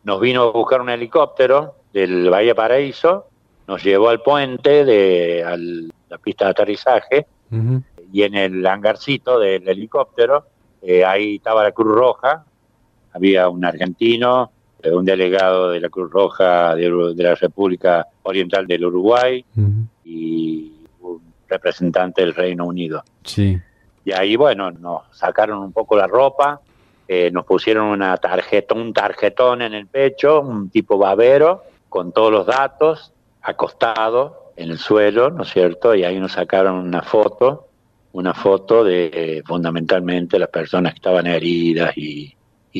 Nos 0.03 0.19
vino 0.19 0.43
a 0.43 0.51
buscar 0.51 0.81
un 0.81 0.89
helicóptero 0.89 1.76
del 1.97 2.29
Bahía 2.29 2.53
Paraíso, 2.53 3.25
nos 3.67 3.83
llevó 3.83 4.09
al 4.09 4.21
puente, 4.21 4.85
de 4.85 5.43
a 5.43 5.57
la 5.57 6.17
pista 6.19 6.45
de 6.45 6.51
aterrizaje, 6.51 7.25
y 8.13 8.21
en 8.21 8.35
el 8.35 8.65
hangarcito 8.67 9.39
del 9.39 9.67
helicóptero, 9.67 10.45
eh, 10.83 11.03
ahí 11.03 11.37
estaba 11.37 11.63
la 11.63 11.71
Cruz 11.71 11.95
Roja, 11.95 12.45
había 13.13 13.49
un 13.49 13.65
argentino, 13.65 14.51
eh, 14.83 14.91
un 14.91 15.05
delegado 15.05 15.71
de 15.71 15.79
la 15.79 15.89
Cruz 15.89 16.11
Roja 16.11 16.75
de, 16.75 17.13
la 17.15 17.33
República 17.33 18.05
Oriental 18.21 18.67
del 18.67 18.85
Uruguay 18.85 19.43
y 20.05 20.71
un 21.01 21.21
representante 21.47 22.21
del 22.21 22.35
Reino 22.35 22.65
Unido. 22.65 23.03
Sí. 23.23 23.57
Y 24.05 24.11
ahí, 24.11 24.35
bueno, 24.35 24.69
nos 24.69 25.01
sacaron 25.13 25.59
un 25.59 25.71
poco 25.71 25.97
la 25.97 26.05
ropa, 26.05 26.61
eh, 27.07 27.31
nos 27.31 27.43
pusieron 27.45 27.87
una 27.87 28.15
tarjeta, 28.17 28.75
un 28.75 28.93
tarjetón 28.93 29.63
en 29.63 29.73
el 29.73 29.87
pecho, 29.87 30.41
un 30.41 30.69
tipo 30.69 30.99
babero, 30.99 31.63
con 31.89 32.11
todos 32.11 32.31
los 32.31 32.45
datos, 32.45 33.13
acostado 33.41 34.51
en 34.55 34.71
el 34.71 34.77
suelo, 34.77 35.29
¿no 35.29 35.43
es 35.43 35.49
cierto? 35.49 35.95
Y 35.95 36.03
ahí 36.03 36.19
nos 36.19 36.33
sacaron 36.33 36.75
una 36.75 37.01
foto, 37.01 37.67
una 38.13 38.33
foto 38.33 38.83
de 38.83 39.11
eh, 39.13 39.43
fundamentalmente 39.45 40.39
las 40.39 40.49
personas 40.49 40.93
que 40.93 40.97
estaban 40.97 41.27
heridas 41.27 41.97
y, 41.97 42.35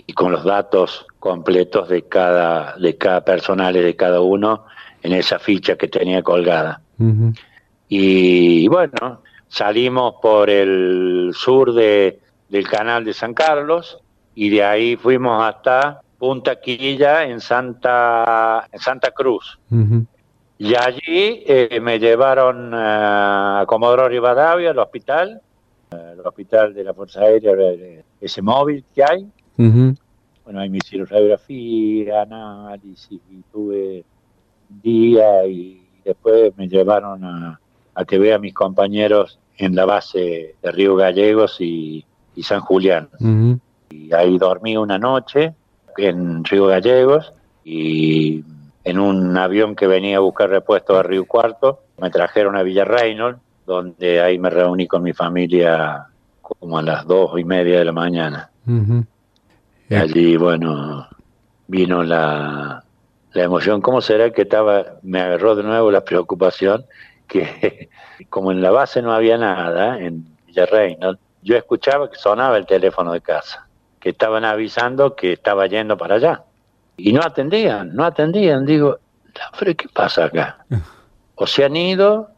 y 0.05 0.13
con 0.13 0.31
los 0.31 0.43
datos 0.43 1.05
completos 1.19 1.89
de 1.89 2.03
cada, 2.03 2.75
de 2.77 2.97
cada 2.97 3.23
personal 3.23 3.75
y 3.75 3.81
de 3.81 3.95
cada 3.95 4.21
uno 4.21 4.65
en 5.01 5.13
esa 5.13 5.39
ficha 5.39 5.75
que 5.75 5.87
tenía 5.87 6.21
colgada. 6.21 6.81
Y 7.87 8.67
bueno, 8.67 9.21
salimos 9.47 10.15
por 10.21 10.49
el 10.49 11.31
sur 11.33 11.73
de, 11.73 12.19
del 12.49 12.67
canal 12.67 13.05
de 13.05 13.13
San 13.13 13.33
Carlos 13.33 13.99
y 14.35 14.49
de 14.49 14.63
ahí 14.63 14.95
fuimos 14.95 15.43
hasta 15.43 16.01
Punta 16.17 16.59
Quilla 16.59 17.23
en 17.25 17.39
Santa, 17.39 18.67
en 18.71 18.79
Santa 18.79 19.11
Cruz. 19.11 19.59
Y 20.59 20.73
allí 20.75 21.43
eh, 21.45 21.79
me 21.81 21.99
llevaron 21.99 22.71
a 22.73 23.63
Comodoro 23.67 24.09
Rivadavia, 24.09 24.71
al 24.71 24.79
hospital, 24.79 25.41
el 25.91 26.19
hospital 26.25 26.73
de 26.73 26.83
la 26.83 26.93
Fuerza 26.93 27.21
Aérea, 27.21 27.53
ese 28.19 28.41
móvil 28.41 28.83
que 28.93 29.03
hay, 29.03 29.27
bueno, 30.47 30.61
ahí 30.61 30.69
me 30.69 30.77
hicieron 30.77 31.07
radiografía, 31.07 32.21
análisis, 32.21 33.19
y 33.29 33.41
tuve 33.51 34.05
un 34.69 34.81
día 34.81 35.45
y 35.45 35.85
después 36.05 36.55
me 36.55 36.69
llevaron 36.69 37.21
a, 37.25 37.59
que 38.07 38.17
vea 38.17 38.37
a 38.37 38.39
mis 38.39 38.53
compañeros 38.53 39.39
en 39.57 39.75
la 39.75 39.83
base 39.83 40.55
de 40.61 40.71
Río 40.71 40.95
Gallegos 40.95 41.57
y, 41.59 42.05
San 42.41 42.61
Julián. 42.61 43.09
Y 43.89 44.13
ahí 44.13 44.37
dormí 44.37 44.77
una 44.77 44.97
noche 44.97 45.53
en 45.97 46.43
Río 46.43 46.67
Gallegos 46.67 47.33
y 47.63 48.43
en 48.83 48.99
un 48.99 49.35
avión 49.37 49.75
que 49.75 49.87
venía 49.87 50.17
a 50.17 50.21
buscar 50.21 50.49
repuestos 50.49 50.97
a 50.97 51.03
Río 51.03 51.25
Cuarto, 51.25 51.81
me 51.97 52.09
trajeron 52.09 52.55
a 52.55 52.63
Villa 52.63 52.85
Reynolds, 52.85 53.39
donde 53.65 54.21
ahí 54.21 54.39
me 54.39 54.49
reuní 54.49 54.87
con 54.87 55.03
mi 55.03 55.13
familia 55.13 56.07
como 56.41 56.77
a 56.77 56.81
las 56.81 57.05
dos 57.05 57.37
y 57.37 57.43
media 57.43 57.79
de 57.79 57.85
la 57.85 57.91
mañana. 57.91 58.49
Y 59.89 59.95
allí, 59.95 60.37
bueno, 60.37 61.07
vino 61.67 62.03
la, 62.03 62.83
la 63.33 63.43
emoción. 63.43 63.81
¿Cómo 63.81 64.01
será 64.01 64.31
que 64.31 64.43
estaba, 64.43 64.85
me 65.03 65.21
agarró 65.21 65.55
de 65.55 65.63
nuevo 65.63 65.91
la 65.91 66.03
preocupación, 66.03 66.85
que 67.27 67.89
como 68.29 68.51
en 68.51 68.61
la 68.61 68.71
base 68.71 69.01
no 69.01 69.13
había 69.13 69.37
nada, 69.37 69.99
en 69.99 70.25
Villarreino, 70.45 71.17
yo 71.41 71.55
escuchaba 71.55 72.09
que 72.09 72.17
sonaba 72.17 72.57
el 72.57 72.65
teléfono 72.65 73.13
de 73.13 73.21
casa, 73.21 73.66
que 74.07 74.11
estaban 74.11 74.45
avisando 74.45 75.15
que 75.15 75.33
estaba 75.33 75.67
yendo 75.67 75.97
para 75.97 76.15
allá. 76.15 76.43
Y 76.95 77.11
no 77.11 77.21
atendían, 77.21 77.93
no 77.93 78.05
atendían. 78.05 78.65
Digo, 78.65 78.99
¿qué 79.59 79.89
pasa 79.93 80.25
acá? 80.25 80.65
O 81.39 81.45
se 81.45 81.63
han 81.63 81.75
ido. 81.75 82.29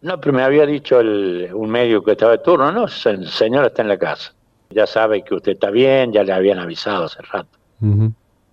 No, 0.00 0.18
pero 0.20 0.32
me 0.32 0.42
había 0.42 0.66
dicho 0.66 0.98
el, 0.98 1.50
un 1.54 1.70
médico 1.70 2.02
que 2.02 2.12
estaba 2.12 2.32
de 2.32 2.38
turno, 2.38 2.72
no, 2.72 2.86
el 2.86 3.28
señor 3.28 3.66
está 3.66 3.82
en 3.82 3.88
la 3.88 3.96
casa 3.96 4.32
ya 4.70 4.86
sabe 4.86 5.22
que 5.22 5.34
usted 5.34 5.52
está 5.52 5.70
bien, 5.70 6.12
ya 6.12 6.22
le 6.22 6.32
habían 6.32 6.58
avisado 6.58 7.04
hace 7.04 7.22
rato. 7.22 7.58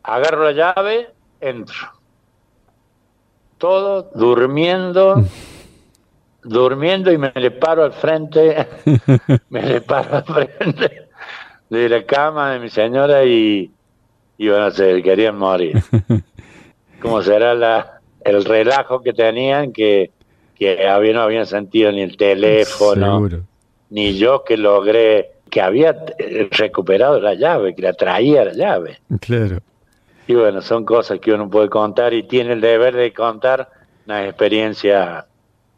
Agarro 0.03 0.43
la 0.45 0.51
llave, 0.51 1.09
entro. 1.41 1.91
Todo 3.57 4.11
durmiendo, 4.13 5.23
durmiendo 6.43 7.11
y 7.11 7.17
me 7.17 7.31
le 7.35 7.51
paro 7.51 7.83
al 7.83 7.93
frente, 7.93 8.67
me 9.49 9.61
le 9.61 9.81
paro 9.81 10.17
al 10.17 10.23
frente 10.23 11.04
de 11.69 11.89
la 11.89 12.03
cama 12.03 12.53
de 12.53 12.59
mi 12.59 12.69
señora 12.69 13.25
y 13.25 13.71
iban 14.37 14.61
a 14.61 14.71
ser, 14.71 15.01
querían 15.01 15.37
morir. 15.37 15.81
¿Cómo 17.01 17.21
será 17.21 17.53
la, 17.53 17.99
el 18.23 18.43
relajo 18.45 19.01
que 19.01 19.13
tenían 19.13 19.71
que, 19.71 20.11
que 20.55 20.87
había, 20.87 21.13
no 21.13 21.21
habían 21.21 21.45
sentido 21.45 21.91
ni 21.91 22.01
el 22.01 22.17
teléfono, 22.17 23.29
ni 23.89 24.17
yo 24.17 24.43
que 24.43 24.57
logré 24.57 25.31
que 25.49 25.61
había 25.61 25.95
eh, 26.17 26.49
recuperado 26.51 27.19
la 27.19 27.33
llave, 27.33 27.75
que 27.75 27.81
la 27.81 27.93
traía 27.93 28.43
la 28.43 28.53
llave. 28.53 28.99
Claro. 29.21 29.59
Y 30.27 30.33
bueno, 30.33 30.61
son 30.61 30.83
cosas 30.85 31.19
que 31.19 31.31
uno 31.31 31.49
puede 31.49 31.69
contar 31.69 32.13
y 32.13 32.23
tiene 32.23 32.53
el 32.53 32.61
deber 32.61 32.95
de 32.95 33.13
contar 33.13 33.69
una 34.05 34.25
experiencia 34.25 35.25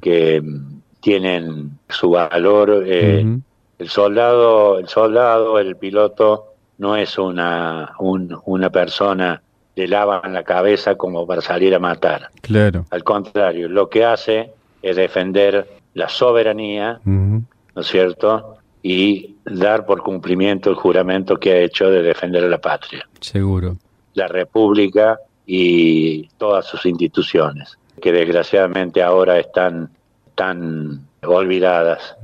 que 0.02 0.42
mm, 0.42 0.80
tienen 1.02 1.78
su 1.90 2.12
valor. 2.12 2.84
Eh, 2.88 3.38
el 3.80 3.90
soldado, 3.90 4.80
el 4.80 4.88
soldado, 4.88 5.60
el 5.60 5.76
piloto 5.76 6.54
no 6.80 6.96
es 6.96 7.18
una 7.18 7.94
una 8.00 8.70
persona 8.70 9.42
le 9.78 9.88
lavan 9.88 10.34
la 10.34 10.44
cabeza 10.44 10.96
como 10.96 11.26
para 11.28 11.42
salir 11.42 11.74
a 11.76 11.80
matar. 11.80 12.32
Claro. 12.42 12.86
Al 12.90 13.04
contrario, 13.04 13.70
lo 13.70 13.90
que 13.90 14.04
hace 14.04 14.52
es 14.82 14.96
defender 14.96 15.68
la 15.94 16.10
soberanía, 16.10 17.00
¿no 17.06 17.46
es 17.76 17.88
cierto? 17.88 18.58
Y 18.82 19.36
dar 19.46 19.86
por 19.86 20.02
cumplimiento 20.02 20.72
el 20.72 20.76
juramento 20.76 21.38
que 21.38 21.52
ha 21.52 21.60
hecho 21.60 21.92
de 21.92 22.02
defender 22.02 22.44
a 22.44 22.48
la 22.48 22.58
patria. 22.58 23.08
Seguro. 23.20 23.78
La 24.16 24.28
República 24.28 25.20
y 25.46 26.28
todas 26.40 26.66
sus 26.66 26.86
instituciones, 26.88 27.78
que 28.02 28.12
desgraciadamente 28.12 29.04
ahora 29.04 29.40
están 29.40 29.92
tan 30.34 31.06
olvidadas. 31.24 32.16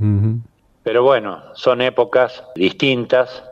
Pero 0.83 1.03
bueno, 1.03 1.41
son 1.55 1.81
épocas 1.81 2.43
distintas. 2.55 3.43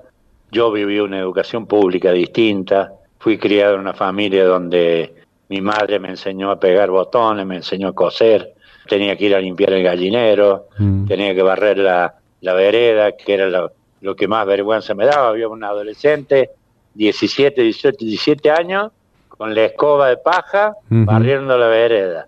Yo 0.52 0.72
viví 0.72 1.00
una 1.00 1.20
educación 1.20 1.66
pública 1.66 2.12
distinta. 2.12 2.94
Fui 3.20 3.38
criado 3.38 3.76
en 3.76 3.82
una 3.82 3.94
familia 3.94 4.46
donde 4.46 5.16
mi 5.48 5.62
madre 5.62 6.00
me 6.00 6.10
enseñó 6.10 6.52
a 6.52 6.60
pegar 6.60 6.90
botones, 6.90 7.46
me 7.46 7.58
enseñó 7.58 7.90
a 7.90 7.94
coser. 7.94 8.54
Tenía 8.88 9.16
que 9.16 9.26
ir 9.26 9.36
a 9.36 9.40
limpiar 9.40 9.74
el 9.74 9.84
gallinero, 9.84 10.68
tenía 11.08 11.34
que 11.34 11.42
barrer 11.42 11.78
la, 11.78 12.16
vereda, 12.42 13.14
que 13.14 13.34
era 13.34 13.48
lo, 13.48 13.72
lo, 14.02 14.16
que 14.16 14.28
más 14.28 14.46
vergüenza 14.46 14.94
me 14.94 15.06
daba. 15.06 15.30
Había 15.30 15.48
un 15.48 15.64
adolescente, 15.64 16.50
17, 16.96 17.62
18, 17.62 17.98
17 18.00 18.52
años, 18.52 18.92
con 19.30 19.56
la 19.56 19.66
escoba 19.66 20.10
de 20.10 20.18
paja, 20.18 20.76
barriendo 20.90 21.58
la 21.58 21.68
vereda. 21.68 22.26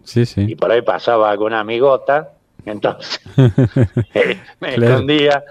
Y 0.48 0.56
por 0.56 0.72
ahí 0.72 0.82
pasaba 0.82 1.30
alguna 1.30 1.60
amigota, 1.60 2.32
entonces 2.66 3.22
me 4.60 4.76
escondía. 4.76 5.44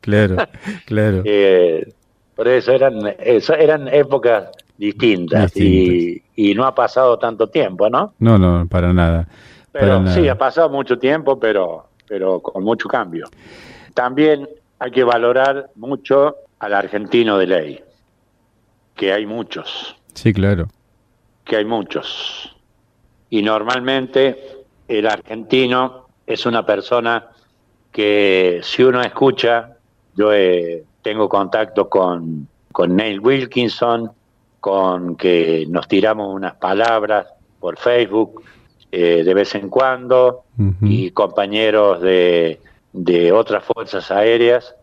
Claro, 0.00 0.36
claro. 0.84 1.22
Eh, 1.24 1.92
por 2.34 2.48
eso 2.48 2.72
eran, 2.72 3.14
eso 3.18 3.54
eran 3.54 3.88
épocas 3.88 4.50
distintas, 4.76 5.56
Y, 5.56 6.22
no 6.54 6.66
ha 6.66 6.74
pasado 6.74 7.18
tanto 7.18 7.48
tiempo, 7.48 7.88
¿no? 7.88 8.12
No, 8.18 8.36
no, 8.38 8.66
para 8.68 8.92
nada. 8.92 9.26
Pero 9.72 10.06
sí, 10.08 10.28
ha 10.28 10.36
pasado 10.36 10.68
mucho 10.68 10.98
tiempo, 10.98 11.40
pero, 11.40 11.88
pero 12.06 12.40
con 12.40 12.62
mucho 12.62 12.88
cambio. 12.88 13.26
También 13.94 14.46
hay 14.78 14.90
que 14.90 15.02
valorar 15.02 15.70
mucho 15.76 16.36
al 16.58 16.74
argentino 16.74 17.38
de 17.38 17.46
ley, 17.46 17.80
que 18.94 19.14
hay 19.14 19.24
muchos. 19.24 19.96
Sí, 20.12 20.34
claro 20.34 20.68
que 21.46 21.56
hay 21.56 21.64
muchos. 21.64 22.54
Y 23.30 23.40
normalmente 23.40 24.64
el 24.88 25.06
argentino 25.06 26.05
es 26.26 26.46
una 26.46 26.66
persona 26.66 27.28
que 27.92 28.60
si 28.62 28.82
uno 28.82 29.00
escucha, 29.00 29.76
yo 30.14 30.32
eh, 30.32 30.84
tengo 31.02 31.28
contacto 31.28 31.88
con, 31.88 32.48
con 32.72 32.96
Neil 32.96 33.20
Wilkinson, 33.20 34.10
con 34.60 35.16
que 35.16 35.66
nos 35.68 35.86
tiramos 35.86 36.34
unas 36.34 36.54
palabras 36.56 37.26
por 37.60 37.78
Facebook 37.78 38.42
eh, 38.90 39.22
de 39.24 39.34
vez 39.34 39.54
en 39.54 39.68
cuando, 39.68 40.44
y 40.80 41.10
compañeros 41.10 42.00
de, 42.00 42.60
de 42.92 43.32
otras 43.32 43.64
fuerzas 43.64 44.10
aéreas, 44.10 44.74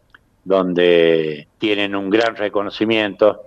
donde 0.44 1.48
tienen 1.58 1.96
un 1.96 2.10
gran 2.10 2.36
reconocimiento, 2.36 3.42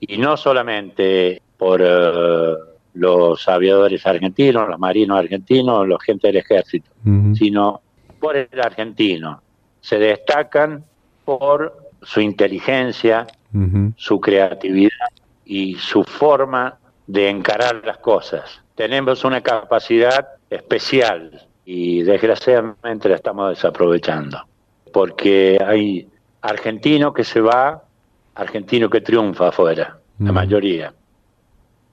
y 0.00 0.18
no 0.18 0.36
solamente 0.36 1.42
por 1.56 1.80
eh, 1.82 2.54
los 2.98 3.48
aviadores 3.48 4.04
argentinos, 4.06 4.68
los 4.68 4.78
marinos 4.78 5.18
argentinos, 5.18 5.86
los 5.86 6.02
gente 6.02 6.26
del 6.28 6.38
ejército, 6.38 6.90
sino 7.34 7.80
por 8.18 8.36
el 8.36 8.60
argentino. 8.60 9.40
Se 9.80 9.98
destacan 9.98 10.84
por 11.24 11.90
su 12.02 12.20
inteligencia, 12.20 13.26
su 13.96 14.20
creatividad 14.20 15.08
y 15.44 15.76
su 15.76 16.02
forma 16.02 16.78
de 17.06 17.30
encarar 17.30 17.82
las 17.84 17.98
cosas. 17.98 18.62
Tenemos 18.74 19.24
una 19.24 19.40
capacidad 19.40 20.28
especial 20.50 21.46
y 21.64 22.02
desgraciadamente 22.02 23.08
la 23.08 23.16
estamos 23.16 23.50
desaprovechando, 23.50 24.44
porque 24.92 25.58
hay 25.64 26.08
argentino 26.42 27.12
que 27.12 27.24
se 27.24 27.40
va, 27.40 27.84
argentino 28.34 28.90
que 28.90 29.00
triunfa 29.00 29.48
afuera, 29.48 29.98
la 30.18 30.32
mayoría 30.32 30.92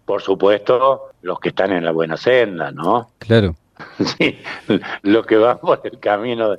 por 0.06 0.22
supuesto, 0.22 1.10
los 1.24 1.40
que 1.40 1.50
están 1.50 1.72
en 1.72 1.84
la 1.84 1.92
buena 1.92 2.16
senda, 2.16 2.72
¿no? 2.72 3.12
Claro. 3.20 3.56
Sí, 4.18 4.38
los 5.02 5.26
que 5.26 5.36
van 5.36 5.60
por 5.60 5.82
el 5.84 6.00
camino 6.00 6.56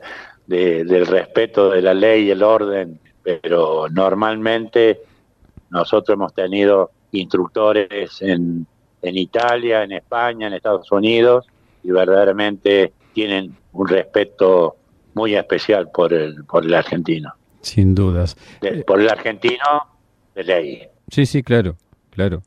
del 0.47 1.07
respeto 1.07 1.71
de 1.71 1.81
la 1.81 1.95
ley 1.95 2.25
y 2.25 2.31
el 2.31 2.43
orden, 2.43 3.01
pero 3.23 3.89
normalmente 3.89 5.01
nosotros 5.71 6.15
hemos 6.15 6.35
tenido 6.35 6.91
instructores 7.13 8.21
en, 8.21 8.67
en 9.01 9.17
Italia, 9.17 9.83
en 9.83 9.93
España, 9.93 10.49
en 10.49 10.53
Estados 10.53 10.93
Unidos, 10.93 11.47
y 11.83 11.91
verdaderamente 11.91 12.93
tienen 13.15 13.57
un 13.73 13.89
respeto 13.89 14.77
muy 15.15 15.35
especial 15.37 15.91
por 15.91 16.13
el, 16.13 16.45
por 16.45 16.67
el 16.67 16.75
argentino. 16.75 17.33
Sin 17.63 17.95
dudas. 17.95 18.37
por 18.87 19.01
el 19.01 19.09
argentino 19.09 19.97
de 20.35 20.45
ley. 20.45 20.89
Sí, 21.09 21.25
sí, 21.25 21.43
claro, 21.43 21.77
claro 22.11 22.43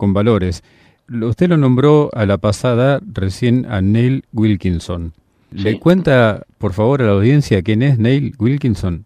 con 0.00 0.14
valores. 0.14 0.64
Usted 1.08 1.50
lo 1.50 1.58
nombró 1.58 2.08
a 2.14 2.24
la 2.24 2.38
pasada 2.38 3.00
recién 3.12 3.66
a 3.68 3.82
Neil 3.82 4.24
Wilkinson. 4.32 5.12
¿Le 5.52 5.78
cuenta, 5.78 6.46
por 6.58 6.72
favor, 6.72 7.02
a 7.02 7.06
la 7.06 7.12
audiencia 7.12 7.60
quién 7.62 7.82
es 7.82 7.98
Neil 7.98 8.34
Wilkinson? 8.38 9.04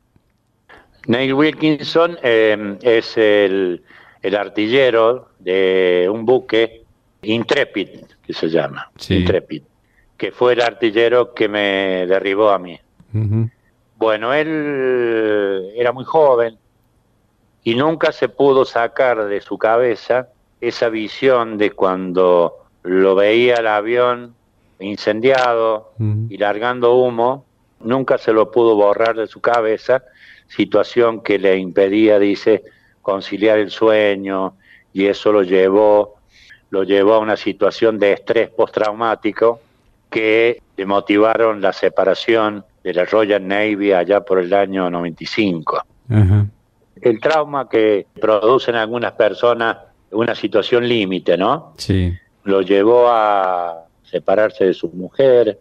Neil 1.09 1.34
Wilkinson 1.34 2.16
eh, 2.22 2.78
es 2.82 3.16
el, 3.16 3.82
artillero 4.38 5.30
de 5.40 6.09
un 6.11 6.24
buque 6.24 6.84
Intrepid, 7.22 7.88
que 8.24 8.32
se 8.32 8.49
llama, 8.49 8.90
Intrepid, 9.09 9.62
que 10.16 10.30
fue 10.30 10.53
el 10.53 10.61
artillero 10.61 11.34
que 11.34 11.49
me 11.49 12.07
derribó 12.07 12.51
a 12.51 12.59
mí. 12.59 12.78
Bueno, 13.97 14.32
él 14.32 15.72
era 15.74 15.92
muy 15.92 16.05
joven 16.05 16.57
y 17.64 17.74
nunca 17.74 18.12
se 18.12 18.28
pudo 18.28 18.64
sacar 18.64 19.24
de 19.24 19.40
su 19.40 19.59
cabeza 19.59 20.28
esa 20.68 20.88
visión 20.88 21.58
de 21.58 21.70
cuando 21.70 22.64
lo 22.82 23.14
veía 23.14 23.56
el 23.56 23.66
avión 23.66 24.34
incendiado 24.80 25.92
y 26.28 26.36
largando 26.36 26.94
humo, 26.96 27.44
nunca 27.80 28.18
se 28.18 28.32
lo 28.32 28.50
pudo 28.50 28.74
borrar 28.74 29.16
de 29.16 29.26
su 29.26 29.40
cabeza, 29.40 30.02
situación 30.48 31.22
que 31.22 31.38
le 31.38 31.56
impedía, 31.56 32.18
dice, 32.18 32.64
conciliar 33.02 33.58
el 33.58 33.70
sueño 33.70 34.54
y 34.92 35.06
eso 35.06 35.32
lo 35.32 35.42
llevó 35.42 36.14
lo 36.70 36.82
llevó 36.82 37.14
a 37.14 37.18
una 37.20 37.36
situación 37.36 38.00
de 38.00 38.14
estrés 38.14 38.50
postraumático 38.50 39.60
que 40.10 40.60
le 40.76 40.86
motivaron 40.86 41.60
la 41.60 41.72
separación 41.72 42.64
de 42.82 42.94
la 42.94 43.04
Royal 43.04 43.46
Navy 43.46 43.92
allá 43.92 44.24
por 44.24 44.40
el 44.40 44.52
año 44.52 44.90
95. 44.90 45.82
El 47.00 47.20
trauma 47.20 47.68
que 47.68 48.06
producen 48.20 48.74
algunas 48.74 49.12
personas 49.12 49.76
una 50.14 50.34
situación 50.34 50.88
límite, 50.88 51.36
¿no? 51.36 51.74
Sí. 51.76 52.16
Lo 52.44 52.62
llevó 52.62 53.08
a 53.08 53.84
separarse 54.02 54.64
de 54.64 54.74
su 54.74 54.88
mujer, 54.90 55.58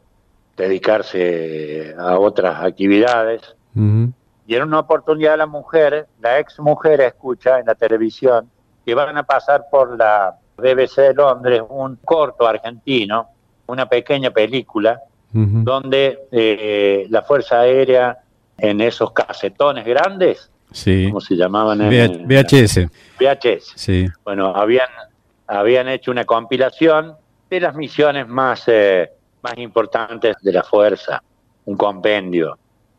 dedicarse 0.55 1.95
a 1.97 2.17
otras 2.17 2.63
actividades. 2.63 3.41
Y 3.75 4.55
en 4.55 4.63
una 4.63 4.79
oportunidad 4.79 5.37
la 5.37 5.47
mujer, 5.47 6.07
la 6.21 6.39
ex 6.39 6.59
mujer 6.59 7.01
escucha 7.01 7.59
en 7.59 7.65
la 7.65 7.75
televisión 7.75 8.49
que 8.85 8.93
van 8.93 9.17
a 9.17 9.23
pasar 9.23 9.65
por 9.71 9.97
la 9.97 10.37
BBC 10.57 10.97
de 10.97 11.13
Londres 11.13 11.63
un 11.67 11.97
corto 12.03 12.45
argentino, 12.45 13.29
una 13.67 13.87
pequeña 13.87 14.31
película, 14.31 15.01
donde 15.31 16.27
eh, 16.31 17.07
la 17.09 17.23
Fuerza 17.23 17.61
Aérea 17.61 18.19
en 18.55 18.81
esos 18.81 19.13
casetones 19.13 19.83
grandes 19.83 20.51
sí. 20.73 21.05
¿cómo 21.07 21.21
se 21.21 21.35
llamaban? 21.35 21.79
VHS. 21.79 22.87
VHS. 23.19 23.73
Sí. 23.75 24.07
Bueno, 24.25 24.53
habían, 24.53 24.89
habían 25.47 25.87
hecho 25.87 26.11
una 26.11 26.25
compilación 26.25 27.15
de 27.49 27.59
las 27.61 27.75
misiones 27.75 28.27
más, 28.27 28.63
eh, 28.67 29.09
más 29.41 29.57
importantes 29.57 30.35
de 30.41 30.51
la 30.51 30.63
fuerza, 30.63 31.23
un 31.65 31.77
compendio. 31.77 32.57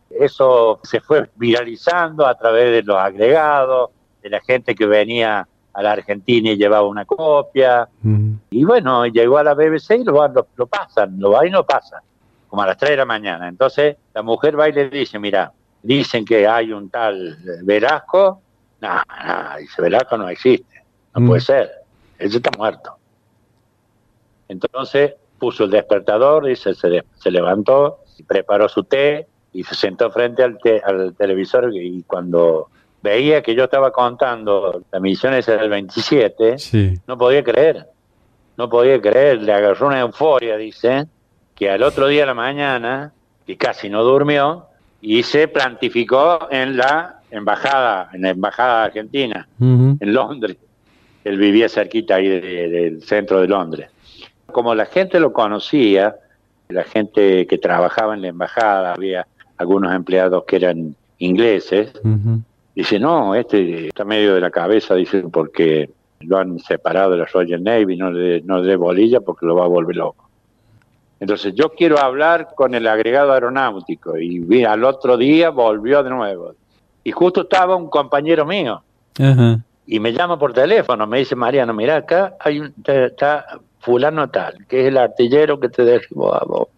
Eso 0.08 0.80
se 0.82 1.00
fue 1.00 1.28
viralizando 1.34 2.26
a 2.26 2.34
través 2.36 2.70
de 2.70 2.82
los 2.82 2.96
agregados, 2.96 3.90
de 4.22 4.30
la 4.30 4.40
gente 4.40 4.74
que 4.74 4.86
venía 4.86 5.46
a 5.74 5.82
la 5.82 5.92
Argentina 5.92 6.50
y 6.50 6.56
llevaba 6.56 6.86
una 6.86 7.04
copia. 7.04 7.88
Y 8.50 8.64
bueno, 8.64 9.06
llegó 9.06 9.38
a 9.38 9.42
la 9.42 9.54
BBC 9.54 9.96
y 9.98 10.04
lo, 10.04 10.26
lo, 10.56 10.66
pasan, 10.66 11.18
lo 11.18 11.32
va 11.32 11.46
y 11.46 11.50
no 11.50 11.66
pasa, 11.66 12.00
como 12.48 12.62
a 12.62 12.66
las 12.66 12.78
3 12.78 12.90
de 12.90 12.96
la 12.96 13.04
mañana. 13.04 13.48
Entonces 13.48 13.96
la 14.14 14.22
mujer 14.22 14.58
va 14.58 14.68
y 14.68 14.72
le 14.72 14.88
dice, 14.88 15.18
mira, 15.18 15.52
dicen 15.84 16.24
que 16.24 16.48
hay 16.48 16.72
un 16.72 16.90
tal 16.90 17.38
Velasco, 17.62 18.40
no, 18.80 18.88
no, 18.88 19.58
dice 19.58 19.82
Velasco 19.82 20.16
no 20.16 20.28
existe, 20.28 20.82
no 21.14 21.20
mm. 21.20 21.26
puede 21.28 21.40
ser, 21.40 21.70
él 22.18 22.34
está 22.34 22.50
muerto. 22.56 22.96
Entonces 24.48 25.14
puso 25.38 25.64
el 25.64 25.70
despertador, 25.70 26.46
dice, 26.46 26.74
se, 26.74 27.04
se 27.14 27.30
levantó, 27.30 28.00
preparó 28.26 28.68
su 28.68 28.84
té 28.84 29.26
y 29.52 29.62
se 29.62 29.74
sentó 29.74 30.10
frente 30.10 30.42
al, 30.42 30.58
al 30.84 31.14
televisor 31.14 31.70
y 31.74 32.02
cuando 32.04 32.68
veía 33.02 33.42
que 33.42 33.54
yo 33.54 33.64
estaba 33.64 33.90
contando 33.90 34.82
la 34.90 35.00
misión 35.00 35.34
esa 35.34 35.56
del 35.56 35.68
27, 35.68 36.56
no 37.06 37.18
podía 37.18 37.44
creer, 37.44 37.86
no 38.56 38.70
podía 38.70 38.98
creer, 38.98 39.42
le 39.42 39.52
agarró 39.52 39.88
una 39.88 40.00
euforia, 40.00 40.56
dice, 40.56 41.06
que 41.54 41.70
al 41.70 41.82
otro 41.82 42.06
día 42.08 42.22
de 42.22 42.26
la 42.28 42.34
mañana, 42.34 43.12
y 43.46 43.56
casi 43.56 43.90
no 43.90 44.02
durmió, 44.02 44.68
y 45.06 45.22
se 45.22 45.48
plantificó 45.48 46.48
en 46.50 46.78
la 46.78 47.20
embajada, 47.30 48.08
en 48.14 48.22
la 48.22 48.30
embajada 48.30 48.84
argentina, 48.84 49.46
en 49.60 49.98
Londres. 50.00 50.56
Él 51.24 51.36
vivía 51.36 51.68
cerquita 51.68 52.14
ahí 52.14 52.26
del 52.26 53.02
centro 53.02 53.42
de 53.42 53.46
Londres. 53.46 53.90
Como 54.46 54.74
la 54.74 54.86
gente 54.86 55.20
lo 55.20 55.34
conocía, 55.34 56.16
la 56.70 56.84
gente 56.84 57.46
que 57.46 57.58
trabajaba 57.58 58.14
en 58.14 58.22
la 58.22 58.28
embajada, 58.28 58.94
había 58.94 59.26
algunos 59.58 59.94
empleados 59.94 60.44
que 60.44 60.56
eran 60.56 60.96
ingleses, 61.18 61.92
dice, 62.74 62.98
no, 62.98 63.34
este 63.34 63.88
está 63.88 64.06
medio 64.06 64.34
de 64.34 64.40
la 64.40 64.50
cabeza, 64.50 64.94
dice, 64.94 65.22
porque 65.30 65.90
lo 66.20 66.38
han 66.38 66.58
separado 66.60 67.10
de 67.10 67.18
la 67.18 67.26
Royal 67.26 67.62
Navy, 67.62 67.98
no 67.98 68.10
le, 68.10 68.40
no 68.40 68.58
le 68.58 68.68
dé 68.68 68.76
bolilla 68.76 69.20
porque 69.20 69.44
lo 69.44 69.54
va 69.54 69.66
a 69.66 69.68
volver 69.68 69.96
loco. 69.96 70.23
Entonces 71.24 71.54
yo 71.54 71.70
quiero 71.70 71.98
hablar 71.98 72.50
con 72.54 72.74
el 72.74 72.86
agregado 72.86 73.32
aeronáutico 73.32 74.18
y 74.18 74.62
al 74.62 74.84
otro 74.84 75.16
día 75.16 75.48
volvió 75.48 76.02
de 76.02 76.10
nuevo. 76.10 76.52
Y 77.02 77.12
justo 77.12 77.40
estaba 77.40 77.76
un 77.76 77.88
compañero 77.88 78.44
mío 78.44 78.82
y 79.86 80.00
me 80.00 80.12
llama 80.12 80.38
por 80.38 80.52
teléfono, 80.52 81.06
me 81.06 81.20
dice, 81.20 81.34
Mariano, 81.34 81.72
mira 81.72 81.96
acá 81.96 82.34
hay 82.38 82.60
un, 82.60 82.74
está 82.86 83.58
fulano 83.78 84.28
tal, 84.28 84.66
que 84.68 84.82
es 84.82 84.88
el 84.88 84.98
artillero 84.98 85.58
que 85.58 85.70
te 85.70 85.82
derribó 85.86 86.34
a 86.34 86.44
vos. 86.44 86.68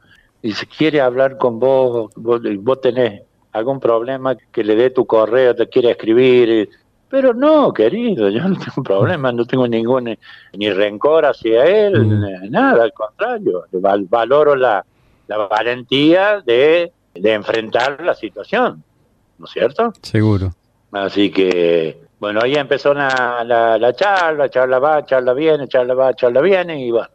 Y 0.43 0.53
si 0.53 0.65
quiere 0.67 1.01
hablar 1.01 1.39
con 1.39 1.59
vos, 1.59 2.13
vos, 2.15 2.41
vos 2.61 2.81
tenés 2.81 3.23
algún 3.51 3.81
problema 3.81 4.37
que 4.53 4.63
le 4.63 4.77
dé 4.77 4.91
tu 4.91 5.07
correo, 5.07 5.57
te 5.57 5.69
quiere 5.69 5.91
escribir. 5.91 6.69
Pero 7.09 7.33
no, 7.33 7.73
querido, 7.73 8.29
yo 8.31 8.49
no 8.49 8.59
tengo 8.59 8.83
problema, 8.83 9.31
no 9.33 9.45
tengo 9.45 9.69
ningún 9.69 10.17
ni 10.53 10.71
rencor 10.71 11.27
hacia 11.27 11.65
él, 11.65 12.05
mm. 12.05 12.51
nada, 12.51 12.83
al 12.83 12.93
contrario, 12.93 13.65
valoro 13.71 14.57
la, 14.57 14.85
valentía 15.29 16.41
de, 16.41 16.93
enfrentar 17.15 18.03
la 18.03 18.15
situación, 18.15 18.83
¿no 19.39 19.47
es 19.47 19.53
cierto? 19.53 19.93
Seguro. 20.03 20.53
Así 20.93 21.31
que, 21.31 22.01
bueno, 22.19 22.41
ahí 22.43 22.55
empezó 22.55 22.93
la, 22.93 23.45
la, 23.45 23.93
charla, 23.95 24.49
charla 24.49 24.79
va, 24.79 25.05
charla 25.05 25.33
viene, 25.33 25.69
charla 25.69 25.95
va, 25.95 26.15
charla 26.15 26.41
viene, 26.41 26.85
y 26.85 26.91
bueno, 26.91 27.09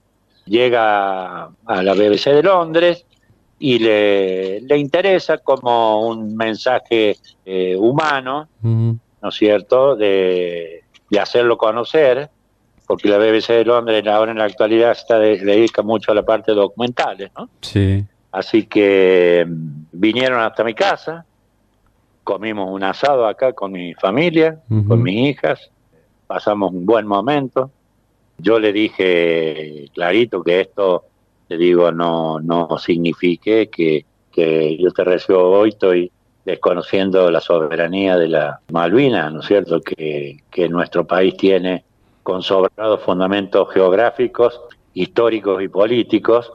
llega 0.46 1.44
a 1.66 1.84
la 1.84 1.94
BBC 1.94 2.28
de 2.28 2.44
Londres 2.44 3.06
y 3.60 3.78
le, 3.78 4.62
le 4.62 4.78
interesa 4.78 5.38
como 5.40 6.08
un 6.08 6.36
mensaje 6.36 7.18
eh, 7.46 7.76
humano, 7.76 8.48
¿no 9.22 9.30
es 9.30 9.36
cierto?, 9.36 9.96
de, 9.96 10.84
hacerlo 11.20 11.58
conocer, 11.58 12.30
porque 12.88 13.10
la 13.10 13.18
BBC 13.18 13.50
de 13.50 13.66
Londres 13.66 14.06
ahora 14.08 14.32
en 14.32 14.38
la 14.38 14.46
actualidad 14.46 14.92
está 14.92 15.20
dedica 15.20 15.82
mucho 15.82 16.12
a 16.12 16.16
la 16.16 16.24
parte 16.24 16.54
documentales, 16.54 17.32
¿no? 17.38 17.50
Sí. 17.62 18.06
Así 18.32 18.64
que 18.66 19.46
mm, 19.46 19.86
vinieron 19.92 20.40
hasta 20.40 20.64
mi 20.64 20.74
casa, 20.74 21.26
comimos 22.24 22.70
un 22.72 22.84
asado 22.84 23.28
acá 23.28 23.54
con 23.54 23.74
mi 23.74 23.94
familia, 23.94 24.62
con 24.88 25.04
mis 25.04 25.30
hijas, 25.30 25.70
pasamos 26.28 26.72
un 26.72 26.86
buen 26.86 27.06
momento. 27.06 27.72
Yo 28.38 28.60
le 28.60 28.72
dije 28.72 29.90
clarito 29.94 30.42
que 30.44 30.62
esto, 30.62 31.06
te 31.48 31.58
digo, 31.58 31.92
no, 31.92 32.40
no 32.40 32.78
signifique 32.78 33.70
que, 33.70 34.06
que 34.32 34.78
yo 34.78 34.92
te 34.92 35.04
recibo 35.04 35.50
hoy, 35.50 35.70
estoy 35.70 36.12
desconociendo 36.46 37.30
la 37.30 37.40
soberanía 37.40 38.18
de 38.18 38.28
la 38.28 38.60
Malvina, 38.72 39.30
¿no 39.30 39.42
es 39.42 39.48
cierto?, 39.48 39.82
que, 39.82 40.40
nuestro 40.70 41.06
país 41.06 41.36
tiene 41.38 41.84
con 42.24 42.42
sobrados 42.44 43.02
fundamentos 43.02 43.70
geográficos, 43.74 44.62
históricos 44.94 45.62
y 45.64 45.68
políticos 45.70 46.52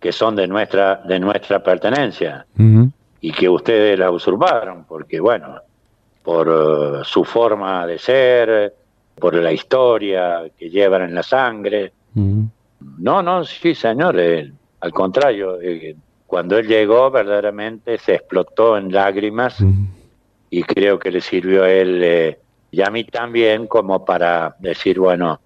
que 0.00 0.12
son 0.12 0.36
de 0.36 0.46
nuestra, 0.46 1.02
de 1.04 1.18
nuestra 1.18 1.62
pertenencia 1.62 2.46
y 3.20 3.32
que 3.32 3.48
ustedes 3.48 3.98
la 3.98 4.10
usurparon, 4.10 4.84
porque 4.84 5.18
bueno, 5.20 5.60
por 6.22 6.48
uh, 6.48 7.04
su 7.04 7.24
forma 7.24 7.86
de 7.86 7.98
ser, 7.98 8.74
por 9.14 9.34
la 9.34 9.52
historia 9.52 10.42
que 10.58 10.70
llevan 10.70 11.02
en 11.02 11.14
la 11.14 11.22
sangre. 11.22 11.92
No, 12.14 13.22
no, 13.22 13.44
sí, 13.44 13.74
señor, 13.74 14.16
al 14.18 14.92
contrario, 14.92 15.60
eh, 15.60 15.96
cuando 16.34 16.58
él 16.58 16.66
llegó 16.66 17.12
verdaderamente 17.12 17.96
se 17.96 18.16
explotó 18.16 18.76
en 18.76 18.90
lágrimas 18.92 19.56
y 20.50 20.64
creo 20.64 20.98
que 20.98 21.12
le 21.12 21.20
sirvió 21.20 21.62
a 21.62 21.70
él 21.70 22.00
eh, 22.02 22.38
y 22.72 22.82
a 22.82 22.90
mí 22.90 23.04
también 23.04 23.68
como 23.68 24.04
para 24.04 24.56
decir, 24.58 24.98
bueno, 24.98 25.38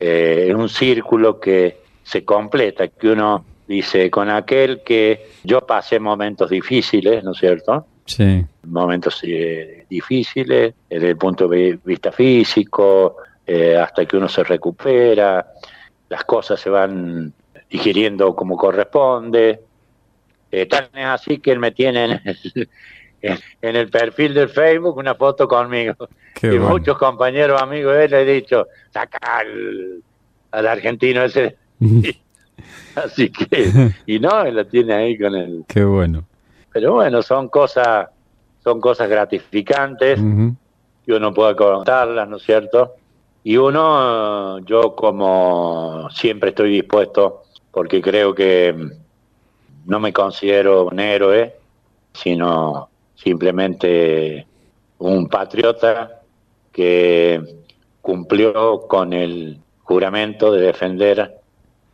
eh, 0.00 0.52
un 0.52 0.68
círculo 0.68 1.38
que 1.38 1.78
se 2.02 2.24
completa, 2.24 2.88
que 2.88 3.10
uno 3.10 3.44
dice, 3.68 4.10
con 4.10 4.28
aquel 4.28 4.82
que 4.82 5.28
yo 5.44 5.60
pasé 5.60 6.00
momentos 6.00 6.50
difíciles, 6.50 7.22
¿no 7.22 7.30
es 7.30 7.38
cierto? 7.38 7.86
Sí. 8.06 8.44
Momentos 8.64 9.20
eh, 9.22 9.86
difíciles 9.88 10.74
desde 10.90 11.10
el 11.10 11.16
punto 11.16 11.46
de 11.46 11.78
vista 11.84 12.10
físico, 12.10 13.18
hasta 13.80 14.04
que 14.06 14.16
uno 14.16 14.28
se 14.28 14.42
recupera, 14.42 15.52
las 16.08 16.24
cosas 16.24 16.58
se 16.58 16.68
van 16.68 17.32
digiriendo 17.70 18.34
como 18.34 18.56
corresponde, 18.56 19.60
eh, 20.50 20.66
tan 20.66 20.84
es 20.94 21.06
así 21.06 21.38
que 21.38 21.52
él 21.52 21.58
me 21.58 21.72
tiene 21.72 22.04
en 22.04 22.20
el, 22.24 22.68
en 23.62 23.76
el 23.76 23.88
perfil 23.88 24.34
del 24.34 24.48
Facebook 24.48 24.96
una 24.96 25.14
foto 25.14 25.48
conmigo. 25.48 25.94
y 26.42 26.58
muchos 26.58 26.98
compañeros, 26.98 27.60
amigos 27.60 27.94
de 27.94 28.04
él, 28.04 28.10
le 28.10 28.22
he 28.22 28.34
dicho, 28.34 28.66
saca 28.92 29.18
al, 29.38 30.02
argentino 30.66 31.24
ese. 31.24 31.56
así 32.94 33.30
que, 33.30 33.92
y 34.06 34.18
no, 34.18 34.42
él 34.42 34.56
lo 34.56 34.66
tiene 34.66 34.94
ahí 34.94 35.18
con 35.18 35.34
él. 35.34 35.64
Qué 35.68 35.84
bueno. 35.84 36.24
Pero 36.72 36.94
bueno, 36.94 37.22
son 37.22 37.48
cosas, 37.48 38.08
son 38.62 38.80
cosas 38.80 39.08
gratificantes 39.08 40.20
que 41.06 41.12
uno 41.12 41.32
puede 41.32 41.56
contarlas, 41.56 42.28
¿no 42.28 42.36
es 42.36 42.42
cierto? 42.42 42.96
Y 43.44 43.56
uno, 43.56 44.58
yo 44.58 44.94
como 44.94 46.10
siempre 46.10 46.50
estoy 46.50 46.72
dispuesto, 46.72 47.44
porque 47.70 48.02
creo 48.02 48.34
que 48.34 48.74
no 49.86 50.00
me 50.00 50.12
considero 50.12 50.86
un 50.86 51.00
héroe, 51.00 51.54
sino 52.12 52.88
simplemente 53.14 54.46
un 54.98 55.28
patriota 55.28 56.20
que 56.72 57.40
cumplió 58.02 58.86
con 58.86 59.12
el 59.12 59.58
juramento 59.82 60.52
de 60.52 60.60
defender 60.60 61.40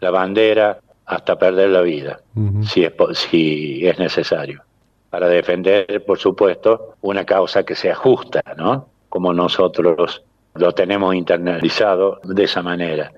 la 0.00 0.10
bandera 0.10 0.78
hasta 1.06 1.38
perder 1.38 1.70
la 1.70 1.82
vida, 1.82 2.20
si, 2.66 2.84
es, 2.84 2.92
si 3.12 3.86
es 3.86 3.98
necesario, 3.98 4.62
para 5.10 5.28
defender, 5.28 6.04
por 6.04 6.18
supuesto, 6.18 6.94
una 7.02 7.24
causa 7.24 7.64
que 7.64 7.74
sea 7.74 7.94
justa, 7.94 8.42
¿no? 8.56 8.88
Como 9.08 9.32
nosotros 9.34 10.22
lo 10.54 10.72
tenemos 10.72 11.14
internalizado 11.14 12.20
de 12.24 12.44
esa 12.44 12.62
manera. 12.62 13.12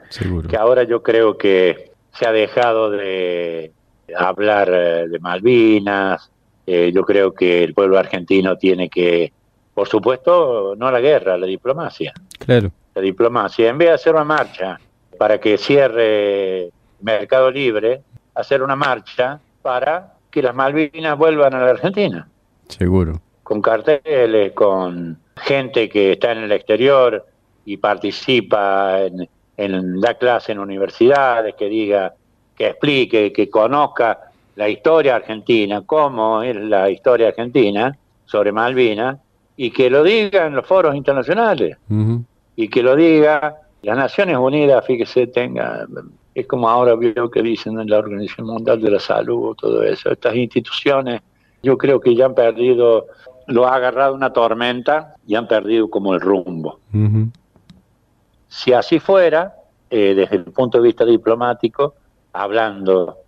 Que 0.48 0.56
ahora 0.56 0.82
yo 0.84 1.02
creo 1.02 1.36
que 1.38 1.92
se 2.12 2.26
ha 2.26 2.32
dejado 2.32 2.90
de 2.90 3.72
hablar 4.16 4.70
eh, 4.72 5.08
de 5.08 5.18
Malvinas. 5.18 6.30
Eh, 6.66 6.92
yo 6.94 7.02
creo 7.02 7.32
que 7.32 7.62
el 7.62 7.74
pueblo 7.74 7.98
argentino 7.98 8.56
tiene 8.56 8.88
que, 8.88 9.32
por 9.74 9.88
supuesto, 9.88 10.74
no 10.76 10.90
la 10.90 11.00
guerra, 11.00 11.36
la 11.36 11.46
diplomacia. 11.46 12.12
Claro. 12.38 12.70
La 12.94 13.02
diplomacia. 13.02 13.68
En 13.68 13.78
vez 13.78 13.88
de 13.88 13.94
hacer 13.94 14.14
una 14.14 14.24
marcha 14.24 14.78
para 15.18 15.38
que 15.38 15.58
cierre 15.58 16.70
Mercado 17.00 17.50
Libre, 17.50 18.02
hacer 18.34 18.62
una 18.62 18.76
marcha 18.76 19.40
para 19.62 20.14
que 20.30 20.42
las 20.42 20.54
Malvinas 20.54 21.16
vuelvan 21.16 21.54
a 21.54 21.60
la 21.60 21.70
Argentina. 21.70 22.28
Seguro. 22.68 23.20
Con 23.42 23.60
carteles, 23.60 24.52
con 24.52 25.18
gente 25.36 25.88
que 25.88 26.12
está 26.12 26.32
en 26.32 26.38
el 26.38 26.52
exterior 26.52 27.24
y 27.64 27.76
participa 27.76 29.02
en, 29.02 29.28
en 29.56 30.00
la 30.00 30.14
clase 30.14 30.52
en 30.52 30.58
universidades, 30.58 31.54
que 31.54 31.68
diga 31.68 32.14
que 32.56 32.68
explique, 32.68 33.32
que 33.32 33.50
conozca 33.50 34.30
la 34.56 34.68
historia 34.68 35.16
argentina, 35.16 35.82
cómo 35.84 36.42
es 36.42 36.54
la 36.56 36.90
historia 36.90 37.28
argentina 37.28 37.96
sobre 38.24 38.52
Malvinas, 38.52 39.18
y 39.56 39.70
que 39.70 39.90
lo 39.90 40.02
diga 40.02 40.46
en 40.46 40.54
los 40.54 40.66
foros 40.66 40.94
internacionales, 40.94 41.76
y 42.56 42.68
que 42.68 42.82
lo 42.82 42.96
diga 42.96 43.56
las 43.82 43.96
Naciones 43.96 44.36
Unidas, 44.36 44.84
fíjese, 44.86 45.26
tenga, 45.26 45.86
es 46.34 46.46
como 46.46 46.68
ahora 46.68 46.94
veo 46.96 47.30
que 47.30 47.42
dicen 47.42 47.78
en 47.78 47.88
la 47.88 47.98
Organización 47.98 48.46
Mundial 48.46 48.80
de 48.80 48.90
la 48.90 49.00
Salud, 49.00 49.54
todo 49.56 49.82
eso, 49.82 50.10
estas 50.10 50.34
instituciones, 50.34 51.20
yo 51.62 51.76
creo 51.78 52.00
que 52.00 52.14
ya 52.14 52.26
han 52.26 52.34
perdido, 52.34 53.06
lo 53.46 53.66
ha 53.66 53.74
agarrado 53.74 54.14
una 54.14 54.32
tormenta 54.32 55.14
y 55.26 55.34
han 55.34 55.46
perdido 55.46 55.88
como 55.88 56.14
el 56.14 56.20
rumbo. 56.20 56.80
Si 58.48 58.72
así 58.72 58.98
fuera, 59.00 59.54
eh, 59.90 60.14
desde 60.14 60.36
el 60.36 60.44
punto 60.44 60.78
de 60.78 60.84
vista 60.84 61.04
diplomático, 61.04 61.94
hablando, 62.34 63.18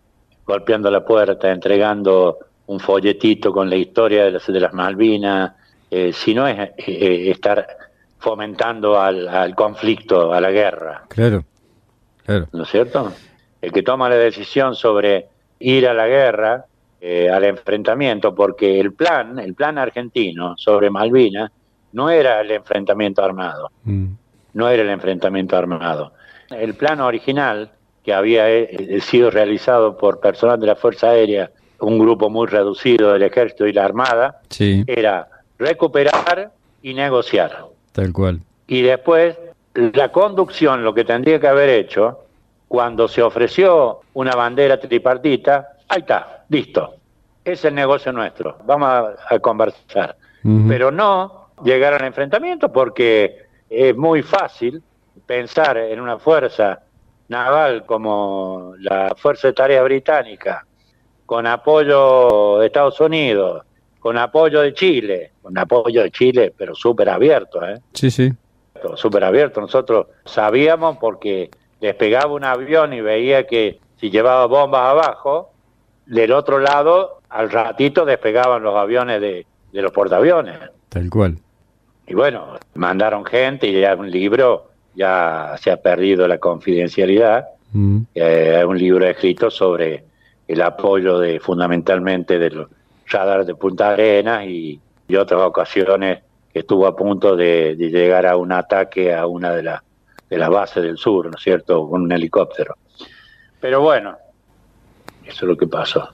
golpeando 0.44 0.90
la 0.90 1.04
puerta, 1.04 1.50
entregando 1.50 2.38
un 2.66 2.80
folletito 2.80 3.52
con 3.52 3.70
la 3.70 3.76
historia 3.76 4.24
de 4.24 4.32
las, 4.32 4.46
de 4.46 4.60
las 4.60 4.74
Malvinas, 4.74 5.52
eh, 5.90 6.12
si 6.12 6.34
no 6.34 6.46
es 6.46 6.58
eh, 6.76 7.30
estar 7.30 7.66
fomentando 8.18 9.00
al, 9.00 9.54
conflicto, 9.54 10.32
a 10.32 10.40
la 10.40 10.50
guerra. 10.50 11.04
Claro, 11.08 11.44
claro. 12.24 12.48
¿No 12.52 12.64
es 12.64 12.68
cierto? 12.68 13.12
El 13.62 13.72
que 13.72 13.82
toma 13.82 14.08
la 14.08 14.16
decisión 14.16 14.74
sobre 14.74 15.28
ir 15.60 15.86
a 15.88 15.94
la 15.94 16.06
guerra, 16.06 16.66
al 17.32 17.44
enfrentamiento, 17.44 18.34
porque 18.34 18.80
el 18.80 18.92
plan, 18.92 19.38
el 19.38 19.54
plan 19.54 19.78
argentino 19.78 20.56
sobre 20.56 20.90
Malvinas, 20.90 21.52
no 21.92 22.10
era 22.10 22.40
el 22.42 22.50
enfrentamiento 22.50 23.24
armado. 23.24 23.70
Mm. 23.84 24.08
No 24.52 24.68
era 24.68 24.82
el 24.82 24.90
enfrentamiento 24.90 25.56
armado. 25.56 26.12
El 26.50 26.74
plan 26.74 27.00
original, 27.00 27.70
que 28.06 28.14
había 28.14 28.46
sido 29.00 29.32
realizado 29.32 29.98
por 29.98 30.20
personal 30.20 30.60
de 30.60 30.68
la 30.68 30.76
Fuerza 30.76 31.10
Aérea 31.10 31.50
un 31.80 31.98
grupo 31.98 32.30
muy 32.30 32.46
reducido 32.46 33.12
del 33.12 33.24
ejército 33.24 33.66
y 33.66 33.72
la 33.72 33.84
armada, 33.84 34.42
era 34.58 35.28
recuperar 35.58 36.52
y 36.82 36.94
negociar. 36.94 37.64
Tal 37.90 38.12
cual. 38.12 38.40
Y 38.68 38.82
después, 38.82 39.36
la 39.74 40.12
conducción, 40.12 40.84
lo 40.84 40.94
que 40.94 41.04
tendría 41.04 41.40
que 41.40 41.48
haber 41.48 41.68
hecho, 41.68 42.20
cuando 42.68 43.08
se 43.08 43.22
ofreció 43.22 44.02
una 44.14 44.36
bandera 44.36 44.78
tripartita, 44.78 45.72
ahí 45.88 46.02
está, 46.02 46.44
listo. 46.48 46.94
Es 47.44 47.64
el 47.64 47.74
negocio 47.74 48.12
nuestro, 48.12 48.56
vamos 48.64 49.16
a, 49.28 49.38
conversar. 49.40 50.16
Pero 50.68 50.92
no 50.92 51.48
llegar 51.64 51.92
al 51.92 52.04
enfrentamiento 52.04 52.72
porque 52.72 53.46
es 53.68 53.96
muy 53.96 54.22
fácil 54.22 54.80
pensar 55.26 55.76
en 55.76 56.00
una 56.00 56.20
fuerza 56.20 56.82
naval 57.28 57.84
como 57.86 58.74
la 58.78 59.14
Fuerza 59.16 59.48
de 59.48 59.54
Tarea 59.54 59.82
Británica, 59.82 60.66
con 61.24 61.46
apoyo 61.46 62.58
de 62.58 62.66
Estados 62.66 63.00
Unidos, 63.00 63.64
con 63.98 64.16
apoyo 64.18 64.60
de 64.60 64.72
Chile, 64.72 65.32
con 65.42 65.58
apoyo 65.58 66.02
de 66.02 66.10
Chile, 66.10 66.54
pero 66.56 66.74
súper 66.74 67.08
abierto, 67.08 67.66
¿eh? 67.66 67.80
Sí, 67.92 68.10
sí. 68.10 68.32
Súper 68.94 69.24
abierto. 69.24 69.60
Nosotros 69.60 70.06
sabíamos 70.24 70.98
porque 70.98 71.50
despegaba 71.80 72.32
un 72.32 72.44
avión 72.44 72.92
y 72.92 73.00
veía 73.00 73.46
que 73.46 73.80
si 73.98 74.10
llevaba 74.10 74.46
bombas 74.46 74.82
abajo, 74.82 75.50
del 76.06 76.32
otro 76.32 76.58
lado, 76.58 77.20
al 77.28 77.50
ratito 77.50 78.04
despegaban 78.04 78.62
los 78.62 78.76
aviones 78.76 79.20
de, 79.20 79.46
los 79.72 79.92
portaaviones. 79.92 80.58
Tal 80.88 81.10
cual. 81.10 81.38
Y 82.06 82.14
bueno, 82.14 82.54
mandaron 82.74 83.24
gente 83.24 83.66
y 83.66 83.80
ya 83.80 83.94
un 83.94 84.10
libro, 84.10 84.70
ya 84.96 85.54
se 85.60 85.70
ha 85.70 85.76
perdido 85.76 86.26
la 86.26 86.38
confidencialidad. 86.38 87.46
Mm. 87.72 87.98
Eh, 88.14 88.64
un 88.66 88.78
libro 88.78 89.06
escrito 89.06 89.50
sobre 89.50 90.04
el 90.48 90.62
apoyo 90.62 91.18
de 91.18 91.38
fundamentalmente 91.40 92.38
de 92.38 92.50
los 92.50 92.68
radares 93.06 93.46
de 93.46 93.54
Punta 93.54 93.90
Arenas 93.90 94.46
y, 94.46 94.80
otras 95.16 95.40
ocasiones 95.40 96.18
que 96.52 96.60
estuvo 96.60 96.84
a 96.86 96.96
punto 96.96 97.36
de, 97.36 97.76
llegar 97.76 98.26
a 98.26 98.36
un 98.36 98.50
ataque 98.50 99.14
a 99.14 99.26
una 99.26 99.52
de, 99.52 99.62
las 99.62 99.82
de 100.28 100.36
las 100.36 100.50
bases 100.50 100.82
del 100.82 100.96
sur, 100.96 101.26
¿no 101.26 101.32
es 101.36 101.42
cierto?, 101.42 101.88
con 101.88 102.02
un 102.02 102.10
helicóptero. 102.10 102.74
Pero 103.60 103.80
bueno, 103.82 104.16
eso 105.24 105.44
es 105.44 105.48
lo 105.48 105.56
que 105.56 105.68
pasó. 105.68 106.08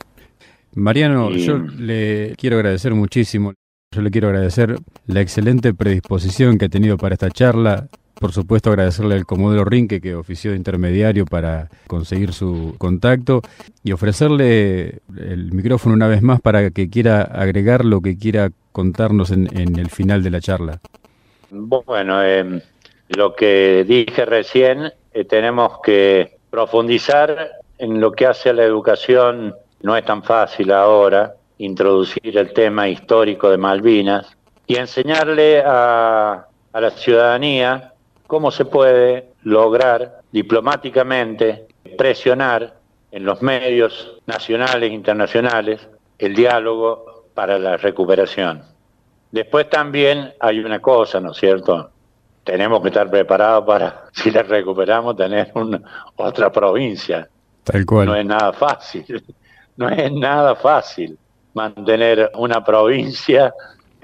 Mariano, 0.74 1.30
yo 1.30 1.58
le 1.58 2.34
quiero 2.36 2.56
agradecer 2.56 2.94
muchísimo. 2.94 3.54
Yo 3.94 4.00
le 4.00 4.10
quiero 4.10 4.28
agradecer 4.28 4.76
la 5.06 5.20
excelente 5.20 5.74
predisposición 5.74 6.56
que 6.56 6.66
ha 6.66 6.68
tenido 6.70 6.96
para 6.96 7.14
esta 7.14 7.30
charla, 7.30 7.88
por 8.22 8.30
supuesto, 8.30 8.70
agradecerle 8.70 9.16
al 9.16 9.26
Comodoro 9.26 9.64
Rinque 9.64 10.00
que 10.00 10.14
ofició 10.14 10.52
de 10.52 10.56
intermediario 10.56 11.26
para 11.26 11.68
conseguir 11.88 12.32
su 12.32 12.76
contacto 12.78 13.42
y 13.82 13.90
ofrecerle 13.90 15.00
el 15.18 15.50
micrófono 15.52 15.96
una 15.96 16.06
vez 16.06 16.22
más 16.22 16.40
para 16.40 16.70
que 16.70 16.88
quiera 16.88 17.22
agregar 17.22 17.84
lo 17.84 18.00
que 18.00 18.16
quiera 18.16 18.50
contarnos 18.70 19.32
en, 19.32 19.48
el 19.76 19.90
final 19.90 20.22
de 20.22 20.30
la 20.30 20.40
charla. 20.40 20.78
Bueno, 21.50 22.22
em, 22.22 22.60
lo 23.08 23.34
que 23.34 23.84
dije 23.88 24.24
recién, 24.24 24.92
eh, 25.12 25.24
tenemos 25.24 25.80
que 25.82 26.38
profundizar 26.48 27.50
en 27.76 28.00
lo 28.00 28.12
que 28.12 28.26
hace 28.26 28.50
a 28.50 28.52
la 28.52 28.62
educación. 28.62 29.52
No 29.82 29.96
es 29.96 30.04
tan 30.04 30.22
fácil 30.22 30.70
ahora 30.70 31.34
introducir 31.58 32.38
el 32.38 32.52
tema 32.52 32.88
histórico 32.88 33.50
de 33.50 33.56
Malvinas 33.56 34.36
y 34.68 34.76
enseñarle 34.76 35.60
a, 35.66 36.46
a 36.72 36.80
la 36.80 36.90
ciudadanía 36.92 37.91
cómo 38.32 38.50
se 38.50 38.64
puede 38.64 39.26
lograr 39.42 40.22
diplomáticamente 40.32 41.66
presionar 41.98 42.76
en 43.10 43.26
los 43.26 43.42
medios 43.42 44.22
nacionales 44.24 44.90
e 44.90 44.94
internacionales 44.94 45.86
el 46.18 46.34
diálogo 46.34 47.26
para 47.34 47.58
la 47.58 47.76
recuperación. 47.76 48.62
Después 49.30 49.68
también 49.68 50.32
hay 50.40 50.60
una 50.60 50.80
cosa, 50.80 51.20
¿no 51.20 51.32
es 51.32 51.36
cierto? 51.36 51.90
Tenemos 52.42 52.80
que 52.80 52.88
estar 52.88 53.10
preparados 53.10 53.66
para, 53.66 54.04
si 54.12 54.30
la 54.30 54.42
recuperamos, 54.42 55.14
tener 55.14 55.52
una, 55.52 55.82
otra 56.16 56.50
provincia. 56.50 57.28
Tal 57.64 57.84
cual. 57.84 58.06
No 58.06 58.16
es 58.16 58.24
nada 58.24 58.54
fácil, 58.54 59.22
no 59.76 59.90
es 59.90 60.10
nada 60.10 60.54
fácil 60.54 61.18
mantener 61.52 62.30
una 62.36 62.64
provincia 62.64 63.52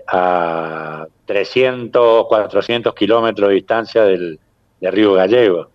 a 0.09 1.07
300, 1.27 2.27
400 2.27 2.95
kilómetros 2.95 3.49
de 3.51 3.55
distancia 3.55 4.03
del, 4.05 4.39
Río 4.81 5.15
Gallego. 5.15 5.71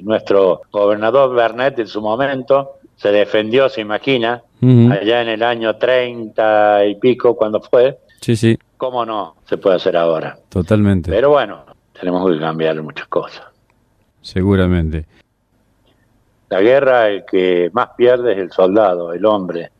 Nuestro 0.00 0.62
gobernador 0.70 1.34
Bernet 1.34 1.78
en 1.78 1.86
su 1.86 2.00
momento 2.02 2.72
se 2.96 3.10
defendió, 3.10 3.68
se 3.68 3.80
imagina, 3.80 4.42
allá 4.60 5.22
en 5.22 5.28
el 5.28 5.42
año 5.42 5.76
30 5.76 6.86
y 6.86 6.94
pico, 6.96 7.36
cuando 7.36 7.60
fue. 7.60 7.98
Sí, 8.20 8.36
sí. 8.36 8.58
¿Cómo 8.76 9.06
no 9.06 9.36
se 9.46 9.56
puede 9.58 9.76
hacer 9.76 9.96
ahora? 9.96 10.36
Totalmente. 10.48 11.10
Pero 11.10 11.30
bueno, 11.30 11.64
tenemos 11.98 12.30
que 12.30 12.38
cambiar 12.38 12.82
muchas 12.82 13.06
cosas. 13.06 13.44
Seguramente. 14.20 15.06
La 16.50 16.60
guerra, 16.60 17.08
el 17.08 17.24
que 17.24 17.70
más 17.72 17.90
pierde 17.96 18.32
es 18.32 18.38
el 18.38 18.50
soldado, 18.50 19.12
el 19.12 19.24
hombre. 19.24 19.70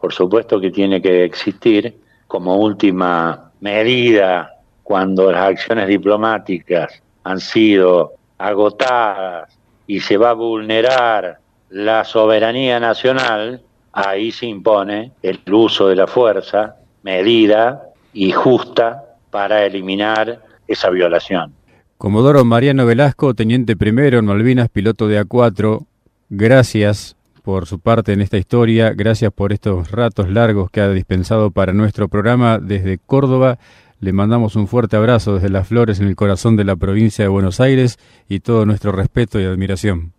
Por 0.00 0.12
supuesto 0.12 0.60
que 0.60 0.70
tiene 0.70 1.02
que 1.02 1.24
existir 1.24 1.94
como 2.28 2.56
última 2.58 3.50
medida 3.60 4.54
cuando 4.84 5.32
las 5.32 5.50
acciones 5.50 5.88
diplomáticas 5.88 7.02
han 7.24 7.40
sido 7.40 8.12
agotadas 8.38 9.58
y 9.86 10.00
se 10.00 10.16
va 10.16 10.30
a 10.30 10.34
vulnerar 10.34 11.40
la 11.70 12.04
soberanía 12.04 12.78
nacional, 12.78 13.62
ahí 13.92 14.30
se 14.30 14.46
impone 14.46 15.12
el 15.22 15.40
uso 15.50 15.88
de 15.88 15.96
la 15.96 16.06
fuerza 16.06 16.76
medida 17.02 17.82
y 18.12 18.30
justa 18.30 19.04
para 19.30 19.64
eliminar 19.64 20.40
esa 20.66 20.90
violación. 20.90 21.52
Comodoro 21.96 22.44
Mariano 22.44 22.86
Velasco, 22.86 23.34
teniente 23.34 23.76
primero 23.76 24.18
en 24.18 24.26
Malvinas, 24.26 24.68
piloto 24.68 25.08
de 25.08 25.20
A4, 25.20 25.84
gracias 26.28 27.17
por 27.48 27.64
su 27.64 27.80
parte 27.80 28.12
en 28.12 28.20
esta 28.20 28.36
historia, 28.36 28.92
gracias 28.94 29.32
por 29.32 29.54
estos 29.54 29.90
ratos 29.90 30.28
largos 30.28 30.70
que 30.70 30.82
ha 30.82 30.90
dispensado 30.90 31.50
para 31.50 31.72
nuestro 31.72 32.06
programa 32.06 32.58
desde 32.58 32.98
Córdoba. 32.98 33.56
Le 34.00 34.12
mandamos 34.12 34.54
un 34.54 34.68
fuerte 34.68 34.98
abrazo 34.98 35.36
desde 35.36 35.48
las 35.48 35.66
flores 35.66 35.98
en 35.98 36.08
el 36.08 36.14
corazón 36.14 36.56
de 36.56 36.64
la 36.64 36.76
provincia 36.76 37.24
de 37.24 37.30
Buenos 37.30 37.58
Aires 37.58 37.98
y 38.28 38.40
todo 38.40 38.66
nuestro 38.66 38.92
respeto 38.92 39.40
y 39.40 39.46
admiración. 39.46 40.12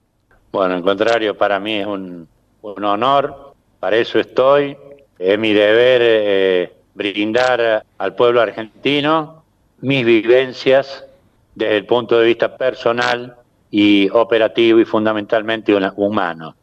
Bueno, 0.51 0.73
al 0.73 0.81
contrario, 0.81 1.37
para 1.37 1.59
mí 1.59 1.75
es 1.75 1.85
un, 1.85 2.27
honor, 2.63 3.53
para 3.79 3.97
eso 3.97 4.17
estoy, 4.17 4.75
es 5.19 5.37
mi 5.37 5.53
deber 5.53 6.01
eh, 6.03 6.73
brindar 6.95 7.85
al 7.99 8.15
pueblo 8.15 8.41
argentino 8.41 9.43
mis 9.81 10.03
vivencias 10.03 11.05
desde 11.53 11.77
el 11.77 11.85
punto 11.85 12.17
de 12.17 12.25
vista 12.25 12.57
personal 12.57 13.35
y 13.69 14.09
operativo 14.09 14.79
y 14.79 14.85
fundamentalmente 14.85 15.77
humano. 15.95 16.55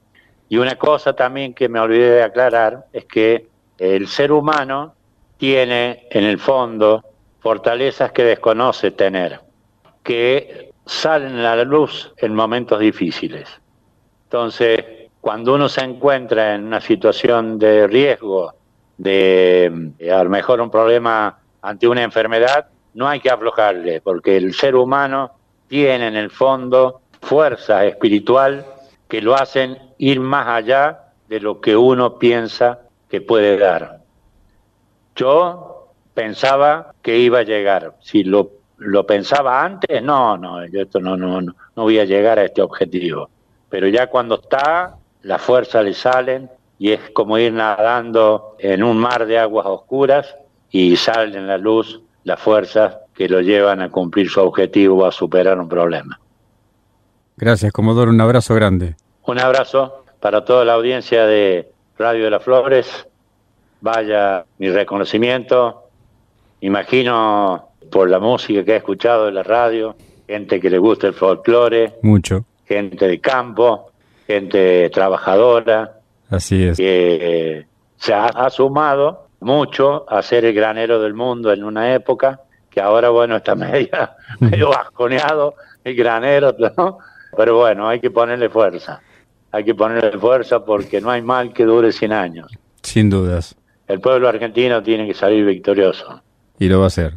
Y 0.48 0.58
una 0.58 0.76
cosa 0.76 1.14
también 1.14 1.54
que 1.54 1.68
me 1.68 1.80
olvidé 1.80 2.10
de 2.10 2.22
aclarar 2.22 2.86
es 2.92 3.04
que 3.04 3.48
el 3.78 4.06
ser 4.06 4.32
humano 4.32 4.94
tiene 5.38 6.06
en 6.10 6.24
el 6.24 6.38
fondo 6.38 7.04
fortalezas 7.40 8.12
que 8.12 8.24
desconoce 8.24 8.90
tener, 8.90 9.40
que 10.02 10.72
salen 10.84 11.36
a 11.38 11.56
la 11.56 11.64
luz 11.64 12.12
en 12.16 12.34
momentos 12.34 12.78
difíciles. 12.78 13.48
Entonces, 14.24 14.84
cuando 15.20 15.54
uno 15.54 15.68
se 15.68 15.82
encuentra 15.82 16.54
en 16.54 16.64
una 16.64 16.80
situación 16.80 17.58
de 17.58 17.86
riesgo, 17.86 18.54
de 18.96 19.92
a 20.10 20.24
lo 20.24 20.30
mejor 20.30 20.60
un 20.60 20.70
problema 20.70 21.38
ante 21.60 21.88
una 21.88 22.02
enfermedad, 22.02 22.68
no 22.94 23.08
hay 23.08 23.20
que 23.20 23.30
aflojarle, 23.30 24.00
porque 24.00 24.36
el 24.36 24.54
ser 24.54 24.74
humano 24.74 25.32
tiene 25.68 26.06
en 26.06 26.16
el 26.16 26.30
fondo 26.30 27.00
fuerza 27.20 27.84
espiritual 27.84 28.64
que 29.08 29.20
lo 29.20 29.34
hacen 29.34 29.78
ir 29.98 30.20
más 30.20 30.46
allá 30.48 31.12
de 31.28 31.40
lo 31.40 31.60
que 31.60 31.76
uno 31.76 32.18
piensa 32.18 32.80
que 33.08 33.20
puede 33.20 33.56
dar. 33.58 34.00
Yo 35.14 35.88
pensaba 36.14 36.94
que 37.02 37.18
iba 37.18 37.40
a 37.40 37.44
llegar. 37.44 37.94
Si 38.00 38.24
lo, 38.24 38.50
lo 38.78 39.06
pensaba 39.06 39.64
antes, 39.64 40.02
no, 40.02 40.36
no, 40.36 40.64
yo 40.66 40.82
esto 40.82 41.00
no, 41.00 41.16
no, 41.16 41.40
no, 41.40 41.54
no 41.74 41.82
voy 41.82 41.98
a 41.98 42.04
llegar 42.04 42.38
a 42.38 42.44
este 42.44 42.62
objetivo. 42.62 43.30
Pero 43.68 43.88
ya 43.88 44.08
cuando 44.08 44.36
está, 44.36 44.96
las 45.22 45.42
fuerzas 45.42 45.84
le 45.84 45.94
salen 45.94 46.50
y 46.78 46.92
es 46.92 47.10
como 47.10 47.38
ir 47.38 47.52
nadando 47.52 48.56
en 48.58 48.82
un 48.82 48.98
mar 48.98 49.26
de 49.26 49.38
aguas 49.38 49.66
oscuras 49.66 50.36
y 50.70 50.96
salen 50.96 51.44
a 51.44 51.46
la 51.46 51.58
luz 51.58 52.00
las 52.24 52.40
fuerzas 52.40 52.98
que 53.14 53.28
lo 53.28 53.40
llevan 53.40 53.80
a 53.80 53.90
cumplir 53.90 54.28
su 54.28 54.40
objetivo 54.40 55.06
a 55.06 55.12
superar 55.12 55.58
un 55.58 55.68
problema. 55.68 56.18
Gracias, 57.36 57.72
Comodoro. 57.72 58.10
Un 58.10 58.20
abrazo 58.20 58.54
grande. 58.54 58.96
Un 59.24 59.38
abrazo 59.38 60.04
para 60.20 60.44
toda 60.44 60.64
la 60.64 60.74
audiencia 60.74 61.26
de 61.26 61.70
Radio 61.98 62.24
de 62.24 62.30
las 62.30 62.42
Flores. 62.42 63.06
Vaya 63.80 64.44
mi 64.58 64.70
reconocimiento. 64.70 65.84
Imagino 66.60 67.68
por 67.90 68.08
la 68.08 68.18
música 68.18 68.64
que 68.64 68.72
he 68.72 68.76
escuchado 68.76 69.28
en 69.28 69.34
la 69.34 69.42
radio, 69.42 69.96
gente 70.26 70.60
que 70.60 70.70
le 70.70 70.78
gusta 70.78 71.06
el 71.08 71.14
folclore. 71.14 71.94
Mucho. 72.02 72.44
Gente 72.66 73.06
de 73.06 73.20
campo, 73.20 73.92
gente 74.26 74.88
trabajadora. 74.90 76.00
Así 76.30 76.64
es. 76.64 76.76
Que 76.76 77.18
eh, 77.20 77.66
se 77.98 78.14
ha, 78.14 78.50
sumado 78.50 79.28
mucho 79.40 80.10
a 80.10 80.22
ser 80.22 80.44
el 80.44 80.54
granero 80.54 81.00
del 81.00 81.14
mundo 81.14 81.52
en 81.52 81.62
una 81.62 81.94
época 81.94 82.40
que 82.70 82.80
ahora, 82.80 83.10
bueno, 83.10 83.36
está 83.36 83.54
media, 83.54 84.16
medio 84.40 84.70
basconeado 84.70 85.54
el 85.84 85.94
granero, 85.94 86.54
¿no? 86.76 86.98
Pero 87.36 87.56
bueno, 87.56 87.88
hay 87.88 88.00
que 88.00 88.10
ponerle 88.10 88.48
fuerza. 88.48 89.00
Hay 89.52 89.64
que 89.64 89.74
ponerle 89.74 90.18
fuerza 90.18 90.64
porque 90.64 91.00
no 91.00 91.10
hay 91.10 91.22
mal 91.22 91.52
que 91.52 91.64
dure 91.64 91.92
100 91.92 92.12
años. 92.12 92.52
Sin 92.82 93.10
dudas. 93.10 93.56
El 93.86 94.00
pueblo 94.00 94.28
argentino 94.28 94.82
tiene 94.82 95.06
que 95.06 95.14
salir 95.14 95.44
victorioso. 95.44 96.22
Y 96.58 96.68
lo 96.68 96.78
va 96.78 96.84
a 96.84 96.88
hacer. 96.88 97.14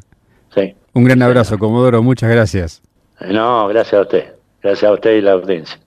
Sí. 0.54 0.76
Un 0.94 1.04
gran 1.04 1.22
abrazo, 1.22 1.58
Comodoro. 1.58 2.04
Muchas 2.04 2.30
gracias. 2.30 2.82
No, 3.22 3.68
gracias 3.68 3.94
a 3.94 4.02
usted. 4.02 4.34
Gracias 4.62 4.90
a 4.90 4.94
usted 4.94 5.18
y 5.18 5.22
la 5.22 5.32
audiencia. 5.32 5.80